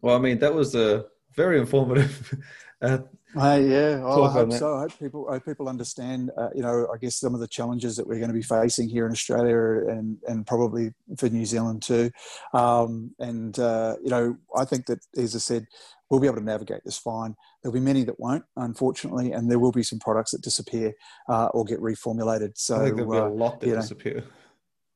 well, 0.01 0.17
I 0.17 0.19
mean, 0.19 0.39
that 0.39 0.55
was 0.55 0.75
a 0.75 1.07
very 1.35 1.59
informative 1.59 2.35
uh, 2.83 2.99
uh, 3.37 3.61
yeah, 3.63 4.03
oh, 4.05 4.25
I 4.25 4.33
hope 4.33 4.53
so. 4.53 4.77
I 4.77 4.81
hope 4.83 4.99
people, 4.99 5.29
I 5.29 5.35
hope 5.35 5.45
people 5.45 5.69
understand. 5.69 6.31
Uh, 6.37 6.49
you 6.55 6.63
know, 6.63 6.87
I 6.93 6.99
guess 6.99 7.17
some 7.17 7.35
of 7.35 7.41
the 7.41 7.49
challenges 7.49 7.97
that 7.97 8.07
we're 8.07 8.19
going 8.19 8.29
to 8.29 8.35
be 8.35 8.43
facing 8.43 8.89
here 8.89 9.07
in 9.07 9.13
Australia 9.13 9.89
and 9.89 10.19
and 10.27 10.47
probably 10.47 10.93
for 11.17 11.29
New 11.29 11.47
Zealand 11.47 11.83
too. 11.83 12.11
Um, 12.53 13.13
and 13.19 13.59
uh, 13.59 13.97
you 14.03 14.11
know, 14.11 14.37
I 14.57 14.65
think 14.65 14.87
that, 14.87 15.01
as 15.17 15.35
I 15.35 15.39
said, 15.39 15.67
we'll 16.11 16.21
be 16.21 16.27
able 16.27 16.37
to 16.37 16.45
navigate 16.45 16.85
this 16.85 16.99
fine. 16.99 17.35
There'll 17.63 17.73
be 17.73 17.81
many 17.81 18.05
that 18.05 18.21
won't, 18.21 18.45
unfortunately, 18.57 19.33
and 19.33 19.51
there 19.51 19.59
will 19.59 19.73
be 19.73 19.83
some 19.83 19.99
products 19.99 20.33
that 20.33 20.43
disappear 20.43 20.93
uh, 21.29 21.47
or 21.47 21.65
get 21.65 21.81
reformulated. 21.81 22.53
So 22.57 22.79
there'll 22.79 23.11
be 23.11 23.17
a 23.17 23.25
uh, 23.25 23.31
lot 23.31 23.61
that 23.61 23.67
disappear. 23.67 24.17
Know, 24.17 24.27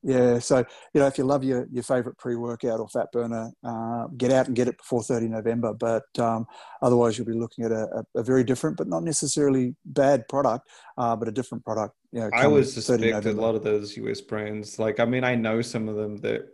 yeah, 0.06 0.38
so 0.38 0.58
you 0.94 1.00
know, 1.00 1.08
if 1.08 1.18
you 1.18 1.24
love 1.24 1.42
your 1.42 1.66
your 1.72 1.82
favorite 1.82 2.16
pre 2.16 2.36
workout 2.36 2.78
or 2.78 2.88
fat 2.88 3.10
burner, 3.10 3.50
uh, 3.64 4.06
get 4.16 4.30
out 4.30 4.46
and 4.46 4.54
get 4.54 4.68
it 4.68 4.78
before 4.78 5.02
30 5.02 5.26
November. 5.26 5.74
But 5.74 6.04
um, 6.20 6.46
otherwise, 6.80 7.18
you'll 7.18 7.26
be 7.26 7.32
looking 7.32 7.64
at 7.64 7.72
a, 7.72 8.04
a, 8.14 8.22
very 8.22 8.44
different, 8.44 8.76
but 8.76 8.86
not 8.86 9.02
necessarily 9.02 9.74
bad 9.84 10.28
product, 10.28 10.68
uh, 10.96 11.16
but 11.16 11.26
a 11.26 11.32
different 11.32 11.64
product. 11.64 11.96
You 12.12 12.20
know, 12.20 12.30
I 12.32 12.46
would 12.46 12.68
suspect 12.68 13.26
a 13.26 13.32
lot 13.32 13.56
of 13.56 13.64
those 13.64 13.96
US 13.96 14.20
brands. 14.20 14.78
Like, 14.78 15.00
I 15.00 15.06
mean, 15.06 15.24
I 15.24 15.34
know 15.34 15.60
some 15.60 15.88
of 15.88 15.96
them 15.96 16.18
that 16.18 16.50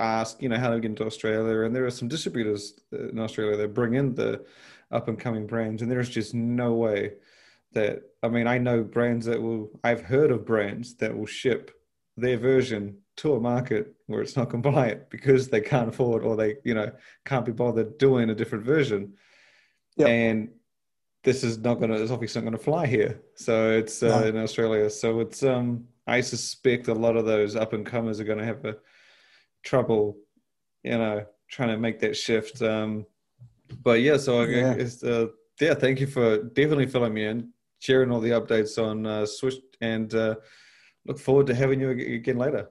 ask, 0.00 0.42
you 0.42 0.48
know, 0.48 0.58
how 0.58 0.70
do 0.70 0.74
we 0.74 0.80
get 0.80 0.88
into 0.88 1.06
Australia, 1.06 1.60
and 1.60 1.76
there 1.76 1.86
are 1.86 1.92
some 1.92 2.08
distributors 2.08 2.80
in 2.90 3.20
Australia 3.20 3.56
that 3.56 3.72
bring 3.72 3.94
in 3.94 4.16
the 4.16 4.44
up 4.90 5.06
and 5.06 5.16
coming 5.16 5.46
brands, 5.46 5.80
and 5.80 5.88
there's 5.88 6.10
just 6.10 6.34
no 6.34 6.72
way 6.72 7.12
that. 7.74 8.02
I 8.24 8.28
mean, 8.28 8.48
I 8.48 8.58
know 8.58 8.82
brands 8.82 9.26
that 9.26 9.40
will. 9.40 9.70
I've 9.84 10.00
heard 10.00 10.32
of 10.32 10.44
brands 10.44 10.96
that 10.96 11.16
will 11.16 11.26
ship 11.26 11.70
their 12.16 12.36
version 12.36 12.96
to 13.16 13.34
a 13.34 13.40
market 13.40 13.94
where 14.06 14.20
it's 14.20 14.36
not 14.36 14.50
compliant 14.50 15.08
because 15.10 15.48
they 15.48 15.60
can't 15.60 15.88
afford 15.88 16.22
or 16.22 16.36
they 16.36 16.56
you 16.64 16.74
know 16.74 16.90
can't 17.24 17.46
be 17.46 17.52
bothered 17.52 17.96
doing 17.98 18.30
a 18.30 18.34
different 18.34 18.64
version 18.64 19.12
yep. 19.96 20.08
and 20.08 20.48
this 21.22 21.42
is 21.42 21.58
not 21.58 21.74
going 21.74 21.90
to 21.90 22.00
it's 22.00 22.10
obviously 22.10 22.40
not 22.40 22.50
going 22.50 22.58
to 22.58 22.64
fly 22.64 22.86
here 22.86 23.20
so 23.34 23.70
it's 23.70 24.02
uh, 24.02 24.20
no. 24.20 24.26
in 24.26 24.36
australia 24.36 24.88
so 24.90 25.20
it's 25.20 25.42
um 25.42 25.84
i 26.06 26.20
suspect 26.20 26.88
a 26.88 26.94
lot 26.94 27.16
of 27.16 27.24
those 27.24 27.56
up 27.56 27.72
and 27.72 27.86
comers 27.86 28.20
are 28.20 28.24
going 28.24 28.38
to 28.38 28.44
have 28.44 28.64
a 28.64 28.76
trouble 29.62 30.16
you 30.82 30.98
know 30.98 31.24
trying 31.48 31.68
to 31.68 31.78
make 31.78 32.00
that 32.00 32.16
shift 32.16 32.62
um 32.62 33.06
but 33.82 34.00
yeah 34.00 34.16
so 34.16 34.42
I 34.42 34.46
yeah. 34.46 34.74
guess 34.74 35.02
uh, 35.02 35.26
yeah 35.60 35.74
thank 35.74 36.00
you 36.00 36.06
for 36.06 36.42
definitely 36.42 36.86
filling 36.86 37.14
me 37.14 37.24
in 37.24 37.52
sharing 37.84 38.10
all 38.10 38.20
the 38.20 38.30
updates 38.30 38.82
on 38.82 39.04
uh, 39.04 39.26
Swish, 39.26 39.56
and 39.82 40.14
uh, 40.14 40.36
look 41.06 41.18
forward 41.18 41.46
to 41.48 41.54
having 41.54 41.80
you 41.80 41.90
again 41.90 42.38
later. 42.38 42.68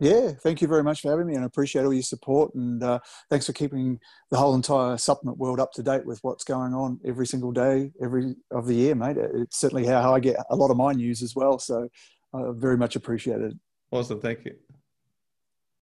Yeah, 0.00 0.30
thank 0.30 0.62
you 0.62 0.68
very 0.68 0.84
much 0.84 1.00
for 1.00 1.10
having 1.10 1.26
me, 1.26 1.34
and 1.34 1.42
I 1.42 1.46
appreciate 1.46 1.84
all 1.84 1.92
your 1.92 2.04
support. 2.04 2.54
And 2.54 2.80
uh, 2.84 3.00
thanks 3.30 3.46
for 3.46 3.52
keeping 3.52 3.98
the 4.30 4.36
whole 4.36 4.54
entire 4.54 4.96
supplement 4.96 5.38
world 5.38 5.58
up 5.58 5.72
to 5.72 5.82
date 5.82 6.06
with 6.06 6.20
what's 6.22 6.44
going 6.44 6.72
on 6.72 7.00
every 7.04 7.26
single 7.26 7.50
day, 7.50 7.90
every 8.00 8.36
of 8.52 8.66
the 8.66 8.76
year, 8.76 8.94
mate. 8.94 9.16
It's 9.16 9.58
certainly 9.58 9.86
how 9.86 10.14
I 10.14 10.20
get 10.20 10.36
a 10.50 10.56
lot 10.56 10.70
of 10.70 10.76
my 10.76 10.92
news 10.92 11.20
as 11.20 11.34
well. 11.34 11.58
So, 11.58 11.88
uh, 12.32 12.52
very 12.52 12.76
much 12.76 12.94
appreciated. 12.94 13.58
Awesome, 13.90 14.20
thank 14.20 14.44
you. 14.44 14.54